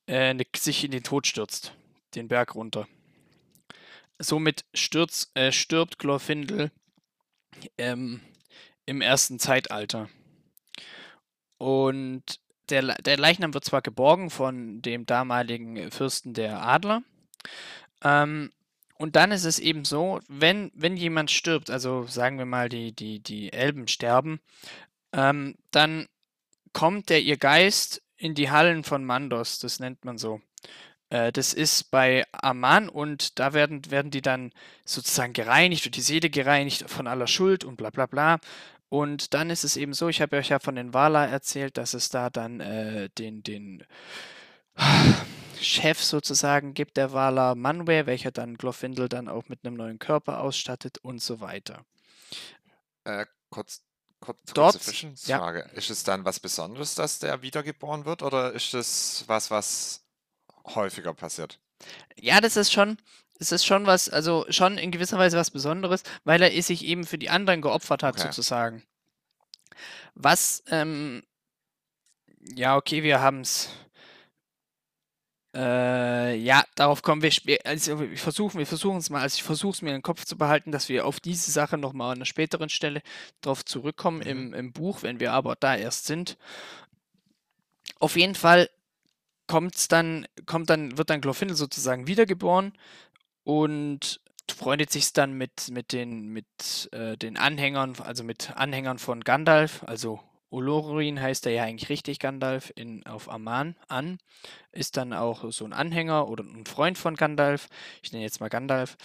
äh, 0.06 0.34
ne, 0.34 0.46
sich 0.56 0.84
in 0.84 0.92
den 0.92 1.02
Tod 1.02 1.26
stürzt. 1.26 1.72
den 2.14 2.28
Berg 2.28 2.54
runter. 2.54 2.88
Somit 4.18 4.64
stürzt, 4.74 5.30
äh, 5.36 5.50
stirbt 5.50 5.98
Glorfindel 5.98 6.70
ähm, 7.78 8.20
im 8.86 9.00
ersten 9.00 9.38
Zeitalter. 9.38 10.08
Und 11.60 12.40
der, 12.70 12.82
der 12.82 13.18
Leichnam 13.18 13.52
wird 13.52 13.64
zwar 13.64 13.82
geborgen 13.82 14.30
von 14.30 14.80
dem 14.80 15.04
damaligen 15.06 15.90
Fürsten 15.90 16.34
der 16.34 16.62
Adler, 16.62 17.02
ähm, 18.02 18.50
und 18.98 19.16
dann 19.16 19.32
ist 19.32 19.44
es 19.44 19.58
eben 19.58 19.84
so, 19.84 20.20
wenn, 20.28 20.70
wenn 20.74 20.96
jemand 20.96 21.30
stirbt, 21.30 21.70
also 21.70 22.06
sagen 22.06 22.38
wir 22.38 22.44
mal, 22.44 22.68
die, 22.68 22.92
die, 22.92 23.20
die 23.20 23.52
Elben 23.52 23.88
sterben, 23.88 24.40
ähm, 25.12 25.56
dann 25.70 26.06
kommt 26.72 27.08
der 27.08 27.22
ihr 27.22 27.38
Geist 27.38 28.02
in 28.16 28.34
die 28.34 28.50
Hallen 28.50 28.84
von 28.84 29.04
Mandos, 29.04 29.58
das 29.58 29.80
nennt 29.80 30.04
man 30.04 30.18
so. 30.18 30.42
Äh, 31.08 31.32
das 31.32 31.54
ist 31.54 31.90
bei 31.90 32.26
Aman 32.32 32.90
und 32.90 33.38
da 33.38 33.54
werden, 33.54 33.90
werden 33.90 34.10
die 34.10 34.20
dann 34.22 34.52
sozusagen 34.84 35.32
gereinigt, 35.32 35.86
wird 35.86 35.96
die 35.96 36.02
Seele 36.02 36.28
gereinigt 36.28 36.84
von 36.90 37.06
aller 37.06 37.26
Schuld 37.26 37.64
und 37.64 37.76
bla 37.76 37.88
bla 37.88 38.04
bla. 38.04 38.38
Und 38.90 39.34
dann 39.34 39.50
ist 39.50 39.62
es 39.64 39.76
eben 39.76 39.94
so, 39.94 40.08
ich 40.08 40.20
habe 40.20 40.36
euch 40.36 40.48
ja 40.48 40.58
von 40.58 40.74
den 40.74 40.92
Wala 40.92 41.24
erzählt, 41.24 41.78
dass 41.78 41.94
es 41.94 42.08
da 42.10 42.28
dann 42.28 42.58
äh, 42.58 43.08
den, 43.10 43.42
den 43.44 43.84
Chef 45.60 46.02
sozusagen 46.02 46.74
gibt 46.74 46.96
der 46.96 47.12
Wala 47.12 47.54
Manwe, 47.54 48.06
welcher 48.06 48.32
dann 48.32 48.56
Glorfindel 48.56 49.08
dann 49.08 49.28
auch 49.28 49.48
mit 49.48 49.64
einem 49.64 49.76
neuen 49.76 50.00
Körper 50.00 50.40
ausstattet 50.40 50.98
und 50.98 51.22
so 51.22 51.40
weiter. 51.40 51.84
Äh, 53.04 53.26
kurz, 53.48 53.82
kurz, 54.18 54.40
Dort, 54.54 54.72
kurze 54.72 54.86
Zwischenfrage. 54.86 55.60
Ja. 55.60 55.78
Ist 55.78 55.90
es 55.90 56.02
dann 56.02 56.24
was 56.24 56.40
Besonderes, 56.40 56.96
dass 56.96 57.20
der 57.20 57.42
wiedergeboren 57.42 58.04
wird 58.06 58.24
oder 58.24 58.52
ist 58.52 58.74
es 58.74 59.22
was, 59.28 59.52
was 59.52 60.04
häufiger 60.74 61.14
passiert? 61.14 61.60
Ja, 62.16 62.40
das 62.40 62.56
ist 62.56 62.72
schon, 62.72 62.98
das 63.40 63.52
ist 63.52 63.64
schon 63.64 63.86
was, 63.86 64.10
also 64.10 64.44
schon 64.50 64.76
in 64.76 64.90
gewisser 64.90 65.18
Weise 65.18 65.38
was 65.38 65.50
Besonderes, 65.50 66.02
weil 66.24 66.42
er 66.42 66.62
sich 66.62 66.84
eben 66.84 67.04
für 67.04 67.16
die 67.16 67.30
anderen 67.30 67.62
geopfert 67.62 68.02
hat, 68.02 68.16
okay. 68.16 68.26
sozusagen. 68.26 68.82
Was, 70.14 70.62
ähm, 70.68 71.22
ja, 72.54 72.76
okay, 72.76 73.02
wir 73.02 73.20
haben 73.20 73.40
es 73.40 73.70
äh, 75.54 76.36
ja, 76.36 76.64
darauf 76.76 77.02
kommen 77.02 77.22
wir 77.22 77.30
später. 77.30 77.66
Also 77.66 77.98
wir 77.98 78.18
versuchen, 78.18 78.58
wir 78.58 78.66
versuchen 78.66 78.98
es 78.98 79.10
mal, 79.10 79.22
also 79.22 79.36
ich 79.36 79.42
versuche 79.42 79.72
es 79.72 79.82
mir 79.82 79.88
in 79.88 79.96
den 79.96 80.02
Kopf 80.02 80.24
zu 80.24 80.36
behalten, 80.36 80.70
dass 80.70 80.88
wir 80.88 81.06
auf 81.06 81.18
diese 81.18 81.50
Sache 81.50 81.76
nochmal 81.78 82.12
an 82.12 82.18
einer 82.18 82.26
späteren 82.26 82.68
Stelle 82.68 83.02
drauf 83.40 83.64
zurückkommen 83.64 84.18
mhm. 84.18 84.26
im, 84.26 84.54
im 84.54 84.72
Buch, 84.72 85.02
wenn 85.02 85.18
wir 85.18 85.32
aber 85.32 85.56
da 85.56 85.74
erst 85.74 86.06
sind. 86.06 86.36
Auf 87.98 88.16
jeden 88.16 88.34
Fall 88.34 88.70
kommt's 89.46 89.88
dann, 89.88 90.28
kommt 90.46 90.70
dann, 90.70 90.96
wird 90.96 91.10
dann 91.10 91.20
Glorfindel 91.20 91.56
sozusagen 91.56 92.06
wiedergeboren 92.06 92.72
und 93.44 94.20
freundet 94.50 94.90
sich 94.90 95.12
dann 95.12 95.32
mit, 95.34 95.70
mit 95.70 95.92
den, 95.92 96.28
mit 96.28 96.88
äh, 96.92 97.16
den 97.16 97.36
Anhängern, 97.36 97.96
also 98.00 98.24
mit 98.24 98.52
Anhängern 98.56 98.98
von 98.98 99.22
Gandalf, 99.22 99.84
also 99.86 100.20
Olorin 100.50 101.20
heißt 101.20 101.46
er 101.46 101.52
ja 101.52 101.64
eigentlich 101.64 101.88
richtig 101.88 102.18
Gandalf 102.18 102.72
in, 102.74 103.06
auf 103.06 103.30
Aman 103.30 103.76
an, 103.88 104.18
ist 104.72 104.96
dann 104.96 105.12
auch 105.12 105.50
so 105.52 105.64
ein 105.64 105.72
Anhänger 105.72 106.28
oder 106.28 106.42
ein 106.42 106.66
Freund 106.66 106.98
von 106.98 107.14
Gandalf. 107.14 107.68
Ich 108.02 108.12
nenne 108.12 108.24
jetzt 108.24 108.40
mal 108.40 108.48
Gandalf. 108.48 108.96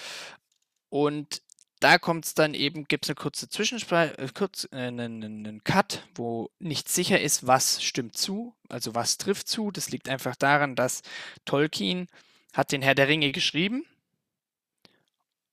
Und 0.89 1.43
da 1.79 1.99
kommt 1.99 2.25
es 2.25 2.33
dann 2.33 2.55
eben, 2.55 2.85
gibt 2.85 3.05
es 3.05 3.09
eine 3.09 3.15
kurze 3.15 3.47
Zwischensprache, 3.47 4.17
äh, 4.17 4.29
kurz, 4.33 4.67
äh, 4.71 4.77
einen, 4.77 5.23
einen 5.23 5.63
Cut, 5.63 6.07
wo 6.15 6.49
nicht 6.57 6.89
sicher 6.89 7.21
ist, 7.21 7.45
was 7.45 7.83
stimmt 7.83 8.17
zu, 8.17 8.55
also 8.69 8.95
was 8.95 9.17
trifft 9.17 9.47
zu. 9.47 9.69
Das 9.71 9.91
liegt 9.91 10.09
einfach 10.09 10.35
daran, 10.35 10.75
dass 10.75 11.03
Tolkien 11.45 12.07
hat 12.53 12.71
den 12.71 12.81
Herr 12.81 12.95
der 12.95 13.07
Ringe 13.07 13.31
geschrieben 13.31 13.85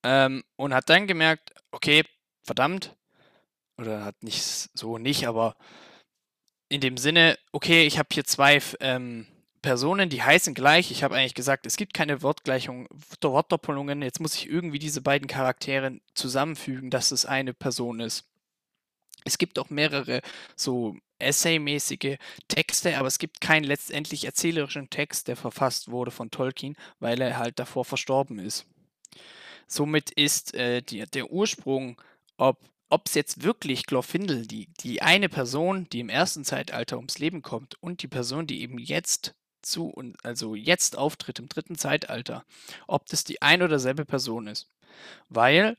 ähm, 0.02 0.44
und 0.56 0.74
hat 0.74 0.88
dann 0.88 1.06
gemerkt, 1.06 1.52
okay, 1.70 2.04
verdammt, 2.42 2.96
oder 3.78 4.04
hat 4.04 4.22
nicht 4.22 4.42
so 4.42 4.98
nicht, 4.98 5.26
aber 5.26 5.56
in 6.68 6.80
dem 6.80 6.96
Sinne, 6.96 7.38
okay, 7.52 7.86
ich 7.86 7.98
habe 7.98 8.08
hier 8.12 8.24
zwei 8.24 8.60
ähm, 8.80 9.26
Personen, 9.62 10.08
die 10.08 10.22
heißen 10.22 10.54
gleich. 10.54 10.90
Ich 10.90 11.02
habe 11.04 11.14
eigentlich 11.14 11.34
gesagt, 11.34 11.66
es 11.66 11.76
gibt 11.76 11.94
keine 11.94 12.22
Wortgleichung, 12.22 12.88
Wortdoppelungen. 13.20 14.02
Jetzt 14.02 14.20
muss 14.20 14.34
ich 14.34 14.48
irgendwie 14.48 14.78
diese 14.78 15.02
beiden 15.02 15.28
Charaktere 15.28 16.00
zusammenfügen, 16.14 16.90
dass 16.90 17.12
es 17.12 17.26
eine 17.26 17.54
Person 17.54 18.00
ist. 18.00 18.24
Es 19.24 19.38
gibt 19.38 19.58
auch 19.58 19.70
mehrere 19.70 20.20
so 20.56 20.96
Essay-mäßige 21.20 22.16
Texte, 22.48 22.98
aber 22.98 23.06
es 23.06 23.18
gibt 23.20 23.40
keinen 23.40 23.62
letztendlich 23.62 24.24
erzählerischen 24.24 24.90
Text, 24.90 25.28
der 25.28 25.36
verfasst 25.36 25.90
wurde 25.90 26.10
von 26.10 26.32
Tolkien, 26.32 26.76
weil 26.98 27.20
er 27.20 27.38
halt 27.38 27.60
davor 27.60 27.84
verstorben 27.84 28.40
ist. 28.40 28.66
Somit 29.66 30.10
ist 30.10 30.54
äh, 30.54 30.82
die, 30.82 31.04
der 31.06 31.30
Ursprung, 31.30 32.00
ob 32.36 33.06
es 33.06 33.14
jetzt 33.14 33.42
wirklich 33.42 33.86
Glorfindel, 33.86 34.46
die, 34.46 34.68
die 34.80 35.00
eine 35.00 35.28
Person, 35.28 35.88
die 35.90 36.00
im 36.00 36.08
ersten 36.08 36.44
Zeitalter 36.44 36.96
ums 36.96 37.18
Leben 37.18 37.42
kommt, 37.42 37.76
und 37.80 38.02
die 38.02 38.08
Person, 38.08 38.46
die 38.46 38.62
eben 38.62 38.78
jetzt 38.78 39.34
zu 39.62 39.86
und 39.86 40.22
also 40.24 40.54
jetzt 40.54 40.98
auftritt 40.98 41.38
im 41.38 41.48
dritten 41.48 41.78
Zeitalter, 41.78 42.44
ob 42.86 43.06
das 43.06 43.24
die 43.24 43.40
ein 43.40 43.62
oder 43.62 43.78
selbe 43.78 44.04
Person 44.04 44.46
ist. 44.46 44.68
Weil 45.28 45.76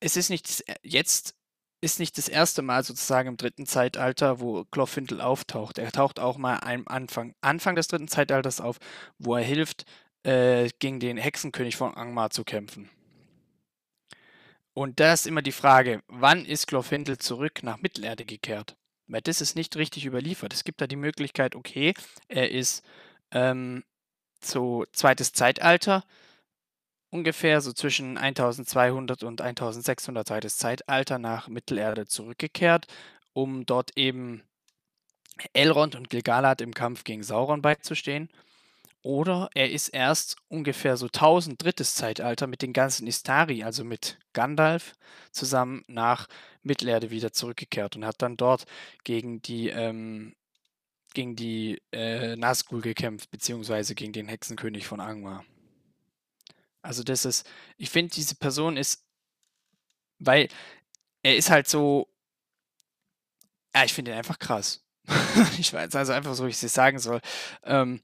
es 0.00 0.16
ist 0.16 0.30
nicht 0.30 0.48
das, 0.48 0.64
jetzt 0.82 1.34
ist 1.80 2.00
nicht 2.00 2.18
das 2.18 2.28
erste 2.28 2.62
Mal 2.62 2.82
sozusagen 2.82 3.28
im 3.28 3.36
dritten 3.36 3.66
Zeitalter, 3.66 4.40
wo 4.40 4.64
Glorfindel 4.70 5.20
auftaucht. 5.20 5.78
Er 5.78 5.92
taucht 5.92 6.18
auch 6.18 6.36
mal 6.36 6.58
am 6.58 6.88
Anfang, 6.88 7.34
Anfang 7.40 7.76
des 7.76 7.86
dritten 7.86 8.08
Zeitalters 8.08 8.60
auf, 8.60 8.78
wo 9.18 9.36
er 9.36 9.44
hilft, 9.44 9.84
äh, 10.24 10.68
gegen 10.78 11.00
den 11.00 11.16
Hexenkönig 11.16 11.76
von 11.76 11.94
Angmar 11.94 12.30
zu 12.30 12.44
kämpfen. 12.44 12.90
Und 14.74 15.00
da 15.00 15.12
ist 15.12 15.26
immer 15.26 15.42
die 15.42 15.52
Frage, 15.52 16.02
wann 16.06 16.44
ist 16.44 16.68
Glorfindel 16.68 17.18
zurück 17.18 17.62
nach 17.62 17.78
Mittelerde 17.78 18.24
gekehrt? 18.24 18.76
Weil 19.08 19.22
das 19.22 19.40
ist 19.40 19.56
nicht 19.56 19.76
richtig 19.76 20.06
überliefert. 20.06 20.52
Es 20.52 20.62
gibt 20.64 20.80
da 20.80 20.86
die 20.86 20.96
Möglichkeit, 20.96 21.56
okay, 21.56 21.94
er 22.28 22.50
ist 22.52 22.84
ähm, 23.32 23.82
so 24.40 24.84
zweites 24.92 25.32
Zeitalter, 25.32 26.04
ungefähr 27.10 27.60
so 27.60 27.72
zwischen 27.72 28.18
1200 28.18 29.22
und 29.24 29.40
1600 29.40 30.28
zweites 30.28 30.56
Zeitalter 30.58 31.18
nach 31.18 31.48
Mittelerde 31.48 32.06
zurückgekehrt, 32.06 32.86
um 33.32 33.66
dort 33.66 33.96
eben 33.96 34.42
Elrond 35.52 35.94
und 35.94 36.10
Gilgalad 36.10 36.60
im 36.60 36.74
Kampf 36.74 37.04
gegen 37.04 37.22
Sauron 37.22 37.62
beizustehen. 37.62 38.28
Oder 39.02 39.48
er 39.54 39.70
ist 39.70 39.88
erst 39.88 40.36
ungefähr 40.48 40.96
so 40.96 41.06
1000 41.06 41.62
drittes 41.62 41.94
Zeitalter 41.94 42.46
mit 42.46 42.62
den 42.62 42.72
ganzen 42.72 43.06
Istari, 43.06 43.62
also 43.62 43.84
mit 43.84 44.18
Gandalf, 44.32 44.94
zusammen 45.30 45.84
nach 45.86 46.26
Mittelerde 46.62 47.10
wieder 47.10 47.32
zurückgekehrt 47.32 47.96
und 47.96 48.04
hat 48.04 48.20
dann 48.20 48.36
dort 48.36 48.66
gegen 49.04 49.40
die, 49.40 49.68
ähm, 49.68 50.34
gegen 51.14 51.36
die 51.36 51.80
äh, 51.92 52.36
Nazgul 52.36 52.80
gekämpft, 52.80 53.30
beziehungsweise 53.30 53.94
gegen 53.94 54.12
den 54.12 54.28
Hexenkönig 54.28 54.86
von 54.86 55.00
Angmar. 55.00 55.44
Also 56.82 57.02
das 57.02 57.24
ist, 57.24 57.48
ich 57.76 57.90
finde, 57.90 58.14
diese 58.14 58.34
Person 58.34 58.76
ist, 58.76 59.04
weil 60.18 60.48
er 61.22 61.36
ist 61.36 61.50
halt 61.50 61.68
so, 61.68 62.08
ja, 63.74 63.84
ich 63.84 63.92
finde 63.92 64.10
ihn 64.10 64.16
einfach 64.16 64.38
krass. 64.38 64.84
ich 65.58 65.72
weiß 65.72 65.94
also 65.94 66.12
einfach 66.12 66.34
so, 66.34 66.46
wie 66.46 66.50
ich 66.50 66.62
es 66.62 66.74
sagen 66.74 66.98
soll. 66.98 67.20
Ähm, 67.62 68.02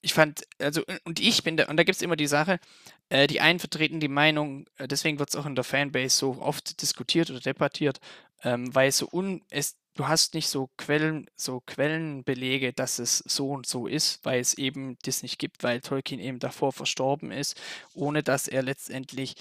ich 0.00 0.14
fand, 0.14 0.42
also, 0.60 0.82
und 1.04 1.20
ich 1.20 1.42
bin 1.42 1.56
da, 1.56 1.66
und 1.66 1.76
da 1.76 1.84
gibt 1.84 1.96
es 1.96 2.02
immer 2.02 2.16
die 2.16 2.26
Sache, 2.26 2.60
äh, 3.08 3.26
die 3.26 3.40
einen 3.40 3.58
vertreten 3.58 4.00
die 4.00 4.08
Meinung, 4.08 4.66
äh, 4.76 4.86
deswegen 4.86 5.18
wird 5.18 5.30
es 5.30 5.36
auch 5.36 5.46
in 5.46 5.54
der 5.54 5.64
Fanbase 5.64 6.16
so 6.16 6.40
oft 6.40 6.80
diskutiert 6.82 7.30
oder 7.30 7.40
debattiert, 7.40 8.00
ähm, 8.44 8.74
weil 8.74 8.92
so 8.92 9.08
un, 9.12 9.42
es, 9.50 9.76
du 9.94 10.06
hast 10.06 10.34
nicht 10.34 10.48
so 10.48 10.70
Quellen, 10.76 11.28
so 11.34 11.60
Quellenbelege, 11.66 12.72
dass 12.72 12.98
es 13.00 13.18
so 13.18 13.50
und 13.50 13.66
so 13.66 13.86
ist, 13.88 14.24
weil 14.24 14.40
es 14.40 14.54
eben 14.54 14.96
das 15.02 15.22
nicht 15.22 15.38
gibt, 15.38 15.64
weil 15.64 15.80
Tolkien 15.80 16.20
eben 16.20 16.38
davor 16.38 16.72
verstorben 16.72 17.32
ist, 17.32 17.60
ohne 17.94 18.22
dass 18.22 18.46
er 18.46 18.62
letztendlich 18.62 19.34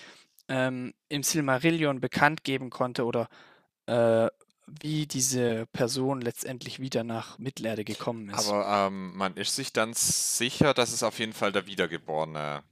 ähm, 0.49 0.93
im 1.09 1.23
Silmarillion 1.23 1.99
bekannt 1.99 2.43
geben 2.43 2.69
konnte 2.71 3.05
oder 3.05 3.29
äh, 3.85 4.27
wie 4.67 5.07
diese 5.07 5.65
Person 5.67 6.21
letztendlich 6.21 6.79
wieder 6.79 7.03
nach 7.03 7.37
Mittelerde 7.39 7.85
gekommen 7.85 8.29
ist. 8.29 8.49
Aber 8.49 8.87
ähm, 8.87 9.15
man 9.15 9.35
ist 9.35 9.55
sich 9.55 9.71
dann 9.73 9.93
sicher, 9.93 10.73
dass 10.73 10.91
es 10.91 11.03
auf 11.03 11.19
jeden 11.19 11.33
Fall 11.33 11.51
der 11.51 11.65
Wiedergeborene. 11.65 12.63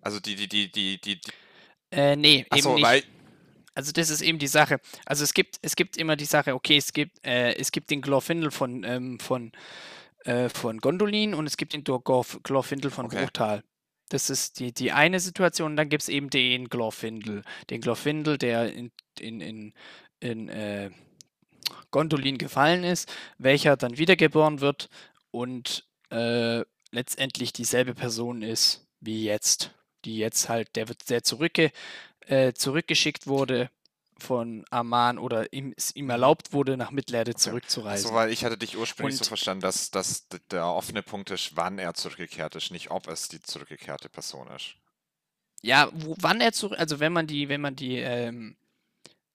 Also 0.00 0.20
die, 0.20 0.36
die, 0.36 0.48
die, 0.48 0.70
die, 0.70 1.00
die. 1.00 1.20
die 1.20 1.30
äh, 1.90 2.16
nee, 2.16 2.46
Ach 2.50 2.56
eben 2.56 2.74
nicht. 2.74 2.84
Weil 2.84 3.02
also 3.74 3.92
das 3.92 4.10
ist 4.10 4.20
eben 4.20 4.38
die 4.38 4.46
Sache. 4.46 4.80
Also 5.06 5.24
es 5.24 5.32
gibt, 5.32 5.58
es 5.62 5.76
gibt 5.76 5.96
immer 5.96 6.16
die 6.16 6.24
Sache, 6.24 6.54
okay, 6.54 6.76
es 6.76 6.92
gibt, 6.92 7.24
äh, 7.24 7.54
es 7.54 7.72
gibt 7.72 7.90
den 7.90 8.02
Glorfindel 8.02 8.50
von, 8.50 8.84
ähm, 8.84 9.18
von, 9.20 9.52
äh, 10.24 10.48
von 10.48 10.78
Gondolin 10.78 11.34
und 11.34 11.46
es 11.46 11.56
gibt 11.56 11.72
den 11.72 11.84
Glorfindel 11.84 12.90
von 12.90 13.06
okay. 13.06 13.22
Bruchtal. 13.22 13.62
Das 14.10 14.28
ist 14.28 14.58
die, 14.58 14.72
die 14.72 14.90
eine 14.90 15.20
Situation. 15.20 15.76
Dann 15.76 15.88
gibt 15.88 16.02
es 16.02 16.08
eben 16.08 16.30
den 16.30 16.68
Glorfindel. 16.68 17.42
Den 17.70 17.80
Glorfindel, 17.80 18.38
der 18.38 18.72
in, 18.72 18.90
in, 19.20 19.40
in 19.40 19.72
in 20.20 20.48
äh, 20.48 20.90
Gondolin 21.90 22.38
gefallen 22.38 22.84
ist, 22.84 23.12
welcher 23.38 23.76
dann 23.76 23.98
wiedergeboren 23.98 24.60
wird 24.60 24.88
und 25.30 25.86
äh, 26.10 26.62
letztendlich 26.92 27.52
dieselbe 27.52 27.94
Person 27.94 28.42
ist 28.42 28.86
wie 29.00 29.24
jetzt. 29.24 29.72
Die 30.04 30.16
jetzt 30.16 30.48
halt, 30.48 30.76
der 30.76 30.88
wird 30.88 31.10
der 31.10 31.22
zurückge, 31.22 31.72
äh, 32.26 32.54
zurückgeschickt 32.54 33.26
wurde 33.26 33.70
von 34.18 34.64
Aman 34.70 35.18
oder 35.18 35.52
ihm, 35.52 35.74
ihm 35.94 36.10
erlaubt 36.10 36.52
wurde, 36.52 36.76
nach 36.76 36.90
Mittelerde 36.90 37.34
zurückzureisen. 37.34 38.08
So, 38.08 38.14
weil 38.14 38.30
ich 38.30 38.44
hatte 38.44 38.56
dich 38.56 38.76
ursprünglich 38.78 39.16
so 39.16 39.22
Und- 39.22 39.28
verstanden, 39.28 39.60
dass, 39.62 39.90
dass 39.90 40.26
der 40.50 40.66
offene 40.66 41.02
Punkt 41.02 41.30
ist, 41.30 41.56
wann 41.56 41.78
er 41.78 41.94
zurückgekehrt 41.94 42.54
ist, 42.56 42.70
nicht 42.70 42.90
ob 42.90 43.08
es 43.08 43.28
die 43.28 43.40
zurückgekehrte 43.42 44.08
Person 44.08 44.48
ist. 44.56 44.74
Ja, 45.62 45.90
wo, 45.92 46.14
wann 46.18 46.40
er 46.40 46.52
zurück, 46.52 46.78
also 46.78 46.98
wenn 47.00 47.12
man 47.12 47.26
die, 47.26 47.48
wenn 47.50 47.60
man 47.60 47.76
die, 47.76 47.96
ähm, 47.96 48.56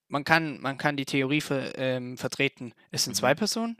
man 0.08 0.24
kann, 0.24 0.60
man 0.62 0.78
kann 0.78 0.98
die 0.98 1.06
Theorie 1.06 1.42
ver, 1.42 1.78
ähm, 1.78 2.18
vertreten, 2.18 2.74
es 2.92 3.04
sind 3.04 3.14
Mhm. 3.14 3.18
zwei 3.18 3.36
Personen. 3.36 3.78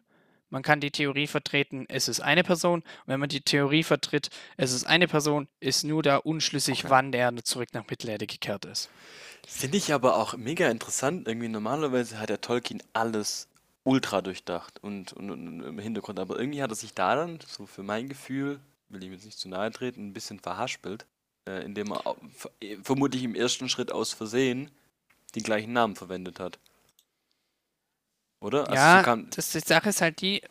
Man 0.52 0.62
kann 0.62 0.80
die 0.80 0.92
Theorie 0.92 1.28
vertreten, 1.28 1.86
es 1.90 2.08
ist 2.08 2.20
eine 2.22 2.44
Person. 2.44 2.82
Und 2.82 3.08
wenn 3.08 3.20
man 3.20 3.30
die 3.30 3.42
Theorie 3.42 3.84
vertritt, 3.84 4.30
es 4.58 4.72
ist 4.74 4.86
eine 4.86 5.08
Person, 5.08 5.48
ist 5.60 5.84
nur 5.84 6.04
da 6.04 6.18
unschlüssig, 6.18 6.80
Okay. 6.80 6.90
wann 6.90 7.12
der 7.12 7.36
zurück 7.44 7.70
nach 7.74 7.86
Mittelerde 7.90 8.28
gekehrt 8.28 8.66
ist. 8.66 8.90
Finde 9.48 9.78
ich 9.78 9.94
aber 9.94 10.18
auch 10.18 10.38
mega 10.38 10.70
interessant. 10.70 11.28
Irgendwie 11.28 11.50
normalerweise 11.50 12.20
hat 12.20 12.30
der 12.30 12.42
Tolkien 12.42 12.82
alles 12.94 13.48
ultra 13.84 14.22
durchdacht 14.22 14.82
und, 14.84 15.14
und, 15.14 15.30
und 15.32 15.62
im 15.64 15.80
Hintergrund. 15.80 16.20
Aber 16.20 16.40
irgendwie 16.40 16.62
hat 16.62 16.72
er 16.72 16.76
sich 16.76 16.94
da 16.94 17.16
dann, 17.16 17.40
so 17.46 17.66
für 17.66 17.84
mein 17.84 18.08
Gefühl, 18.08 18.60
will 18.90 19.04
ihm 19.04 19.14
jetzt 19.14 19.26
nicht 19.26 19.38
zu 19.38 19.50
nahe 19.50 19.72
treten, 19.72 20.08
ein 20.08 20.14
bisschen 20.14 20.40
verhaspelt, 20.40 21.06
äh, 21.48 21.64
indem 21.66 21.92
er 21.92 22.16
vermutlich 22.84 23.24
im 23.24 23.36
ersten 23.36 23.68
Schritt 23.68 23.92
aus 23.92 24.14
Versehen 24.14 24.72
die 25.36 25.44
gleichen 25.44 25.74
Namen 25.74 25.96
verwendet 25.96 26.40
hat. 26.40 26.60
Oder? 28.40 28.62
Also 28.70 28.72
so 28.72 28.76
ja, 28.76 29.04
kam, 29.04 29.30
das, 29.30 29.52
die 29.52 29.60
Sache 29.60 29.90
ist 29.90 30.02
halt 30.02 30.22
die, 30.22 30.42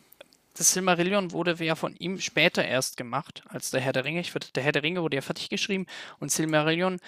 das 0.53 0.73
Silmarillion 0.73 1.31
wurde 1.31 1.55
ja 1.63 1.75
von 1.75 1.95
ihm 1.97 2.19
später 2.19 2.63
erst 2.63 2.97
gemacht, 2.97 3.43
als 3.47 3.71
der 3.71 3.81
Herr 3.81 3.93
der 3.93 4.05
Ringe. 4.05 4.21
Ich 4.21 4.33
würde, 4.33 4.47
der 4.55 4.63
Herr 4.63 4.71
der 4.71 4.83
Ringe 4.83 5.01
wurde 5.01 5.15
ja 5.15 5.21
fertig 5.21 5.49
geschrieben 5.49 5.85
und 6.19 6.31
Silmarillion, 6.31 6.99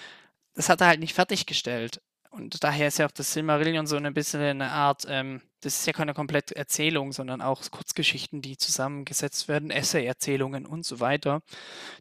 das 0.55 0.69
hat 0.69 0.81
er 0.81 0.87
halt 0.87 0.99
nicht 0.99 1.13
fertiggestellt. 1.13 2.01
Und 2.31 2.63
daher 2.63 2.87
ist 2.87 2.99
ja 2.99 3.05
auch 3.07 3.11
das 3.11 3.33
Silmarillion 3.33 3.87
so 3.87 3.95
ein 3.95 4.13
bisschen 4.13 4.41
eine 4.41 4.71
Art, 4.71 5.05
ähm, 5.07 5.41
das 5.61 5.79
ist 5.79 5.87
ja 5.87 5.93
keine 5.93 6.13
komplette 6.13 6.55
Erzählung, 6.55 7.11
sondern 7.11 7.41
auch 7.41 7.61
Kurzgeschichten, 7.71 8.41
die 8.41 8.57
zusammengesetzt 8.57 9.47
werden, 9.47 9.71
Essay-Erzählungen 9.71 10.65
und 10.65 10.85
so 10.85 10.99
weiter, 10.99 11.41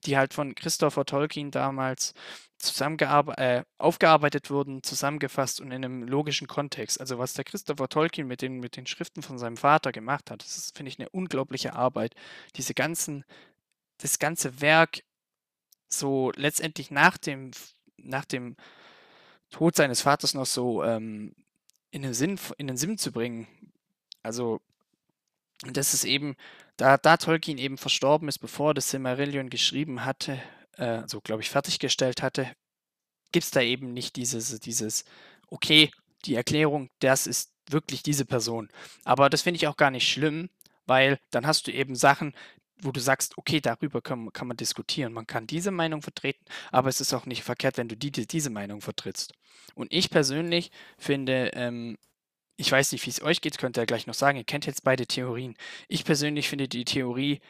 die 0.05 0.17
halt 0.17 0.35
von 0.35 0.55
Christopher 0.55 1.05
Tolkien 1.05 1.51
damals 1.51 2.13
äh, 3.37 3.63
aufgearbeitet 3.79 4.51
wurden, 4.51 4.83
zusammengefasst 4.83 5.61
und 5.61 5.69
in 5.69 5.85
einem 5.85 6.03
logischen 6.03 6.47
Kontext. 6.47 7.01
Also 7.01 7.19
was 7.19 7.35
der 7.35 7.45
Christopher 7.45 7.89
Tolkien 7.89 8.27
mit 8.27 8.43
den, 8.43 8.61
mit 8.61 8.77
den 8.77 8.87
Schriften 8.87 9.23
von 9.23 9.39
seinem 9.39 9.57
Vater 9.57 9.93
gemacht 9.93 10.31
hat, 10.31 10.43
das 10.43 10.57
ist, 10.57 10.77
finde 10.77 10.91
ich, 10.91 10.99
eine 10.99 11.09
unglaubliche 11.11 11.75
Arbeit. 11.75 12.15
Diese 12.57 12.75
ganzen, 12.75 13.25
das 13.99 14.19
ganze 14.19 14.61
Werk 14.61 15.03
so 15.89 16.33
letztendlich 16.35 16.91
nach 16.91 17.17
dem, 17.19 17.53
nach 17.97 18.25
dem 18.25 18.57
Tod 19.57 19.75
seines 19.75 20.03
Vaters 20.03 20.35
noch 20.35 20.45
so 20.45 20.85
ähm, 20.85 21.35
in 21.91 22.03
den 22.03 22.13
Sinn, 22.13 22.39
in 22.59 22.67
den 22.67 22.77
Sinn 22.77 22.99
zu 22.99 23.11
bringen. 23.11 23.47
Also 24.23 24.61
das 25.63 25.95
ist 25.95 26.05
eben, 26.05 26.37
da, 26.77 26.99
da 26.99 27.17
Tolkien 27.17 27.57
eben 27.57 27.79
verstorben 27.79 28.29
ist, 28.29 28.39
bevor 28.39 28.75
das 28.75 28.91
Silmarillion 28.91 29.49
geschrieben 29.49 30.05
hatte, 30.05 30.39
äh, 30.77 31.05
so 31.07 31.23
glaube 31.23 31.41
ich 31.41 31.49
fertiggestellt 31.49 32.21
hatte, 32.21 32.55
gibt 33.33 33.45
es 33.45 33.51
da 33.51 33.63
eben 33.63 33.95
nicht 33.95 34.17
dieses, 34.17 34.61
dieses, 34.61 35.07
okay, 35.49 35.91
die 36.27 36.35
Erklärung, 36.35 36.91
das 36.99 37.27
ist 37.27 37.51
wirklich 37.71 38.03
diese 38.03 38.27
Person. 38.27 38.69
Aber 39.05 39.31
das 39.31 39.41
finde 39.41 39.57
ich 39.57 39.69
auch 39.69 39.79
gar 39.79 39.91
nicht 39.91 40.07
schlimm, 40.07 40.51
weil 40.85 41.19
dann 41.31 41.47
hast 41.47 41.67
du 41.67 41.73
eben 41.73 41.95
Sachen, 41.95 42.35
wo 42.83 42.93
du 42.93 43.01
sagst, 43.01 43.39
okay, 43.39 43.61
darüber 43.61 44.03
kann, 44.03 44.33
kann 44.33 44.49
man 44.49 44.57
diskutieren. 44.57 45.13
Man 45.13 45.27
kann 45.27 45.47
diese 45.47 45.71
Meinung 45.71 46.03
vertreten, 46.03 46.45
aber 46.73 46.89
es 46.89 47.01
ist 47.01 47.15
auch 47.15 47.27
nicht 47.27 47.43
verkehrt, 47.43 47.79
wenn 47.79 47.89
du 47.89 47.97
die, 47.97 48.11
die, 48.11 48.27
diese 48.27 48.51
Meinung 48.51 48.81
vertrittst. 48.81 49.33
Und 49.75 49.93
ich 49.93 50.11
persönlich 50.11 50.71
finde, 50.99 51.51
ähm, 51.55 51.97
ich 52.57 52.71
weiß 52.71 52.93
nicht, 52.93 53.05
wie 53.07 53.11
es 53.11 53.23
euch 53.23 53.41
geht, 53.41 53.59
könnt 53.59 53.77
ihr 53.77 53.87
gleich 53.87 54.07
noch 54.07 54.15
sagen, 54.15 54.39
ihr 54.39 54.45
kennt 54.45 54.67
jetzt 54.67 54.85
beide 54.85 55.07
Theorien. 55.07 55.55
Ich 55.89 56.05
persönlich 56.05 56.49
finde 56.49 56.69
die 56.69 56.85
Theorie 56.85 57.41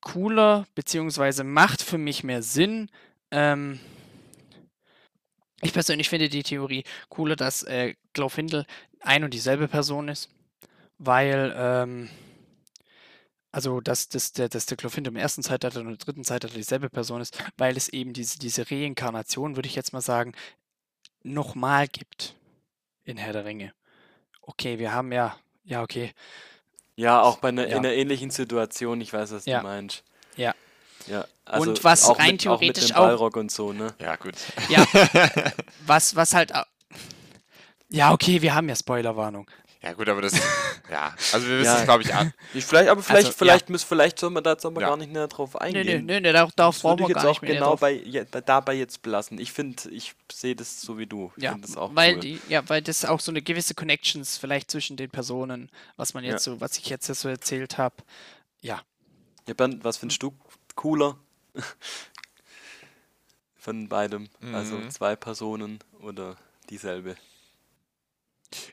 cooler, 0.00 0.66
beziehungsweise 0.74 1.44
macht 1.44 1.82
für 1.82 1.98
mich 1.98 2.24
mehr 2.24 2.42
Sinn. 2.42 2.90
Ähm, 3.30 3.80
ich 5.60 5.72
persönlich 5.72 6.08
finde 6.08 6.28
die 6.28 6.42
Theorie 6.42 6.84
cooler, 7.08 7.36
dass 7.36 7.62
äh, 7.62 7.94
Glorfindel 8.12 8.66
ein 9.00 9.24
und 9.24 9.32
dieselbe 9.32 9.68
Person 9.68 10.08
ist, 10.08 10.28
weil, 10.98 11.54
ähm, 11.56 12.10
also, 13.52 13.80
dass, 13.80 14.08
dass, 14.08 14.32
der, 14.32 14.48
dass 14.48 14.66
der 14.66 14.76
Glorfindel 14.76 15.12
im 15.12 15.16
ersten 15.16 15.42
Zeitalter 15.42 15.80
und 15.80 15.88
im 15.88 15.98
dritten 15.98 16.24
Zeitalter 16.24 16.56
dieselbe 16.56 16.88
Person 16.90 17.20
ist, 17.20 17.38
weil 17.58 17.76
es 17.76 17.88
eben 17.88 18.12
diese, 18.12 18.38
diese 18.38 18.70
Reinkarnation, 18.70 19.56
würde 19.56 19.68
ich 19.68 19.74
jetzt 19.74 19.92
mal 19.92 20.00
sagen, 20.00 20.32
nochmal 21.22 21.86
gibt 21.88 22.34
in 23.04 23.16
Herr 23.16 23.32
der 23.32 23.44
Ringe. 23.44 23.72
Okay, 24.40 24.78
wir 24.78 24.92
haben 24.92 25.12
ja, 25.12 25.36
ja, 25.64 25.82
okay, 25.82 26.12
ja, 26.96 27.22
auch 27.22 27.38
bei 27.38 27.48
einer, 27.48 27.62
Ja. 27.68 27.76
in 27.76 27.86
einer 27.86 27.92
ähnlichen 27.94 28.30
Situation, 28.30 29.00
ich 29.00 29.12
weiß, 29.12 29.32
was 29.32 29.46
Ja. 29.46 29.58
du 29.60 29.64
meinst. 29.64 30.02
Ja. 30.36 30.54
Ja, 31.06 31.26
also 31.44 31.70
Und 31.70 31.84
was 31.84 32.04
auch 32.04 32.18
rein 32.18 32.32
mit, 32.32 32.46
auch 32.46 32.60
mit 32.60 32.74
theoretisch 32.74 32.86
dem 32.88 32.96
auch- 32.96 33.00
Balrog 33.06 33.36
und 33.36 33.50
so, 33.50 33.72
ne? 33.72 33.94
Ja, 33.98 34.14
gut. 34.16 34.34
Ja, 34.68 34.86
was, 35.86 36.14
was 36.16 36.32
halt. 36.34 36.52
Ja, 37.88 38.12
okay, 38.12 38.40
wir 38.40 38.54
haben 38.54 38.68
ja 38.68 38.76
Spoilerwarnung. 38.76 39.50
Ja, 39.82 39.92
gut, 39.94 40.08
aber 40.08 40.22
das. 40.22 40.34
ja, 40.90 41.12
also 41.32 41.46
wir 41.48 41.58
wissen 41.58 41.64
Ja. 41.74 41.78
es, 41.80 41.84
glaube 41.84 42.02
ich, 42.04 42.14
an. 42.14 42.32
Ich, 42.54 42.64
vielleicht, 42.64 42.88
aber 42.88 43.02
vielleicht, 43.02 43.26
Also, 43.26 43.28
ja. 43.30 43.34
vielleicht, 43.36 43.68
müssen, 43.68 43.86
vielleicht 43.86 44.18
soll 44.18 44.30
man 44.30 44.44
da 44.44 44.56
man 44.62 44.74
Ja. 44.80 44.88
gar 44.88 44.96
nicht 44.96 45.12
näher 45.12 45.26
drauf 45.26 45.60
eingehen. 45.60 46.06
nö, 46.06 46.14
nö, 46.14 46.20
nö, 46.20 46.32
darauf, 46.32 46.52
darauf 46.52 46.76
Das 46.76 46.82
brauchen 46.82 46.98
wir 47.00 47.08
jetzt 47.08 47.14
gar 47.16 47.24
auch 47.24 47.28
nicht 47.30 47.42
mehr 47.42 47.54
genau 47.54 47.70
drauf. 47.70 47.80
bei, 47.80 48.26
dabei 48.46 48.74
jetzt 48.74 49.02
belassen. 49.02 49.38
Ich 49.40 49.52
finde, 49.52 49.90
ich 49.90 50.14
sehe 50.30 50.54
das 50.54 50.80
so 50.80 50.98
wie 50.98 51.06
du. 51.06 51.32
Ich 51.36 51.42
Ja, 51.42 51.56
das 51.60 51.76
auch 51.76 51.90
weil 51.94 52.14
cool. 52.14 52.20
die, 52.20 52.40
ja, 52.48 52.68
weil 52.68 52.80
das 52.80 53.04
auch 53.04 53.18
so 53.18 53.32
eine 53.32 53.42
gewisse 53.42 53.74
Connections 53.74 54.38
vielleicht 54.38 54.70
zwischen 54.70 54.96
den 54.96 55.10
Personen, 55.10 55.68
was 55.96 56.14
man 56.14 56.22
Ja. 56.22 56.30
jetzt 56.32 56.44
so, 56.44 56.60
was 56.60 56.78
ich 56.78 56.86
jetzt 56.86 57.06
so 57.06 57.28
erzählt 57.28 57.76
habe. 57.78 57.96
Ja, 58.60 58.82
Ja, 59.48 59.54
Bernd, 59.54 59.82
was 59.82 59.96
findest 59.96 60.22
du 60.22 60.32
cooler? 60.76 61.18
Von 63.56 63.88
beidem. 63.88 64.28
Also 64.52 64.76
Mhm. 64.76 64.90
zwei 64.90 65.16
Personen 65.16 65.80
oder 66.00 66.36
dieselbe. 66.70 67.16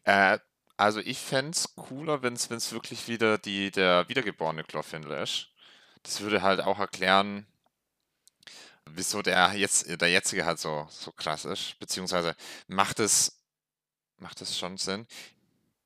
Äh, 0.03 0.39
also 0.80 1.02
ich 1.02 1.18
fände 1.18 1.52
es 1.52 1.76
cooler, 1.76 2.22
wenn 2.22 2.36
es 2.36 2.72
wirklich 2.72 3.10
wieder 3.10 3.38
die, 3.38 3.70
der 3.70 4.08
wiedergeborene 4.08 4.64
Glorfindel 4.64 5.22
ist. 5.22 5.50
Das 6.04 6.22
würde 6.22 6.42
halt 6.42 6.62
auch 6.62 6.80
erklären, 6.80 7.46
wieso 8.86 9.22
der 9.22 9.54
jetzt 9.56 10.02
der 10.02 10.10
jetzige 10.10 10.46
halt 10.46 10.58
so, 10.58 10.88
so 10.90 11.12
krass 11.12 11.44
ist. 11.44 11.78
Beziehungsweise 11.80 12.34
macht 12.68 13.02
es 13.02 13.42
macht 14.20 14.42
es 14.42 14.58
schon 14.58 14.78
Sinn. 14.78 15.06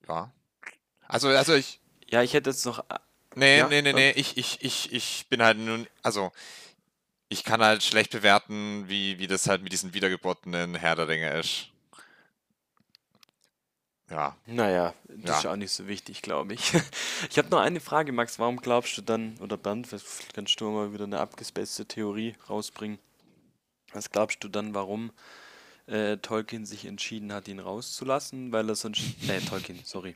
Ja. 0.08 0.32
Also, 1.08 1.30
also 1.30 1.56
ich. 1.56 1.80
Ja, 2.08 2.22
ich 2.22 2.34
hätte 2.34 2.52
jetzt 2.52 2.66
noch. 2.66 2.80
äh, 2.90 3.00
Nee, 3.36 3.58
Ja, 3.58 3.68
nee, 3.68 3.82
nee, 3.82 3.94
nee. 3.94 4.12
Ich, 4.12 4.38
ich, 4.38 4.62
ich, 4.62 4.94
ich 4.94 5.26
bin 5.28 5.42
halt 5.42 5.58
nun. 5.58 5.88
Also, 6.04 6.32
ich 7.30 7.44
kann 7.44 7.64
halt 7.64 7.82
schlecht 7.82 8.12
bewerten, 8.12 8.88
wie, 8.88 9.18
wie 9.18 9.26
das 9.26 9.48
halt 9.48 9.64
mit 9.64 9.74
diesen 9.74 9.96
wiedergeborenen 9.96 10.76
Herr 10.76 10.96
der 10.96 11.08
Ringe 11.08 11.34
ist. 11.40 11.73
Ja. 14.14 14.38
Naja, 14.46 14.94
das 15.08 15.30
Ja. 15.30 15.40
ist 15.40 15.46
auch 15.48 15.56
nicht 15.56 15.72
so 15.72 15.88
wichtig, 15.88 16.22
glaube 16.22 16.54
ich. 16.54 16.72
Ich 17.32 17.38
habe 17.40 17.50
noch 17.50 17.60
eine 17.62 17.80
Frage, 17.80 18.12
Max. 18.12 18.38
Warum 18.38 18.58
glaubst 18.58 18.96
du 18.98 19.02
dann, 19.02 19.36
oder 19.40 19.58
Bernd, 19.58 19.88
vielleicht 19.88 20.34
kannst 20.36 20.62
du 20.62 20.70
mal 20.70 20.94
wieder 20.94 21.06
eine 21.06 21.20
abgespacete 21.20 21.88
Theorie 21.88 22.36
rausbringen? 22.48 23.00
Was 23.92 24.12
glaubst 24.12 24.44
du 24.44 24.50
dann, 24.50 24.76
warum 24.76 25.12
äh, 25.88 26.18
Tolkien 26.18 26.66
sich 26.68 26.86
entschieden 26.86 27.34
hat, 27.34 27.48
ihn 27.48 27.60
rauszulassen? 27.60 28.52
Weil 28.52 28.70
er 28.70 28.76
sonst. 28.76 29.02
Nee, 29.22 29.40
Tolkien, 29.40 29.80
sorry. 29.84 30.16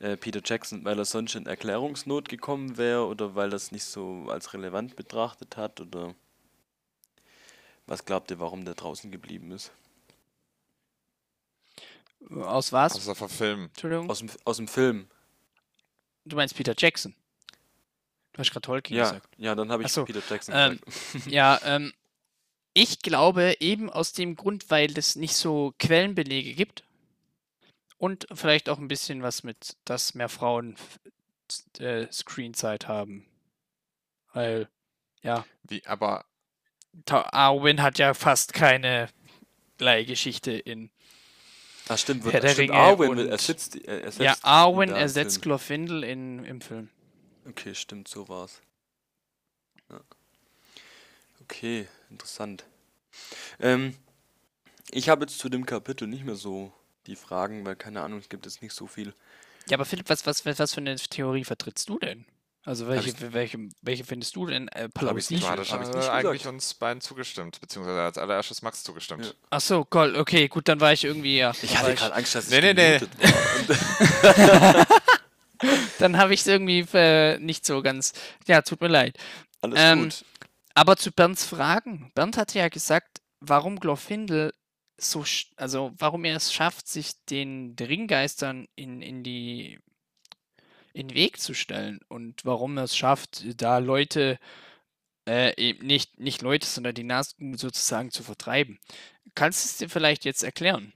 Äh, 0.00 0.16
Peter 0.16 0.40
Jackson, 0.44 0.84
weil 0.84 0.98
er 0.98 1.04
sonst 1.04 1.36
in 1.36 1.46
Erklärungsnot 1.46 2.28
gekommen 2.28 2.76
wäre 2.76 3.06
oder 3.06 3.36
weil 3.36 3.52
es 3.52 3.70
nicht 3.70 3.84
so 3.84 4.26
als 4.28 4.52
relevant 4.52 4.96
betrachtet 4.96 5.56
hat? 5.56 5.80
Oder 5.80 6.14
was 7.86 8.04
glaubt 8.04 8.32
ihr, 8.32 8.40
warum 8.40 8.64
der 8.64 8.74
draußen 8.74 9.12
geblieben 9.12 9.52
ist? 9.52 9.70
Aus 12.30 12.72
was? 12.72 12.94
Außer 12.96 13.14
verfilmen. 13.14 13.66
Entschuldigung. 13.68 14.10
Aus 14.10 14.18
dem, 14.18 14.30
aus 14.44 14.56
dem 14.56 14.68
Film. 14.68 15.08
Du 16.24 16.36
meinst 16.36 16.54
Peter 16.54 16.74
Jackson. 16.76 17.14
Du 18.32 18.40
hast 18.40 18.50
gerade 18.50 18.62
Tolkien 18.62 18.98
Ja, 18.98 19.04
gesagt. 19.04 19.28
ja, 19.38 19.54
dann 19.54 19.70
habe 19.72 19.82
ich 19.82 19.92
so, 19.92 20.04
Peter 20.04 20.22
Jackson 20.28 20.54
ähm, 20.56 20.80
gesagt. 20.84 21.26
Ja, 21.32 21.58
ähm, 21.64 21.92
ich 22.74 23.00
glaube 23.00 23.56
eben 23.60 23.90
aus 23.90 24.12
dem 24.12 24.36
Grund, 24.36 24.70
weil 24.70 24.96
es 24.96 25.16
nicht 25.16 25.34
so 25.34 25.74
Quellenbelege 25.78 26.54
gibt 26.54 26.84
und 27.96 28.26
vielleicht 28.32 28.68
auch 28.68 28.78
ein 28.78 28.88
bisschen 28.88 29.22
was 29.22 29.42
mit, 29.42 29.76
dass 29.84 30.14
mehr 30.14 30.28
Frauen 30.28 30.76
äh, 31.78 32.06
Screenzeit 32.12 32.86
haben. 32.86 33.26
Weil, 34.32 34.68
ja, 35.22 35.44
Wie, 35.64 35.84
aber 35.86 36.24
Ta- 37.06 37.28
Arwen 37.32 37.82
hat 37.82 37.98
ja 37.98 38.14
fast 38.14 38.52
keine 38.52 39.08
Leihgeschichte 39.78 40.52
in. 40.52 40.90
Ah, 41.88 41.96
stimmt, 41.96 42.24
wird 42.24 42.34
Herr 42.34 42.40
der 42.40 42.50
stimmt, 42.50 42.70
Ringe 42.70 42.80
Arwen 42.80 43.10
und- 43.10 43.28
ersetzt, 43.28 43.76
ersetzt 43.84 44.20
Ja, 44.20 44.36
Arwen 44.42 44.90
ersetzt. 44.90 45.42
Glorfindel 45.42 46.04
in, 46.04 46.44
im 46.44 46.60
Film. 46.60 46.88
Okay, 47.48 47.74
stimmt, 47.74 48.08
so 48.08 48.28
war's. 48.28 48.60
Ja. 49.90 50.00
Okay, 51.42 51.88
interessant. 52.10 52.64
Ähm, 53.58 53.94
ich 54.90 55.08
habe 55.08 55.22
jetzt 55.24 55.38
zu 55.38 55.48
dem 55.48 55.64
Kapitel 55.66 56.06
nicht 56.06 56.24
mehr 56.24 56.34
so 56.36 56.72
die 57.06 57.16
Fragen, 57.16 57.64
weil 57.64 57.76
keine 57.76 58.02
Ahnung, 58.02 58.18
es 58.18 58.28
gibt 58.28 58.44
jetzt 58.46 58.60
nicht 58.62 58.74
so 58.74 58.86
viel. 58.86 59.14
Ja, 59.68 59.76
aber 59.76 59.84
Philipp, 59.84 60.08
was, 60.08 60.26
was, 60.26 60.44
was 60.44 60.74
für 60.74 60.80
eine 60.80 60.96
Theorie 60.96 61.44
vertrittst 61.44 61.88
du 61.88 61.98
denn? 61.98 62.24
Also 62.64 62.86
welche, 62.86 63.10
ich- 63.10 63.32
welche, 63.32 63.58
welche 63.82 64.04
findest 64.04 64.36
du 64.36 64.44
denn 64.46 64.68
äh, 64.68 64.86
ich 64.86 64.92
plausibel? 64.94 65.36
nicht 65.36 65.42
Du 65.46 65.48
hattest 65.50 65.72
hab 65.72 65.80
ich 65.82 65.88
äh, 65.88 65.96
nicht 65.96 66.08
eigentlich 66.10 66.42
gesagt. 66.42 66.54
uns 66.54 66.74
beiden 66.74 67.00
zugestimmt, 67.00 67.60
beziehungsweise 67.60 68.00
als 68.02 68.18
allererstes 68.18 68.60
Max 68.62 68.84
zugestimmt. 68.84 69.24
Ja. 69.24 69.32
Ach 69.50 69.60
so, 69.60 69.84
Gold, 69.86 70.16
okay, 70.16 70.48
gut, 70.48 70.68
dann 70.68 70.80
war 70.80 70.92
ich 70.92 71.04
irgendwie 71.04 71.38
ja. 71.38 71.52
Ich 71.62 71.76
hatte 71.78 71.94
gerade 71.94 72.14
Angst, 72.14 72.34
dass 72.34 72.50
ich 72.50 72.60
Nee, 72.60 72.74
nee, 72.74 72.74
nee. 72.74 72.98
gemutet 72.98 73.18
war. 73.22 74.86
Dann 75.98 76.16
habe 76.18 76.34
ich 76.34 76.40
es 76.40 76.46
irgendwie 76.46 76.86
äh, 76.92 77.38
nicht 77.38 77.66
so 77.66 77.82
ganz. 77.82 78.12
Ja, 78.46 78.62
tut 78.62 78.80
mir 78.80 78.86
leid. 78.88 79.18
alles 79.60 79.78
Ähm, 79.82 80.02
gut. 80.04 80.24
Aber 80.74 80.96
zu 80.96 81.10
Bernds 81.10 81.44
Fragen. 81.44 82.12
Bernd 82.14 82.36
hatte 82.36 82.58
ja 82.60 82.68
gesagt, 82.68 83.20
warum 83.40 83.80
Glorfindel 83.80 84.52
so, 84.96 85.24
also 85.56 85.92
warum 85.98 86.24
er 86.24 86.36
es 86.36 86.52
schafft, 86.52 86.86
sich 86.88 87.12
den 87.28 87.74
Ringgeistern 87.80 88.68
in, 88.76 89.02
in 89.02 89.24
die 89.24 89.80
in 90.92 91.08
den 91.08 91.16
Weg 91.16 91.40
zu 91.40 91.54
stellen 91.54 92.00
und 92.08 92.44
warum 92.44 92.76
er 92.76 92.84
es 92.84 92.96
schafft, 92.96 93.44
da 93.60 93.78
Leute, 93.78 94.38
äh, 95.28 95.54
eben 95.56 95.86
nicht, 95.86 96.18
nicht 96.18 96.42
Leute, 96.42 96.66
sondern 96.66 96.94
die 96.94 97.04
Nazgûl 97.04 97.58
sozusagen 97.58 98.10
zu 98.10 98.22
vertreiben. 98.22 98.78
Kannst 99.34 99.64
du 99.64 99.68
es 99.68 99.76
dir 99.78 99.88
vielleicht 99.88 100.24
jetzt 100.24 100.42
erklären? 100.42 100.92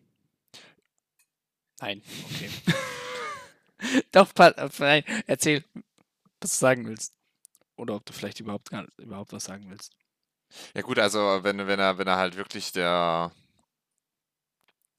Nein, 1.81 2.03
okay. 2.31 2.51
Doch, 4.13 4.31
äh, 4.39 4.69
nein, 4.79 5.05
erzähl, 5.27 5.65
was 6.41 6.53
du 6.53 6.57
sagen 6.57 6.87
willst. 6.87 7.15
Oder 7.77 7.97
ob 7.97 8.07
du 8.07 8.13
vielleicht 8.13 8.41
überhaupt, 8.41 8.71
gar, 8.71 8.87
überhaupt 8.99 9.33
was 9.33 9.45
sagen 9.45 9.69
willst. 9.69 9.97
Ja 10.75 10.83
gut, 10.83 10.99
also 10.99 11.41
wenn, 11.43 11.67
wenn 11.67 11.81
er, 11.81 11.99
wenn 11.99 12.07
er 12.07 12.17
halt 12.17 12.37
wirklich 12.37 12.73
der. 12.73 13.33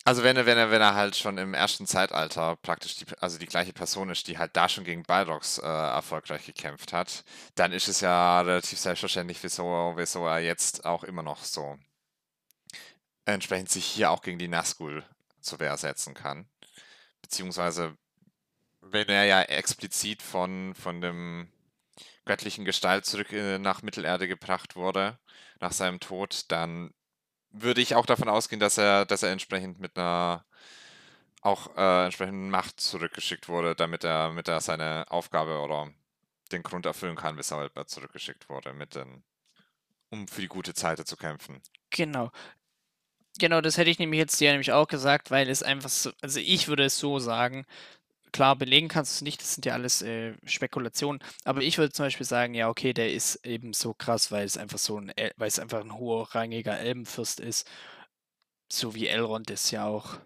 Also 0.05 0.23
wenn 0.23 0.35
er, 0.35 0.45
wenn 0.45 0.57
er, 0.57 0.69
wenn 0.69 0.81
er 0.81 0.95
halt 0.95 1.15
schon 1.15 1.37
im 1.37 1.53
ersten 1.53 1.87
Zeitalter 1.87 2.57
praktisch 2.57 2.97
die, 2.97 3.05
also 3.19 3.37
die 3.37 3.45
gleiche 3.45 3.71
Person 3.71 4.09
ist, 4.09 4.27
die 4.27 4.37
halt 4.37 4.55
da 4.55 4.67
schon 4.67 4.83
gegen 4.83 5.03
Balrogs 5.03 5.59
äh, 5.59 5.65
erfolgreich 5.65 6.45
gekämpft 6.45 6.91
hat, 6.91 7.23
dann 7.55 7.71
ist 7.71 7.87
es 7.87 8.01
ja 8.01 8.41
relativ 8.41 8.79
selbstverständlich, 8.79 9.41
wieso, 9.43 9.93
wieso 9.95 10.27
er 10.27 10.39
jetzt 10.39 10.85
auch 10.85 11.05
immer 11.05 11.23
noch 11.23 11.43
so 11.43 11.77
entsprechend 13.25 13.69
sich 13.69 13.85
hier 13.85 14.11
auch 14.11 14.21
gegen 14.21 14.39
die 14.39 14.49
Nazgul 14.49 15.05
zur 15.39 15.59
Wehr 15.59 15.77
setzen 15.77 16.13
kann. 16.13 16.47
Beziehungsweise, 17.21 17.97
wenn 18.81 19.07
er 19.07 19.25
ja 19.25 19.41
explizit 19.43 20.21
von, 20.21 20.75
von 20.75 21.01
dem 21.01 21.49
göttlichen 22.25 22.65
Gestalt 22.65 23.05
zurück 23.05 23.31
äh, 23.31 23.59
nach 23.59 23.81
Mittelerde 23.81 24.27
gebracht 24.27 24.75
wurde, 24.75 25.19
nach 25.59 25.71
seinem 25.71 25.99
Tod, 25.99 26.51
dann 26.51 26.93
würde 27.53 27.81
ich 27.81 27.95
auch 27.95 28.05
davon 28.05 28.29
ausgehen, 28.29 28.59
dass 28.59 28.77
er, 28.77 29.05
dass 29.05 29.23
er 29.23 29.31
entsprechend 29.31 29.79
mit 29.79 29.97
einer 29.97 30.45
auch 31.41 31.75
äh, 31.77 32.05
entsprechenden 32.05 32.49
Macht 32.49 32.79
zurückgeschickt 32.79 33.47
wurde, 33.47 33.75
damit 33.75 34.03
er, 34.03 34.27
damit 34.29 34.47
er 34.47 34.61
seine 34.61 35.05
Aufgabe 35.09 35.59
oder 35.59 35.91
den 36.51 36.63
Grund 36.63 36.85
erfüllen 36.85 37.15
kann, 37.15 37.37
weshalb 37.37 37.75
er 37.75 37.87
zurückgeschickt 37.87 38.49
wurde, 38.49 38.73
mit 38.73 38.95
den, 38.95 39.23
um 40.09 40.27
für 40.27 40.41
die 40.41 40.47
gute 40.47 40.73
Seite 40.75 41.05
zu 41.05 41.17
kämpfen. 41.17 41.61
Genau. 41.89 42.31
Genau, 43.39 43.61
das 43.61 43.77
hätte 43.77 43.89
ich 43.89 43.99
nämlich 43.99 44.19
jetzt 44.19 44.39
dir 44.39 44.51
nämlich 44.51 44.71
auch 44.71 44.87
gesagt, 44.87 45.31
weil 45.31 45.49
es 45.49 45.63
einfach 45.63 45.89
so, 45.89 46.11
also 46.21 46.39
ich 46.39 46.67
würde 46.67 46.85
es 46.85 46.97
so 46.97 47.19
sagen, 47.19 47.65
klar, 48.33 48.57
belegen 48.57 48.89
kannst 48.89 49.13
du 49.13 49.15
es 49.17 49.21
nicht, 49.23 49.41
das 49.41 49.55
sind 49.55 49.65
ja 49.65 49.73
alles 49.73 50.01
äh, 50.01 50.33
Spekulationen, 50.45 51.21
aber 51.45 51.61
ich 51.61 51.77
würde 51.77 51.93
zum 51.93 52.05
Beispiel 52.07 52.25
sagen, 52.27 52.53
ja, 52.55 52.69
okay, 52.69 52.93
der 52.93 53.13
ist 53.13 53.45
eben 53.45 53.73
so 53.73 53.93
krass, 53.93 54.31
weil 54.31 54.45
es 54.45 54.57
einfach 54.57 54.79
so 54.79 54.99
ein, 54.99 55.09
El 55.15 55.31
weil 55.37 55.47
es 55.49 55.59
einfach 55.59 55.81
ein 55.81 55.95
hochrangiger 55.97 56.77
Elbenfürst 56.79 57.39
ist, 57.39 57.69
so 58.71 58.95
wie 58.95 59.07
Elrond 59.07 59.49
ist 59.51 59.71
ja 59.71 59.85
auch, 59.85 60.17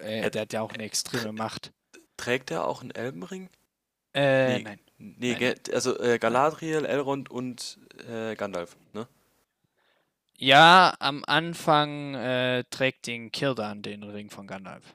äh, 0.00 0.30
der 0.30 0.42
hat 0.42 0.52
ja 0.52 0.62
auch 0.62 0.72
eine 0.72 0.84
extreme 0.84 1.32
Macht. 1.32 1.72
Trägt 2.16 2.50
er 2.50 2.66
auch 2.66 2.82
einen 2.82 2.90
Elbenring? 2.90 3.50
Äh, 4.14 4.58
Nee. 4.58 4.62
nein. 4.64 4.80
Nee, 4.98 5.36
Nein. 5.38 5.54
also 5.72 5.98
äh, 6.00 6.18
Galadriel, 6.18 6.84
Elrond 6.86 7.30
und 7.30 7.78
äh, 8.08 8.36
Gandalf, 8.36 8.76
ne? 8.92 9.08
Ja, 10.38 10.94
am 11.00 11.24
Anfang 11.26 12.14
äh, 12.14 12.64
trägt 12.70 13.06
den 13.08 13.32
Kirdan 13.32 13.82
den 13.82 14.02
Ring 14.04 14.30
von 14.30 14.46
Gandalf. 14.46 14.94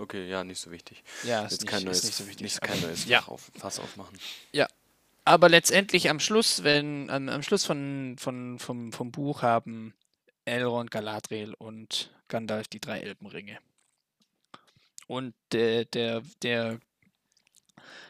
Okay, 0.00 0.28
ja, 0.28 0.42
nicht 0.44 0.60
so 0.60 0.70
wichtig. 0.70 1.02
Ja, 1.24 1.44
ist 1.44 1.52
Jetzt 1.52 1.60
nicht, 1.60 1.70
kein 1.70 1.78
ist 1.80 1.84
neues, 1.84 2.04
nicht 2.04 2.14
so 2.16 2.26
wichtig. 2.26 2.42
nicht 2.42 2.60
kein 2.60 2.80
neues 2.80 3.04
ja. 3.04 3.22
Auf, 3.26 3.50
Fass 3.58 3.78
aufmachen. 3.78 4.18
Aber 5.24 5.48
letztendlich 5.48 6.10
am 6.10 6.18
Schluss, 6.18 6.64
wenn 6.64 7.10
am, 7.10 7.28
am 7.28 7.42
Schluss 7.42 7.64
von, 7.64 8.16
von, 8.18 8.58
vom, 8.58 8.92
vom 8.92 9.12
Buch 9.12 9.42
haben 9.42 9.94
Elrond, 10.44 10.90
Galadriel 10.90 11.54
und 11.54 12.10
Gandalf 12.28 12.68
die 12.68 12.80
drei 12.80 13.00
Elbenringe. 13.00 13.58
Und 15.06 15.34
der, 15.52 15.84
der, 15.84 16.22
der, 16.42 16.80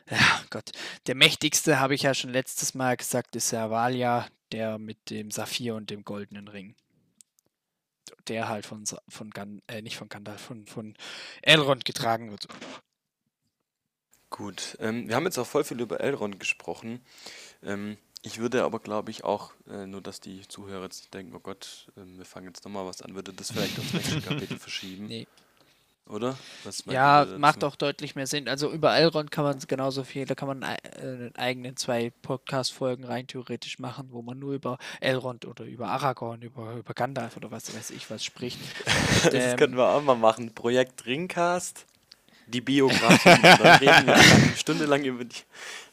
ja 0.08 0.44
Gott, 0.50 0.70
der 1.06 1.14
mächtigste, 1.14 1.80
habe 1.80 1.94
ich 1.94 2.02
ja 2.02 2.14
schon 2.14 2.30
letztes 2.30 2.74
Mal 2.74 2.96
gesagt, 2.96 3.36
ist 3.36 3.50
ja 3.50 3.70
Valia, 3.70 4.26
der 4.52 4.78
mit 4.78 5.10
dem 5.10 5.30
Saphir 5.30 5.74
und 5.74 5.90
dem 5.90 6.04
goldenen 6.04 6.48
Ring. 6.48 6.74
Der 8.28 8.48
halt 8.48 8.66
von, 8.66 8.84
von 9.08 9.30
Gan, 9.30 9.62
äh, 9.66 9.82
nicht 9.82 9.96
von 9.96 10.08
Gandalf, 10.08 10.40
von, 10.40 10.66
von 10.66 10.94
Elrond 11.42 11.84
getragen 11.84 12.30
wird. 12.30 12.46
Gut, 14.30 14.76
ähm, 14.80 15.08
wir 15.08 15.16
haben 15.16 15.24
jetzt 15.24 15.38
auch 15.38 15.46
voll 15.46 15.64
viel 15.64 15.80
über 15.80 16.00
Elrond 16.00 16.38
gesprochen. 16.38 17.04
Ähm, 17.62 17.98
ich 18.22 18.38
würde 18.38 18.64
aber, 18.64 18.78
glaube 18.78 19.10
ich, 19.10 19.24
auch, 19.24 19.52
äh, 19.66 19.86
nur 19.86 20.02
dass 20.02 20.20
die 20.20 20.46
Zuhörer 20.46 20.84
jetzt 20.84 21.12
denken, 21.14 21.34
oh 21.34 21.40
Gott, 21.40 21.90
ähm, 21.96 22.18
wir 22.18 22.24
fangen 22.24 22.46
jetzt 22.46 22.64
nochmal 22.64 22.86
was 22.86 23.02
an, 23.02 23.14
würde 23.14 23.32
das 23.32 23.50
vielleicht 23.50 23.78
aufs 23.78 23.92
nächste 23.92 24.20
Kapitel 24.28 24.58
verschieben. 24.58 25.06
Nee. 25.06 25.26
Oder? 26.10 26.36
Ja, 26.86 27.26
macht 27.38 27.62
auch 27.62 27.76
deutlich 27.76 28.16
mehr 28.16 28.26
Sinn. 28.26 28.48
Also 28.48 28.70
über 28.70 28.96
Elrond 28.96 29.30
kann 29.30 29.44
man 29.44 29.58
genauso 29.60 30.02
viel, 30.02 30.26
da 30.26 30.34
kann 30.34 30.48
man 30.48 30.62
äh, 30.62 30.76
einen 31.00 31.36
eigenen 31.36 31.76
zwei 31.76 32.12
Podcast-Folgen 32.22 33.04
rein 33.04 33.28
theoretisch 33.28 33.78
machen, 33.78 34.08
wo 34.10 34.20
man 34.20 34.38
nur 34.38 34.54
über 34.54 34.78
Elrond 35.00 35.46
oder 35.46 35.64
über 35.64 35.88
Aragorn, 35.88 36.42
über, 36.42 36.74
über 36.74 36.94
Gandalf 36.94 37.36
oder 37.36 37.52
was 37.52 37.74
weiß 37.74 37.90
ich 37.90 38.10
was 38.10 38.24
spricht. 38.24 38.58
Das 39.24 39.34
ähm, 39.34 39.56
können 39.56 39.76
wir 39.76 39.86
auch 39.86 40.02
mal 40.02 40.14
machen. 40.14 40.54
Projekt 40.54 41.04
Ringcast, 41.06 41.84
die 42.46 42.60
Biografie. 42.60 43.40
Dann 43.42 43.78
reden 43.78 44.06
wir 44.06 44.14
eine 44.14 44.56
Stunde 44.56 44.86
lang 44.86 45.04
über 45.04 45.24
die 45.24 45.36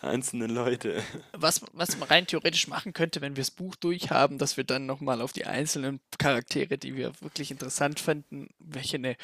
einzelnen 0.02 0.52
Leute. 0.52 1.04
Was, 1.34 1.62
was 1.74 1.98
man 1.98 2.08
rein 2.08 2.26
theoretisch 2.26 2.68
machen 2.68 2.94
könnte, 2.94 3.22
wenn 3.22 3.36
wir 3.36 3.42
das 3.42 3.52
Buch 3.52 3.76
durchhaben, 3.76 4.38
dass 4.38 4.58
wir 4.58 4.64
dann 4.64 4.86
nochmal 4.86 5.22
auf 5.22 5.34
die 5.34 5.46
einzelnen 5.46 6.00
Charaktere, 6.18 6.78
die 6.78 6.96
wir 6.96 7.12
wirklich 7.22 7.52
interessant 7.52 8.00
fanden, 8.00 8.50
welche 8.60 8.98
eine 8.98 9.18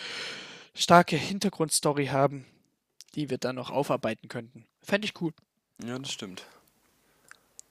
starke 0.76 1.15
Hintergrundstory 1.15 2.07
haben, 2.07 2.45
die 3.15 3.30
wir 3.30 3.38
dann 3.38 3.55
noch 3.55 3.69
aufarbeiten 3.69 4.28
könnten. 4.28 4.65
Fände 4.82 5.05
ich 5.05 5.19
cool. 5.21 5.34
Ja, 5.84 5.99
das 5.99 6.11
stimmt. 6.11 6.45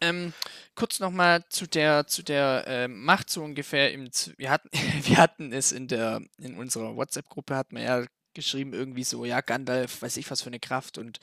Ähm, 0.01 0.33
kurz 0.75 0.99
nochmal 0.99 1.45
zu 1.49 1.67
der, 1.67 2.09
zu 2.09 2.25
der 2.25 2.65
ähm, 2.67 3.05
Macht 3.05 3.31
so 3.31 3.43
ungefähr 3.45 3.93
im 3.93 4.11
wir 4.37 4.51
hatten, 4.51 4.69
wir 5.03 5.17
hatten 5.17 5.53
es 5.53 5.71
in 5.71 5.87
der, 5.87 6.21
in 6.39 6.57
unserer 6.57 6.97
WhatsApp-Gruppe 6.97 7.55
hat 7.55 7.73
man 7.73 7.83
ja 7.83 8.05
geschrieben, 8.35 8.73
irgendwie 8.73 9.05
so, 9.05 9.25
ja, 9.25 9.41
Gandalf, 9.43 10.03
weiß 10.03 10.17
ich 10.17 10.31
was 10.31 10.43
für 10.43 10.49
eine 10.49 10.59
Kraft 10.59 10.99
und 10.99 11.21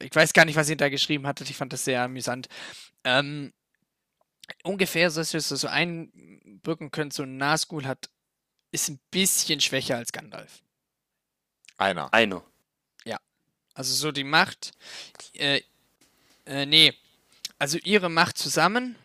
ich 0.00 0.14
weiß 0.14 0.32
gar 0.32 0.44
nicht, 0.44 0.56
was 0.56 0.68
ihr 0.68 0.76
da 0.76 0.88
geschrieben 0.88 1.26
hattet, 1.26 1.50
ich 1.50 1.56
fand 1.56 1.72
das 1.72 1.84
sehr 1.84 2.02
amüsant. 2.02 2.48
Ähm, 3.02 3.52
ungefähr, 4.62 5.10
so 5.10 5.20
dass 5.20 5.32
wir 5.32 5.38
es 5.38 5.48
so 5.48 5.68
einbürgen 5.68 6.90
können, 6.90 7.10
so 7.10 7.24
ein 7.24 7.36
Nazgul 7.36 7.86
hat, 7.86 8.10
ist 8.70 8.88
ein 8.88 9.00
bisschen 9.10 9.60
schwächer 9.60 9.96
als 9.96 10.12
Gandalf. 10.12 10.62
Einer. 11.78 12.12
Einer. 12.12 12.42
Also 13.74 13.94
so 13.94 14.10
die 14.10 14.24
Macht, 14.24 14.72
äh, 15.34 15.62
äh, 16.46 16.66
nee, 16.66 16.92
also 17.60 17.78
ihre 17.84 18.08
Macht 18.08 18.36
zusammen, 18.36 18.96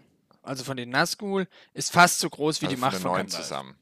also 0.42 0.64
von 0.64 0.78
den 0.78 0.90
Nazgul, 0.90 1.48
ist 1.76 1.92
fast 1.92 2.18
so 2.18 2.28
groß 2.28 2.62
wie 2.62 2.66
Also 2.66 2.76
die 2.76 2.80
von 2.80 2.88
Macht 2.90 2.94
den 2.96 3.02
von 3.04 3.12
neun 3.12 3.18
Gandalf. 3.28 3.44
zusammen. 3.44 3.76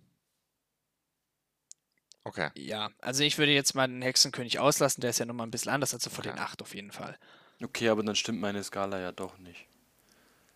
Okay. 2.25 2.49
Ja, 2.55 2.89
also 2.99 3.23
ich 3.23 3.37
würde 3.37 3.53
jetzt 3.53 3.73
mal 3.73 3.87
den 3.87 4.01
Hexenkönig 4.01 4.59
auslassen, 4.59 4.99
der 4.99 5.11
ist 5.11 5.19
ja 5.19 5.25
nochmal 5.25 5.47
ein 5.47 5.51
bisschen 5.51 5.71
anders, 5.71 5.93
also 5.93 6.09
von 6.09 6.23
den 6.23 6.33
Okay. 6.33 6.41
acht 6.41 6.61
auf 6.61 6.75
jeden 6.75 6.91
Fall. 6.91 7.17
Okay, 7.63 7.87
aber 7.87 8.03
dann 8.03 8.17
stimmt 8.17 8.41
meine 8.41 8.61
Skala 8.61 8.99
ja 8.99 9.13
doch 9.13 9.37
nicht. 9.37 9.67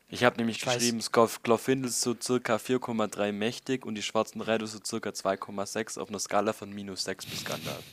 Ich 0.09 0.25
habe 0.25 0.35
nämlich 0.35 0.57
Ich 0.57 0.63
geschrieben, 0.65 0.99
Glorfindel 1.43 1.89
ist 1.89 2.01
so 2.01 2.13
circa 2.21 2.57
4,3 2.57 3.31
mächtig 3.31 3.85
und 3.85 3.95
die 3.95 4.03
schwarzen 4.03 4.41
Reiter 4.41 4.67
so 4.67 4.79
circa 4.85 5.11
2,6 5.11 5.97
auf 5.97 6.09
einer 6.09 6.19
Skala 6.19 6.51
von 6.51 6.73
minus 6.73 7.05
6 7.05 7.25
bis 7.25 7.45
Gandalf. 7.45 7.85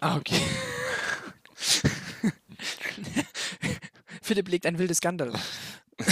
Ah, 0.00 0.16
okay. 0.16 0.40
Philipp 4.22 4.48
legt 4.48 4.66
ein 4.66 4.78
wildes 4.78 5.00
Gandalf. 5.00 5.34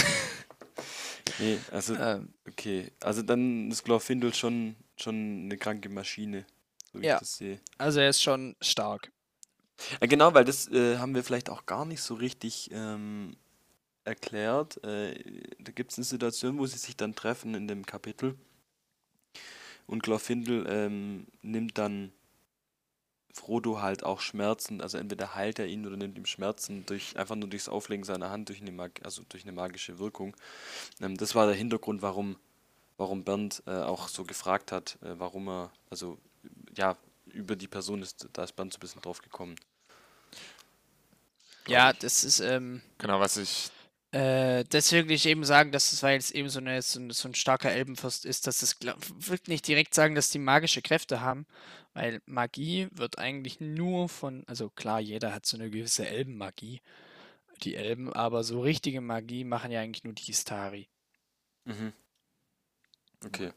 Nee, 1.39 1.57
also, 1.71 1.95
Ähm, 1.95 2.31
okay. 2.47 2.91
Also 2.99 3.23
dann 3.23 3.71
ist 3.71 3.83
Glorfindel 3.83 4.31
schon, 4.31 4.75
schon 4.95 5.45
eine 5.45 5.57
kranke 5.57 5.89
Maschine, 5.89 6.45
so 6.93 7.01
wie 7.01 7.07
Ja. 7.07 7.15
ich 7.15 7.19
das 7.21 7.37
sehe. 7.37 7.59
also 7.79 7.99
er 7.99 8.09
ist 8.09 8.21
schon 8.21 8.55
stark. 8.61 9.11
Ja, 9.99 10.05
genau, 10.05 10.35
weil 10.35 10.45
das 10.45 10.67
äh, 10.67 10.99
haben 10.99 11.15
wir 11.15 11.23
vielleicht 11.23 11.49
auch 11.49 11.65
gar 11.65 11.85
nicht 11.85 12.03
so 12.03 12.13
richtig 12.13 12.69
ähm, 12.71 13.35
erklärt. 14.03 14.83
Äh, 14.83 15.15
da 15.57 15.71
gibt 15.71 15.91
es 15.91 15.97
eine 15.97 16.05
Situation, 16.05 16.59
wo 16.59 16.67
sie 16.67 16.77
sich 16.77 16.95
dann 16.95 17.15
treffen 17.15 17.55
in 17.55 17.67
dem 17.67 17.87
Kapitel. 17.87 18.35
Und 19.87 20.03
Glorfindel 20.03 20.67
ähm, 20.69 21.25
nimmt 21.41 21.79
dann 21.79 22.11
Frodo 23.33 23.81
halt 23.81 24.03
auch 24.03 24.21
Schmerzen, 24.21 24.81
also 24.81 24.97
entweder 24.97 25.35
heilt 25.35 25.59
er 25.59 25.67
ihn 25.67 25.85
oder 25.87 25.97
nimmt 25.97 26.17
ihm 26.17 26.25
Schmerzen 26.25 26.85
durch 26.85 27.17
einfach 27.17 27.35
nur 27.35 27.49
durchs 27.49 27.69
Auflegen 27.69 28.03
seiner 28.03 28.29
Hand 28.31 28.49
durch 28.49 28.61
eine, 28.61 28.71
Mag 28.71 29.01
also 29.03 29.23
durch 29.29 29.43
eine 29.43 29.51
magische 29.53 29.99
Wirkung. 29.99 30.35
Ähm, 31.01 31.17
das 31.17 31.35
war 31.35 31.47
der 31.47 31.55
Hintergrund, 31.55 32.01
warum, 32.01 32.37
warum 32.97 33.23
Bernd 33.23 33.63
äh, 33.67 33.71
auch 33.71 34.07
so 34.09 34.25
gefragt 34.25 34.71
hat, 34.71 34.97
äh, 35.03 35.19
warum 35.19 35.49
er, 35.49 35.71
also 35.89 36.17
ja, 36.77 36.97
über 37.27 37.55
die 37.55 37.67
Person 37.67 38.01
ist, 38.01 38.27
da 38.33 38.43
ist 38.43 38.53
Bernd 38.55 38.73
so 38.73 38.77
ein 38.77 38.81
bisschen 38.81 39.01
drauf 39.01 39.21
gekommen. 39.21 39.55
Ja, 41.67 41.93
das 41.93 42.23
ist, 42.23 42.39
ähm, 42.39 42.81
Genau, 42.99 43.19
was 43.19 43.37
ich. 43.37 43.71
äh, 44.13 44.65
deswegen 44.65 45.07
will 45.07 45.15
ich 45.15 45.25
eben 45.25 45.45
sagen, 45.45 45.71
dass 45.71 45.93
es, 45.93 46.03
weil 46.03 46.17
es 46.17 46.31
eben 46.31 46.49
so, 46.49 46.59
eine, 46.59 46.81
so, 46.81 46.99
ein- 46.99 47.11
so 47.11 47.29
ein 47.29 47.35
starker 47.35 47.71
Elbenfürst 47.71 48.25
ist, 48.25 48.45
dass 48.47 48.61
es 48.61 48.77
glaub, 48.79 48.97
wirklich 49.09 49.47
nicht 49.47 49.67
direkt 49.67 49.93
sagen, 49.93 50.15
dass 50.15 50.29
die 50.29 50.39
magische 50.39 50.81
Kräfte 50.81 51.21
haben, 51.21 51.45
weil 51.93 52.21
Magie 52.25 52.87
wird 52.91 53.17
eigentlich 53.17 53.59
nur 53.59 54.09
von, 54.09 54.43
also 54.47 54.69
klar, 54.69 54.99
jeder 54.99 55.33
hat 55.33 55.45
so 55.45 55.57
eine 55.57 55.69
gewisse 55.69 56.07
Elbenmagie, 56.07 56.81
die 57.63 57.75
Elben, 57.75 58.11
aber 58.13 58.43
so 58.43 58.61
richtige 58.61 59.01
Magie 59.01 59.43
machen 59.43 59.71
ja 59.71 59.81
eigentlich 59.81 60.03
nur 60.03 60.13
die 60.13 60.31
Istari. 60.31 60.87
Mhm. 61.65 61.93
Okay. 63.25 63.51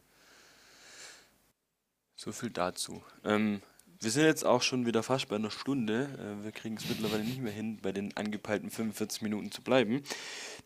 So 2.16 2.32
viel 2.32 2.50
dazu. 2.50 3.02
Ähm, 3.24 3.62
wir 4.00 4.10
sind 4.10 4.24
jetzt 4.24 4.44
auch 4.44 4.62
schon 4.62 4.86
wieder 4.86 5.02
fast 5.02 5.28
bei 5.28 5.36
einer 5.36 5.50
Stunde. 5.50 6.08
Äh, 6.18 6.44
wir 6.44 6.52
kriegen 6.52 6.76
es 6.76 6.88
mittlerweile 6.88 7.24
nicht 7.24 7.40
mehr 7.40 7.52
hin, 7.52 7.78
bei 7.80 7.92
den 7.92 8.16
angepeilten 8.16 8.70
45 8.70 9.22
Minuten 9.22 9.50
zu 9.50 9.62
bleiben. 9.62 10.02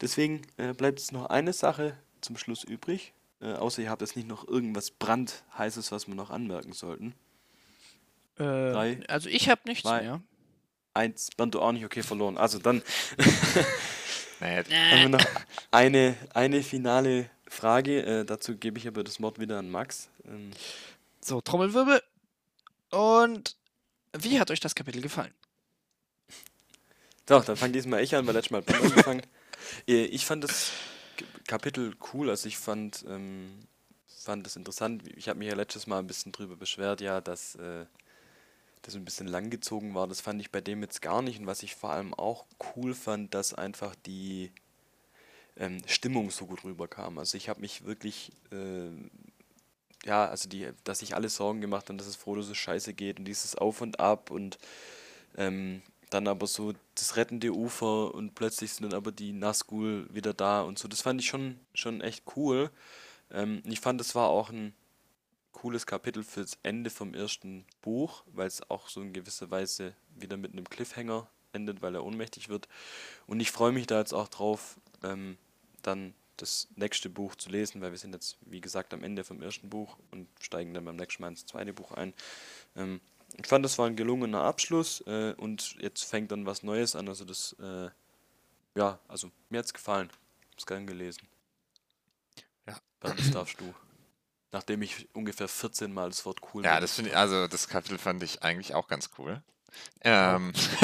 Deswegen 0.00 0.42
äh, 0.56 0.72
bleibt 0.72 0.98
jetzt 0.98 1.12
noch 1.12 1.26
eine 1.26 1.52
Sache 1.52 1.96
zum 2.20 2.36
Schluss 2.36 2.64
übrig. 2.64 3.12
Äh, 3.40 3.52
außer 3.52 3.82
ihr 3.82 3.90
habt 3.90 4.02
jetzt 4.02 4.16
nicht 4.16 4.26
noch 4.26 4.46
irgendwas 4.46 4.90
brandheißes, 4.90 5.92
was 5.92 6.08
wir 6.08 6.14
noch 6.14 6.30
anmerken 6.30 6.72
sollten. 6.72 7.14
Äh, 8.38 8.72
Drei, 8.72 9.00
also 9.08 9.28
ich 9.28 9.48
habe 9.48 9.60
nichts 9.66 9.82
zwei, 9.82 10.02
mehr. 10.02 10.20
Eins, 10.94 11.30
Bernd, 11.36 11.54
du 11.54 11.60
auch 11.60 11.72
nicht, 11.72 11.84
okay, 11.84 12.02
verloren. 12.02 12.38
Also 12.38 12.58
dann 12.58 12.82
Nee, 14.40 14.64
haben 14.90 15.00
wir 15.02 15.08
noch 15.08 15.24
eine, 15.70 16.16
eine 16.34 16.62
finale 16.62 17.28
Frage. 17.48 18.02
Äh, 18.02 18.24
dazu 18.24 18.56
gebe 18.56 18.78
ich 18.78 18.86
aber 18.86 19.02
das 19.04 19.20
Wort 19.20 19.38
wieder 19.40 19.58
an 19.58 19.70
Max. 19.70 20.08
Ähm, 20.26 20.50
So, 21.20 21.40
Trommelwirbel. 21.40 22.02
Und 22.90 23.56
wie 24.16 24.38
hat 24.40 24.50
euch 24.50 24.60
das 24.60 24.74
Kapitel 24.74 25.02
gefallen? 25.02 25.34
Doch, 27.26 27.44
dann 27.44 27.56
fang 27.56 27.72
diesmal 27.72 28.02
ich 28.02 28.14
an, 28.14 28.26
weil 28.26 28.34
letztes 28.34 28.50
Mal 28.50 28.62
hat 28.66 28.74
angefangen. 28.74 29.22
Äh, 29.86 30.04
Ich 30.06 30.24
fand 30.24 30.44
das 30.44 30.70
Kapitel 31.46 31.94
cool, 32.12 32.30
also 32.30 32.46
ich 32.48 32.56
fand, 32.56 33.04
ähm, 33.08 33.66
fand 34.06 34.46
das 34.46 34.56
interessant. 34.56 35.02
Ich 35.16 35.28
habe 35.28 35.38
mich 35.40 35.48
ja 35.48 35.54
letztes 35.54 35.86
Mal 35.86 35.98
ein 35.98 36.06
bisschen 36.06 36.32
drüber 36.32 36.56
beschwert, 36.56 37.00
ja, 37.00 37.20
dass 37.20 37.56
äh, 37.56 37.84
das 38.82 38.94
ein 38.94 39.04
bisschen 39.04 39.26
langgezogen 39.26 39.94
war. 39.94 40.06
Das 40.06 40.20
fand 40.20 40.40
ich 40.40 40.50
bei 40.50 40.60
dem 40.60 40.82
jetzt 40.82 41.02
gar 41.02 41.22
nicht. 41.22 41.40
Und 41.40 41.46
was 41.46 41.62
ich 41.62 41.74
vor 41.74 41.90
allem 41.90 42.14
auch 42.14 42.46
cool 42.76 42.94
fand, 42.94 43.34
dass 43.34 43.54
einfach 43.54 43.94
die 44.06 44.52
ähm, 45.56 45.82
Stimmung 45.86 46.30
so 46.30 46.46
gut 46.46 46.64
rüberkam. 46.64 47.18
Also 47.18 47.36
ich 47.36 47.48
habe 47.48 47.60
mich 47.60 47.84
wirklich, 47.84 48.32
äh, 48.52 48.90
ja, 50.04 50.26
also 50.26 50.48
die, 50.48 50.68
dass 50.84 51.00
sich 51.00 51.14
alle 51.14 51.28
Sorgen 51.28 51.60
gemacht 51.60 51.88
haben, 51.88 51.98
dass 51.98 52.06
es 52.06 52.16
Frodo 52.16 52.42
so 52.42 52.54
scheiße 52.54 52.94
geht 52.94 53.18
und 53.18 53.24
dieses 53.24 53.56
Auf 53.56 53.80
und 53.80 54.00
Ab 54.00 54.30
und 54.30 54.58
ähm, 55.36 55.82
dann 56.10 56.26
aber 56.26 56.46
so 56.46 56.72
das 56.94 57.16
rettende 57.16 57.52
Ufer 57.52 58.14
und 58.14 58.34
plötzlich 58.34 58.72
sind 58.72 58.84
dann 58.84 58.96
aber 58.96 59.12
die 59.12 59.32
Nazgul 59.32 60.08
wieder 60.12 60.32
da 60.32 60.62
und 60.62 60.78
so. 60.78 60.88
Das 60.88 61.02
fand 61.02 61.20
ich 61.20 61.26
schon, 61.26 61.58
schon 61.74 62.00
echt 62.00 62.24
cool. 62.36 62.70
Ähm, 63.30 63.62
ich 63.66 63.80
fand, 63.80 64.00
es 64.00 64.14
war 64.14 64.28
auch 64.28 64.50
ein 64.50 64.72
cooles 65.58 65.86
Kapitel 65.86 66.22
fürs 66.22 66.56
Ende 66.62 66.88
vom 66.88 67.14
ersten 67.14 67.64
Buch, 67.82 68.22
weil 68.32 68.46
es 68.46 68.70
auch 68.70 68.88
so 68.88 69.02
in 69.02 69.12
gewisser 69.12 69.50
Weise 69.50 69.92
wieder 70.14 70.36
mit 70.36 70.52
einem 70.52 70.68
Cliffhanger 70.68 71.28
endet, 71.52 71.82
weil 71.82 71.96
er 71.96 72.04
ohnmächtig 72.04 72.48
wird. 72.48 72.68
Und 73.26 73.40
ich 73.40 73.50
freue 73.50 73.72
mich 73.72 73.88
da 73.88 73.98
jetzt 73.98 74.12
auch 74.12 74.28
drauf, 74.28 74.78
ähm, 75.02 75.36
dann 75.82 76.14
das 76.36 76.68
nächste 76.76 77.10
Buch 77.10 77.34
zu 77.34 77.50
lesen, 77.50 77.80
weil 77.80 77.90
wir 77.90 77.98
sind 77.98 78.14
jetzt, 78.14 78.38
wie 78.42 78.60
gesagt, 78.60 78.94
am 78.94 79.02
Ende 79.02 79.24
vom 79.24 79.42
ersten 79.42 79.68
Buch 79.68 79.98
und 80.12 80.28
steigen 80.40 80.74
dann 80.74 80.84
beim 80.84 80.94
nächsten 80.94 81.22
Mal 81.22 81.28
ins 81.28 81.44
zweite 81.44 81.72
Buch 81.72 81.90
ein. 81.90 82.14
Ähm, 82.76 83.00
ich 83.36 83.48
fand, 83.48 83.64
das 83.64 83.78
war 83.78 83.86
ein 83.86 83.96
gelungener 83.96 84.42
Abschluss 84.42 85.00
äh, 85.08 85.34
und 85.36 85.74
jetzt 85.80 86.04
fängt 86.04 86.30
dann 86.30 86.46
was 86.46 86.62
Neues 86.62 86.94
an. 86.94 87.08
Also 87.08 87.24
das, 87.24 87.56
äh, 87.60 87.90
ja, 88.76 89.00
also 89.08 89.32
mir 89.50 89.58
hat's 89.58 89.74
gefallen. 89.74 90.08
Hab's 90.52 90.66
gern 90.66 90.86
gelesen. 90.86 91.26
Ja. 92.68 92.76
Das 93.00 93.30
darfst 93.32 93.60
du. 93.60 93.74
Nachdem 94.52 94.82
ich 94.82 95.08
ungefähr 95.14 95.48
14 95.48 95.92
Mal 95.92 96.08
das 96.08 96.24
Wort 96.24 96.40
cool 96.54 96.64
ja, 96.64 96.80
das 96.80 96.94
finde 96.94 97.10
ich, 97.10 97.16
also 97.16 97.46
das 97.48 97.68
Kapitel 97.68 97.98
fand 97.98 98.22
ich 98.22 98.42
eigentlich 98.42 98.74
auch 98.74 98.88
ganz 98.88 99.10
cool. 99.18 99.42
Ähm, 100.02 100.52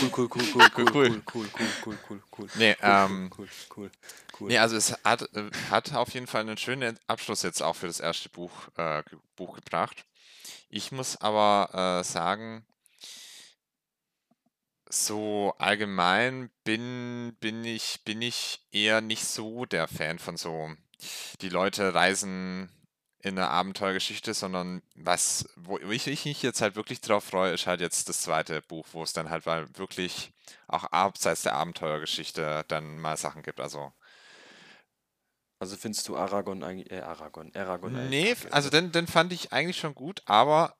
Cool, 0.00 0.10
cool, 0.16 0.28
cool, 0.28 0.42
cool, 0.54 0.70
cool, 0.76 0.86
Cool, 0.86 0.94
cool. 0.94 1.22
cool, 1.34 1.48
cool, 1.84 1.98
cool, 2.08 2.22
cool, 2.38 2.48
nee, 2.54 2.76
Cool, 2.80 2.80
ähm, 2.82 3.30
cool, 3.36 3.48
cool, 3.76 3.90
cool. 4.40 4.48
nee, 4.48 4.58
also 4.58 4.76
es 4.76 4.92
hat, 5.04 5.22
äh, 5.34 5.50
hat 5.70 5.92
auf 5.94 6.10
jeden 6.14 6.26
Fall 6.26 6.42
einen 6.42 6.56
schönen 6.56 6.98
Abschluss 7.08 7.42
jetzt 7.42 7.62
auch 7.62 7.74
für 7.74 7.88
das 7.88 8.00
erste 8.00 8.28
Buch, 8.28 8.52
äh, 8.76 9.02
Buch 9.34 9.56
gebracht. 9.56 10.04
Ich 10.68 10.92
muss 10.92 11.16
aber 11.16 12.00
äh, 12.00 12.04
sagen, 12.04 12.64
so 14.88 15.54
allgemein 15.58 16.50
bin, 16.64 17.36
bin 17.40 17.64
ich, 17.64 18.02
bin 18.04 18.22
ich 18.22 18.60
eher 18.70 19.00
nicht 19.00 19.24
so 19.24 19.64
der 19.66 19.88
Fan 19.88 20.18
von 20.18 20.36
so, 20.36 20.70
die 21.40 21.48
Leute 21.48 21.94
reisen 21.94 22.70
in 23.20 23.38
eine 23.38 23.48
Abenteuergeschichte, 23.48 24.34
sondern 24.34 24.82
was, 24.94 25.48
wo 25.56 25.78
ich, 25.78 26.06
ich 26.06 26.24
mich 26.24 26.42
jetzt 26.42 26.60
halt 26.60 26.76
wirklich 26.76 27.00
drauf 27.00 27.24
freue, 27.24 27.52
ist 27.52 27.66
halt 27.66 27.80
jetzt 27.80 28.08
das 28.08 28.22
zweite 28.22 28.62
Buch, 28.62 28.86
wo 28.92 29.02
es 29.02 29.12
dann 29.12 29.30
halt 29.30 29.46
mal 29.46 29.66
wirklich 29.76 30.32
auch 30.68 30.84
abseits 30.84 31.42
der 31.42 31.54
Abenteuergeschichte 31.54 32.64
dann 32.68 32.98
mal 32.98 33.16
Sachen 33.16 33.42
gibt. 33.42 33.58
Also, 33.58 33.92
Also 35.58 35.76
findest 35.76 36.06
du 36.08 36.16
Aragon 36.16 36.62
eigentlich, 36.62 36.92
äh, 36.92 37.00
Aragon, 37.00 37.50
Aragon 37.54 37.96
eigentlich 37.96 38.44
nee, 38.44 38.50
also 38.52 38.70
den, 38.70 38.92
den 38.92 39.06
fand 39.06 39.32
ich 39.32 39.52
eigentlich 39.52 39.78
schon 39.78 39.94
gut, 39.94 40.22
aber 40.26 40.76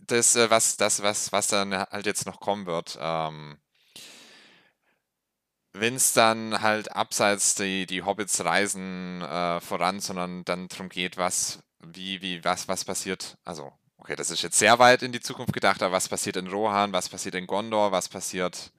das, 0.00 0.34
äh, 0.36 0.50
was, 0.50 0.76
das, 0.76 1.02
was, 1.02 1.30
was 1.30 1.46
dann 1.46 1.72
halt 1.72 2.06
jetzt 2.06 2.26
noch 2.26 2.40
kommen 2.40 2.66
wird, 2.66 2.98
ähm, 3.00 3.58
wenn 5.74 5.96
es 5.96 6.12
dann 6.12 6.62
halt 6.62 6.92
abseits 6.92 7.56
die, 7.56 7.84
die 7.86 8.02
Hobbits 8.02 8.44
reisen 8.44 9.20
äh, 9.22 9.60
voran, 9.60 10.00
sondern 10.00 10.44
dann 10.44 10.68
darum 10.68 10.88
geht, 10.88 11.16
was, 11.16 11.58
wie, 11.80 12.22
wie, 12.22 12.42
was, 12.44 12.68
was 12.68 12.84
passiert. 12.84 13.36
Also, 13.44 13.72
okay, 13.98 14.14
das 14.14 14.30
ist 14.30 14.42
jetzt 14.42 14.58
sehr 14.58 14.78
weit 14.78 15.02
in 15.02 15.10
die 15.10 15.20
Zukunft 15.20 15.52
gedacht, 15.52 15.82
aber 15.82 15.92
was 15.92 16.08
passiert 16.08 16.36
in 16.36 16.46
Rohan, 16.46 16.92
was 16.92 17.08
passiert 17.08 17.34
in 17.34 17.48
Gondor, 17.48 17.90
was 17.90 18.08
passiert 18.08 18.70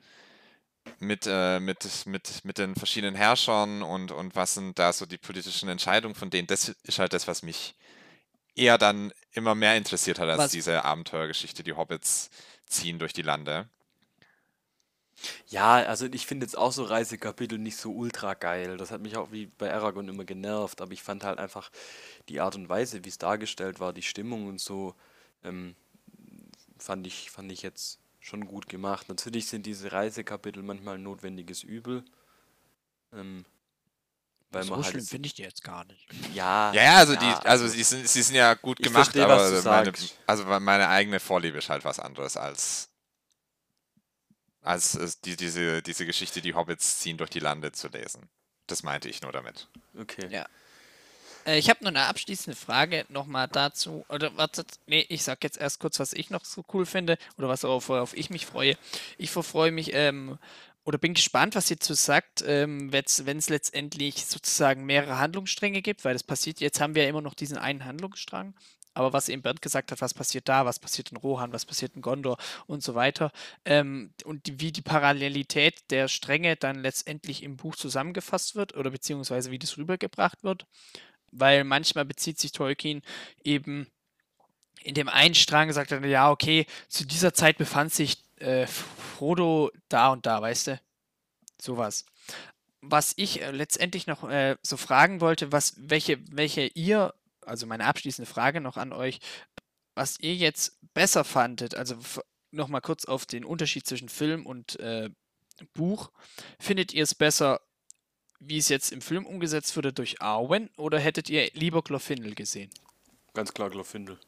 mit, 0.99 1.27
äh, 1.27 1.59
mit, 1.59 2.05
mit, 2.05 2.45
mit 2.45 2.57
den 2.57 2.75
verschiedenen 2.75 3.15
Herrschern 3.15 3.83
und, 3.83 4.11
und 4.11 4.35
was 4.37 4.53
sind 4.53 4.79
da 4.79 4.93
so 4.93 5.05
die 5.05 5.17
politischen 5.17 5.67
Entscheidungen 5.67 6.15
von 6.15 6.29
denen. 6.29 6.47
Das 6.47 6.69
ist 6.69 6.99
halt 6.99 7.11
das, 7.11 7.27
was 7.27 7.43
mich 7.43 7.75
eher 8.55 8.77
dann 8.77 9.11
immer 9.33 9.53
mehr 9.53 9.75
interessiert 9.75 10.17
hat 10.17 10.29
als 10.29 10.37
Was, 10.37 10.51
diese 10.51 10.85
Abenteuergeschichte. 10.85 11.61
Die 11.61 11.73
Hobbits 11.73 12.29
ziehen 12.67 12.99
durch 12.99 13.11
die 13.11 13.21
Lande. 13.21 13.67
Ja, 15.47 15.75
also 15.75 16.05
ich 16.07 16.25
finde 16.25 16.45
jetzt 16.45 16.57
auch 16.57 16.71
so 16.71 16.83
Reisekapitel 16.83 17.57
nicht 17.57 17.77
so 17.77 17.91
ultra 17.91 18.33
geil. 18.33 18.77
Das 18.77 18.91
hat 18.91 19.01
mich 19.01 19.17
auch 19.17 19.31
wie 19.31 19.47
bei 19.47 19.73
Aragon 19.73 20.07
immer 20.07 20.25
genervt, 20.25 20.81
aber 20.81 20.91
ich 20.91 21.03
fand 21.03 21.23
halt 21.23 21.39
einfach 21.39 21.71
die 22.29 22.41
Art 22.41 22.55
und 22.55 22.69
Weise, 22.69 23.03
wie 23.05 23.09
es 23.09 23.17
dargestellt 23.17 23.79
war, 23.79 23.93
die 23.93 24.01
Stimmung 24.01 24.47
und 24.47 24.59
so, 24.59 24.95
ähm, 25.43 25.75
fand 26.77 27.07
ich, 27.07 27.31
fand 27.31 27.51
ich 27.51 27.61
jetzt 27.61 27.99
schon 28.19 28.45
gut 28.47 28.67
gemacht. 28.67 29.07
Natürlich 29.09 29.47
sind 29.47 29.65
diese 29.65 29.91
Reisekapitel 29.91 30.63
manchmal 30.63 30.95
ein 30.95 31.03
notwendiges 31.03 31.63
Übel, 31.63 32.03
ähm, 33.13 33.45
weil 34.51 34.63
so 34.63 34.71
man 34.71 34.83
halt 34.83 34.91
schlimm 34.93 35.05
finde 35.05 35.27
ich 35.27 35.33
die 35.35 35.43
jetzt 35.43 35.63
gar 35.63 35.85
nicht. 35.85 36.07
ja, 36.33 36.73
Ja, 36.73 36.83
ja, 36.83 36.95
also 36.97 37.15
die, 37.15 37.25
ja, 37.25 37.37
also 37.39 37.65
also 37.65 37.67
sie 37.67 37.83
sind, 37.83 38.07
sie 38.07 38.21
sind 38.21 38.35
ja 38.35 38.53
gut 38.55 38.79
ich 38.79 38.87
gemacht, 38.87 39.11
verstehe, 39.11 39.27
was 39.27 39.51
du 39.51 39.69
aber 39.69 39.77
meine, 39.77 39.85
sagst. 39.85 40.17
also 40.25 40.45
meine 40.45 40.87
eigene 40.89 41.19
Vorliebe 41.19 41.57
ist 41.59 41.69
halt 41.69 41.83
was 41.85 41.99
anderes 41.99 42.37
als, 42.37 42.89
als 44.65 44.95
es 44.95 45.21
die, 45.21 45.35
diese, 45.35 45.81
diese 45.81 46.05
Geschichte, 46.05 46.41
die 46.41 46.55
Hobbits 46.55 46.99
ziehen 46.99 47.17
durch 47.17 47.29
die 47.29 47.39
Lande 47.39 47.71
zu 47.71 47.87
lesen. 47.87 48.29
Das 48.67 48.83
meinte 48.83 49.09
ich 49.09 49.21
nur 49.21 49.31
damit. 49.31 49.67
Okay. 49.97 50.27
Ja. 50.29 50.45
Äh, 51.45 51.59
ich 51.59 51.69
habe 51.69 51.83
noch 51.83 51.91
eine 51.91 52.05
abschließende 52.05 52.57
Frage 52.57 53.05
nochmal 53.09 53.47
dazu. 53.47 54.05
Oder 54.09 54.35
wartet, 54.37 54.79
nee, 54.87 55.05
ich 55.09 55.23
sag 55.23 55.43
jetzt 55.43 55.57
erst 55.57 55.79
kurz, 55.79 55.99
was 55.99 56.13
ich 56.13 56.29
noch 56.29 56.43
so 56.45 56.63
cool 56.73 56.85
finde 56.85 57.17
oder 57.37 57.47
was 57.47 57.63
worauf, 57.63 57.89
worauf 57.89 58.17
ich 58.17 58.29
mich 58.29 58.45
freue. 58.45 58.75
Ich 59.17 59.31
verfreue 59.31 59.71
mich 59.71 59.93
ähm, 59.93 60.37
oder 60.83 60.97
bin 60.99 61.15
gespannt, 61.15 61.55
was 61.55 61.69
ihr 61.71 61.79
zu 61.79 61.95
sagt, 61.95 62.43
ähm, 62.45 62.91
wenn 62.91 63.37
es 63.37 63.49
letztendlich 63.49 64.25
sozusagen 64.25 64.85
mehrere 64.85 65.17
Handlungsstränge 65.17 65.81
gibt, 65.81 66.05
weil 66.05 66.13
das 66.13 66.23
passiert, 66.23 66.59
jetzt 66.59 66.79
haben 66.79 66.93
wir 66.93 67.03
ja 67.03 67.09
immer 67.09 67.21
noch 67.21 67.33
diesen 67.33 67.57
einen 67.57 67.85
Handlungsstrang. 67.85 68.53
Aber 68.95 69.13
was 69.13 69.29
eben 69.29 69.41
Bernd 69.41 69.61
gesagt 69.61 69.91
hat, 69.91 70.01
was 70.01 70.13
passiert 70.13 70.49
da, 70.49 70.65
was 70.65 70.79
passiert 70.79 71.11
in 71.11 71.17
Rohan, 71.17 71.53
was 71.53 71.65
passiert 71.65 71.95
in 71.95 72.01
Gondor 72.01 72.37
und 72.65 72.83
so 72.83 72.95
weiter. 72.95 73.31
Ähm, 73.65 74.11
und 74.23 74.47
die, 74.47 74.59
wie 74.59 74.71
die 74.71 74.81
Parallelität 74.81 75.91
der 75.91 76.07
Stränge 76.07 76.55
dann 76.55 76.79
letztendlich 76.79 77.43
im 77.43 77.57
Buch 77.57 77.75
zusammengefasst 77.75 78.55
wird 78.55 78.75
oder 78.75 78.89
beziehungsweise 78.89 79.51
wie 79.51 79.59
das 79.59 79.77
rübergebracht 79.77 80.43
wird. 80.43 80.65
Weil 81.31 81.63
manchmal 81.63 82.05
bezieht 82.05 82.39
sich 82.39 82.51
Tolkien 82.51 83.01
eben 83.43 83.87
in 84.81 84.95
dem 84.95 85.09
einen 85.09 85.35
Strang, 85.35 85.71
sagt 85.73 85.91
er, 85.91 86.03
ja, 86.05 86.31
okay, 86.31 86.65
zu 86.87 87.05
dieser 87.05 87.33
Zeit 87.33 87.57
befand 87.57 87.93
sich 87.93 88.17
äh, 88.37 88.67
Frodo 88.67 89.71
da 89.89 90.09
und 90.09 90.25
da, 90.25 90.41
weißt 90.41 90.67
du? 90.67 90.79
Sowas 91.61 92.05
was 92.89 93.13
ich 93.17 93.41
äh, 93.41 93.51
letztendlich 93.51 94.07
noch 94.07 94.29
äh, 94.29 94.57
so 94.61 94.77
fragen 94.77 95.21
wollte, 95.21 95.51
was, 95.51 95.73
welche, 95.77 96.19
welche 96.31 96.67
ihr, 96.67 97.13
also 97.45 97.65
meine 97.67 97.85
abschließende 97.85 98.29
Frage 98.29 98.61
noch 98.61 98.77
an 98.77 98.93
euch, 98.93 99.19
was 99.95 100.19
ihr 100.19 100.35
jetzt 100.35 100.77
besser 100.93 101.23
fandet, 101.23 101.75
also 101.75 101.97
nochmal 102.51 102.81
kurz 102.81 103.05
auf 103.05 103.25
den 103.25 103.45
Unterschied 103.45 103.85
zwischen 103.85 104.09
Film 104.09 104.45
und 104.45 104.79
äh, 104.79 105.09
Buch. 105.73 106.11
Findet 106.59 106.93
ihr 106.93 107.03
es 107.03 107.15
besser, 107.15 107.61
wie 108.39 108.57
es 108.57 108.69
jetzt 108.69 108.91
im 108.91 109.01
Film 109.01 109.25
umgesetzt 109.25 109.75
wurde 109.75 109.93
durch 109.93 110.21
Arwen 110.21 110.69
oder 110.77 110.99
hättet 110.99 111.29
ihr 111.29 111.49
lieber 111.53 111.81
Glorfindel 111.81 112.35
gesehen? 112.35 112.69
Ganz 113.33 113.53
klar 113.53 113.69
Glorfindel. 113.69 114.19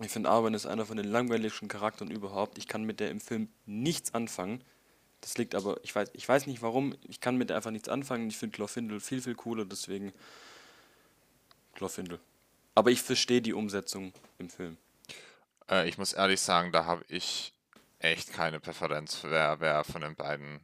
Ich 0.00 0.10
finde 0.10 0.30
Arwen 0.30 0.54
ist 0.54 0.66
einer 0.66 0.86
von 0.86 0.96
den 0.96 1.06
langweiligsten 1.06 1.68
Charakteren 1.68 2.10
überhaupt. 2.10 2.58
Ich 2.58 2.68
kann 2.68 2.84
mit 2.84 3.00
der 3.00 3.10
im 3.10 3.20
Film 3.20 3.48
nichts 3.66 4.14
anfangen. 4.14 4.62
Das 5.20 5.36
liegt 5.36 5.56
aber, 5.56 5.80
ich 5.82 5.94
weiß, 5.94 6.10
ich 6.12 6.28
weiß 6.28 6.46
nicht 6.46 6.62
warum, 6.62 6.94
ich 7.08 7.20
kann 7.20 7.36
mit 7.36 7.50
der 7.50 7.56
einfach 7.56 7.72
nichts 7.72 7.88
anfangen. 7.88 8.28
Ich 8.28 8.36
finde 8.36 8.54
Glorfindel 8.54 9.00
viel, 9.00 9.20
viel 9.20 9.34
cooler, 9.34 9.64
deswegen 9.64 10.12
Glorfindel. 11.78 12.20
Aber 12.74 12.90
ich 12.90 13.02
verstehe 13.02 13.40
die 13.40 13.54
Umsetzung 13.54 14.12
im 14.38 14.50
Film. 14.50 14.76
Äh, 15.70 15.88
ich 15.88 15.98
muss 15.98 16.12
ehrlich 16.12 16.40
sagen, 16.40 16.72
da 16.72 16.84
habe 16.84 17.04
ich 17.08 17.52
echt 17.98 18.32
keine 18.32 18.60
Präferenz, 18.60 19.20
wer, 19.22 19.60
wer 19.60 19.84
von 19.84 20.02
den 20.02 20.14
beiden 20.14 20.60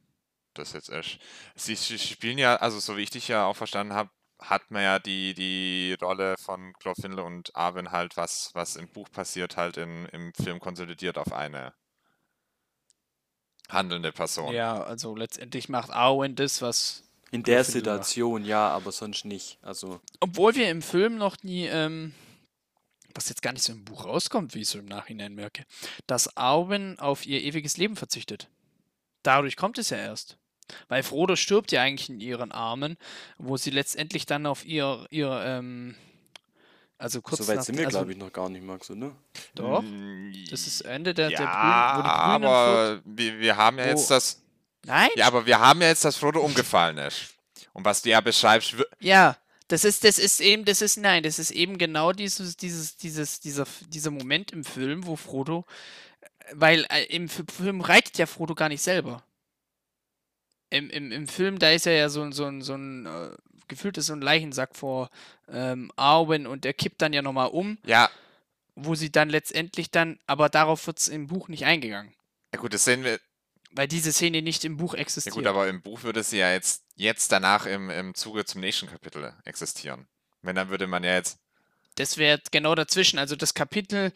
das 0.54 0.72
jetzt 0.72 0.88
ist. 0.88 1.18
Sie, 1.56 1.74
sie 1.74 1.98
spielen 1.98 2.38
ja, 2.38 2.56
also 2.56 2.78
so 2.78 2.96
wie 2.96 3.02
ich 3.02 3.10
dich 3.10 3.28
ja 3.28 3.46
auch 3.46 3.56
verstanden 3.56 3.94
habe, 3.94 4.10
hat 4.40 4.70
man 4.70 4.82
ja 4.82 4.98
die, 4.98 5.34
die 5.34 5.96
Rolle 6.00 6.34
von 6.38 6.72
Glorfindel 6.74 7.20
und 7.20 7.54
Arwen 7.56 7.90
halt, 7.90 8.16
was, 8.16 8.50
was 8.54 8.76
im 8.76 8.88
Buch 8.88 9.10
passiert, 9.10 9.56
halt 9.56 9.76
in, 9.76 10.06
im 10.06 10.32
Film 10.34 10.60
konsolidiert 10.60 11.18
auf 11.18 11.32
eine 11.32 11.72
handelnde 13.68 14.12
Person. 14.12 14.54
Ja, 14.54 14.82
also 14.82 15.16
letztendlich 15.16 15.68
macht 15.68 15.90
Arwen 15.90 16.34
das, 16.34 16.62
was. 16.62 17.02
In 17.35 17.43
der 17.43 17.64
Situation, 17.64 18.45
ja, 18.45 18.68
aber 18.68 18.93
sonst 18.93 19.24
nicht. 19.24 19.59
Also. 19.61 20.01
Obwohl 20.20 20.55
wir 20.55 20.70
im 20.70 20.82
Film 20.82 21.16
noch 21.16 21.43
nie, 21.43 21.66
ähm, 21.66 22.14
was 23.12 23.28
jetzt 23.28 23.43
gar 23.43 23.53
nicht 23.53 23.64
so 23.64 23.72
im 23.72 23.85
Buch 23.85 24.05
rauskommt, 24.05 24.55
wie 24.55 24.61
ich 24.61 24.68
so 24.68 24.78
im 24.78 24.85
Nachhinein 24.87 25.35
merke, 25.35 25.64
dass 26.07 26.37
Arwen 26.37 26.97
auf 27.01 27.26
ihr 27.26 27.43
ewiges 27.43 27.76
Leben 27.76 27.97
verzichtet. 27.97 28.49
Dadurch 29.24 29.57
kommt 29.57 29.78
es 29.78 29.91
ja 29.91 29.97
erst. 29.97 30.39
Weil 30.87 31.03
Frodo 31.03 31.35
stirbt 31.35 31.72
ja 31.72 31.82
eigentlich 31.82 32.09
in 32.09 32.20
ihren 32.20 32.53
Armen, 32.53 32.97
wo 33.37 33.57
sie 33.57 33.70
letztendlich 33.70 34.26
dann 34.26 34.47
auf 34.47 34.64
ihr, 34.64 35.05
ihr 35.11 35.43
ähm, 35.45 35.97
also 36.99 37.20
kurz 37.20 37.41
so 37.41 37.49
weit 37.49 37.57
nach, 37.57 37.64
sind 37.64 37.78
wir, 37.78 37.87
also, 37.87 37.99
glaube 37.99 38.12
ich, 38.12 38.18
noch 38.18 38.32
gar 38.32 38.49
nicht, 38.49 38.62
Max, 38.62 38.91
oder? 38.91 39.11
Doch. 39.57 39.82
Das 40.51 40.68
ist 40.68 40.82
Ende 40.82 41.12
der, 41.12 41.30
ja, 41.30 41.39
der 41.39 41.47
Grün, 41.47 41.97
wo 41.97 42.03
die 42.03 42.09
Grünen 42.09 42.45
aber 42.45 43.03
wir, 43.05 43.39
wir 43.41 43.57
haben 43.57 43.78
ja 43.78 43.87
jetzt 43.87 44.11
das. 44.11 44.43
Nein? 44.85 45.11
Ja, 45.16 45.26
aber 45.26 45.47
wir 45.47 45.59
haben 45.59 45.80
ja 45.80 45.89
jetzt, 45.89 46.05
dass 46.05 46.16
Frodo 46.16 46.41
umgefallen 46.41 46.99
ist. 46.99 47.35
Und 47.72 47.85
was 47.85 48.03
du 48.03 48.11
ja 48.11 48.20
beschreibst. 48.20 48.74
Ja, 49.01 49.37
das 49.68 49.85
ist, 49.85 50.05
das 50.05 50.18
ist 50.18 50.41
eben, 50.41 50.64
das 50.64 50.82
ist, 50.82 50.97
nein, 50.99 51.22
das 51.22 51.39
ist 51.39 51.51
eben 51.51 51.78
genau 51.78 52.12
dieses, 52.12 52.57
dieses, 52.57 52.97
dieses, 52.97 53.41
dieser, 53.41 53.66
dieser 53.89 54.11
Moment 54.11 54.53
im 54.53 54.62
Film, 54.62 55.07
wo 55.07 55.16
Frodo, 55.16 55.64
weil 56.53 56.87
äh, 56.91 57.05
im 57.05 57.28
Film 57.28 57.80
reitet 57.80 58.18
ja 58.18 58.26
Frodo 58.26 58.55
gar 58.55 58.68
nicht 58.68 58.82
selber. 58.82 59.24
Im, 60.70 60.91
im, 60.91 61.12
im 61.12 61.28
Film, 61.28 61.59
da 61.59 61.70
ist 61.70 61.87
er 61.87 61.95
ja 61.95 62.09
so, 62.09 62.30
so, 62.30 62.61
so 62.61 62.74
ein 62.74 63.07
äh, 63.07 63.30
gefühlt 63.68 63.97
ist 63.99 64.07
so 64.07 64.12
ein 64.12 64.20
Leichensack 64.20 64.76
vor 64.76 65.11
ähm, 65.49 65.91
Arwen 65.97 66.47
und 66.47 66.64
der 66.64 66.74
kippt 66.74 67.03
dann 67.03 67.12
ja 67.12 67.22
nochmal 67.22 67.49
um. 67.49 67.78
Ja. 67.85 68.11
Wo 68.74 68.95
sie 68.95 69.11
dann 69.11 69.30
letztendlich 69.30 69.91
dann, 69.91 70.18
aber 70.26 70.49
darauf 70.49 70.87
wird 70.87 70.99
es 70.99 71.09
im 71.09 71.28
Buch 71.28 71.49
nicht 71.49 71.64
eingegangen. 71.64 72.12
Ja 72.53 72.61
gut, 72.61 72.74
das 72.74 72.85
sehen 72.85 73.05
wir. 73.05 73.20
Weil 73.77 73.89
diese 73.89 74.12
Szene 74.12 74.41
nicht 74.41 74.64
im 74.64 74.77
Buch 74.77 74.95
existiert. 74.95 75.35
Ja 75.35 75.41
gut, 75.41 75.47
aber 75.49 75.68
im 75.68 75.83
Buch 75.83 76.05
würde 76.05 76.22
sie 76.22 76.39
ja 76.39 76.53
jetzt, 76.53 76.85
jetzt 76.95 77.33
danach 77.33 77.66
im, 77.66 77.91
im 77.91 78.14
Zuge 78.14 78.45
zum 78.45 78.61
nächsten 78.61 78.87
Kapitel 78.87 79.35
existieren. 79.45 80.07
Wenn, 80.43 80.55
dann 80.55 80.68
würde 80.68 80.87
man 80.87 81.03
ja 81.03 81.14
jetzt. 81.14 81.39
Das 81.97 82.16
wäre 82.16 82.41
genau 82.51 82.75
dazwischen. 82.75 83.18
Also 83.18 83.35
das 83.35 83.55
Kapitel, 83.55 84.12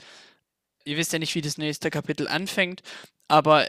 ihr 0.84 0.96
wisst 0.96 1.12
ja 1.12 1.18
nicht, 1.18 1.34
wie 1.34 1.40
das 1.40 1.58
nächste 1.58 1.90
Kapitel 1.90 2.28
anfängt, 2.28 2.82
aber 3.26 3.66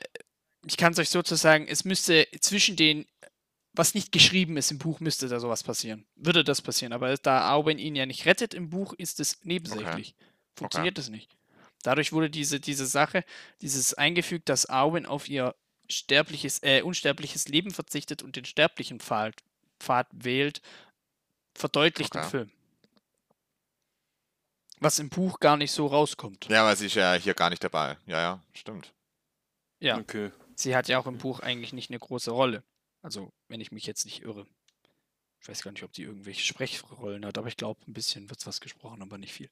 ich 0.66 0.78
kann 0.78 0.94
es 0.94 1.00
euch 1.00 1.10
sozusagen, 1.10 1.68
es 1.68 1.86
müsste 1.86 2.28
zwischen 2.40 2.76
den 2.76 3.06
was 3.74 3.94
nicht 3.94 4.12
geschrieben 4.12 4.58
ist 4.58 4.72
im 4.72 4.78
Buch, 4.78 5.00
müsste 5.00 5.28
da 5.28 5.40
sowas 5.40 5.64
passieren. 5.64 6.06
Würde 6.16 6.44
das 6.44 6.62
passieren. 6.62 6.92
Aber 6.92 7.16
da 7.18 7.42
Arwen 7.42 7.78
ihn 7.78 7.96
ja 7.96 8.06
nicht 8.06 8.26
rettet 8.26 8.54
im 8.54 8.70
Buch, 8.70 8.94
ist 8.94 9.20
es 9.20 9.40
nebensächlich. 9.44 10.16
Okay. 10.18 10.30
Funktioniert 10.56 10.94
okay. 10.94 11.02
das 11.02 11.10
nicht. 11.10 11.38
Dadurch 11.84 12.12
wurde 12.12 12.30
diese, 12.30 12.60
diese 12.60 12.86
Sache, 12.86 13.24
dieses 13.62 13.94
eingefügt, 13.94 14.50
dass 14.50 14.66
Arwen 14.66 15.06
auf 15.06 15.30
ihr 15.30 15.56
sterbliches, 15.90 16.62
äh, 16.64 16.82
unsterbliches 16.82 17.48
Leben 17.48 17.72
verzichtet 17.72 18.22
und 18.22 18.36
den 18.36 18.46
sterblichen 18.46 19.00
Pfad, 19.00 19.36
Pfad 19.80 20.08
wählt, 20.12 20.62
verdeutlicht 21.54 22.16
okay. 22.16 22.24
im 22.24 22.30
Film. 22.30 22.52
Was 24.80 25.00
im 25.00 25.10
Buch 25.10 25.40
gar 25.40 25.58
nicht 25.58 25.72
so 25.72 25.88
rauskommt. 25.88 26.48
Ja, 26.50 26.64
weil 26.64 26.78
sie 26.78 26.86
ist 26.86 26.96
ja 26.96 27.14
hier 27.14 27.34
gar 27.34 27.50
nicht 27.50 27.64
dabei. 27.64 27.98
Ja, 28.06 28.22
ja, 28.22 28.44
stimmt. 28.54 28.94
Ja. 29.80 29.98
Okay. 29.98 30.32
Sie 30.56 30.76
hat 30.76 30.88
ja 30.88 31.00
auch 31.00 31.08
im 31.08 31.18
Buch 31.18 31.42
eigentlich 31.42 31.74
nicht 31.74 31.90
eine 31.90 32.00
große 32.00 32.32
Rolle. 32.32 32.64
Also, 33.02 33.32
wenn 33.48 33.62
ich 33.62 33.72
mich 33.72 33.86
jetzt 33.86 34.06
nicht 34.06 34.24
irre. 34.24 34.46
Ich 35.42 35.48
weiß 35.48 35.64
gar 35.64 35.72
nicht, 35.72 35.84
ob 35.84 35.94
die 35.94 36.04
irgendwelche 36.04 36.44
Sprechrollen 36.44 37.26
hat, 37.26 37.38
aber 37.38 37.48
ich 37.48 37.56
glaube, 37.56 37.80
ein 37.88 37.94
bisschen 37.94 38.30
wird 38.30 38.46
was 38.46 38.60
gesprochen, 38.60 39.02
aber 39.02 39.18
nicht 39.18 39.34
viel. 39.34 39.50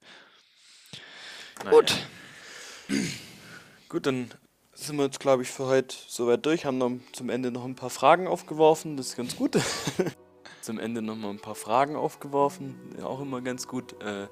Naja. 1.60 1.72
Gut. 1.72 1.96
Gut, 3.90 4.06
dann 4.06 4.34
sind 4.86 4.98
wir 4.98 5.06
jetzt, 5.06 5.20
glaube 5.20 5.44
ich, 5.44 5.50
für 5.50 5.66
heute 5.66 5.96
soweit 6.08 6.46
durch. 6.46 6.66
Haben 6.66 6.78
noch 6.78 6.92
zum 7.12 7.30
Ende 7.30 7.52
noch 7.52 7.66
ein 7.66 7.76
paar 7.76 7.90
Fragen 7.90 8.28
aufgeworfen. 8.28 8.98
Das 8.98 9.08
ist 9.08 9.18
ganz 9.18 9.36
gut. 9.36 9.58
zum 10.62 10.80
Ende 10.80 11.02
noch 11.02 11.16
mal 11.16 11.30
ein 11.30 11.40
paar 11.40 11.56
Fragen 11.56 11.96
aufgeworfen. 11.96 12.76
Ja, 12.98 13.06
auch 13.06 13.22
immer 13.22 13.42
ganz 13.42 13.68
gut. 13.68 13.96
Äh, 14.04 14.28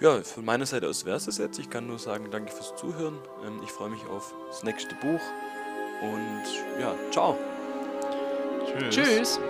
ja, 0.00 0.22
von 0.22 0.44
meiner 0.44 0.66
Seite 0.66 0.88
aus 0.88 1.04
wäre 1.04 1.16
es 1.16 1.24
das 1.24 1.38
jetzt. 1.38 1.58
Ich 1.58 1.70
kann 1.70 1.86
nur 1.86 1.98
sagen, 1.98 2.28
danke 2.30 2.52
fürs 2.52 2.76
Zuhören. 2.76 3.18
Ähm, 3.44 3.60
ich 3.64 3.70
freue 3.70 3.90
mich 3.90 4.04
auf 4.06 4.34
das 4.48 4.62
nächste 4.62 4.94
Buch. 4.96 5.20
Und 6.02 6.80
ja, 6.80 6.94
ciao. 7.10 7.36
Tschüss. 8.66 8.94
Tschüss. 8.94 9.40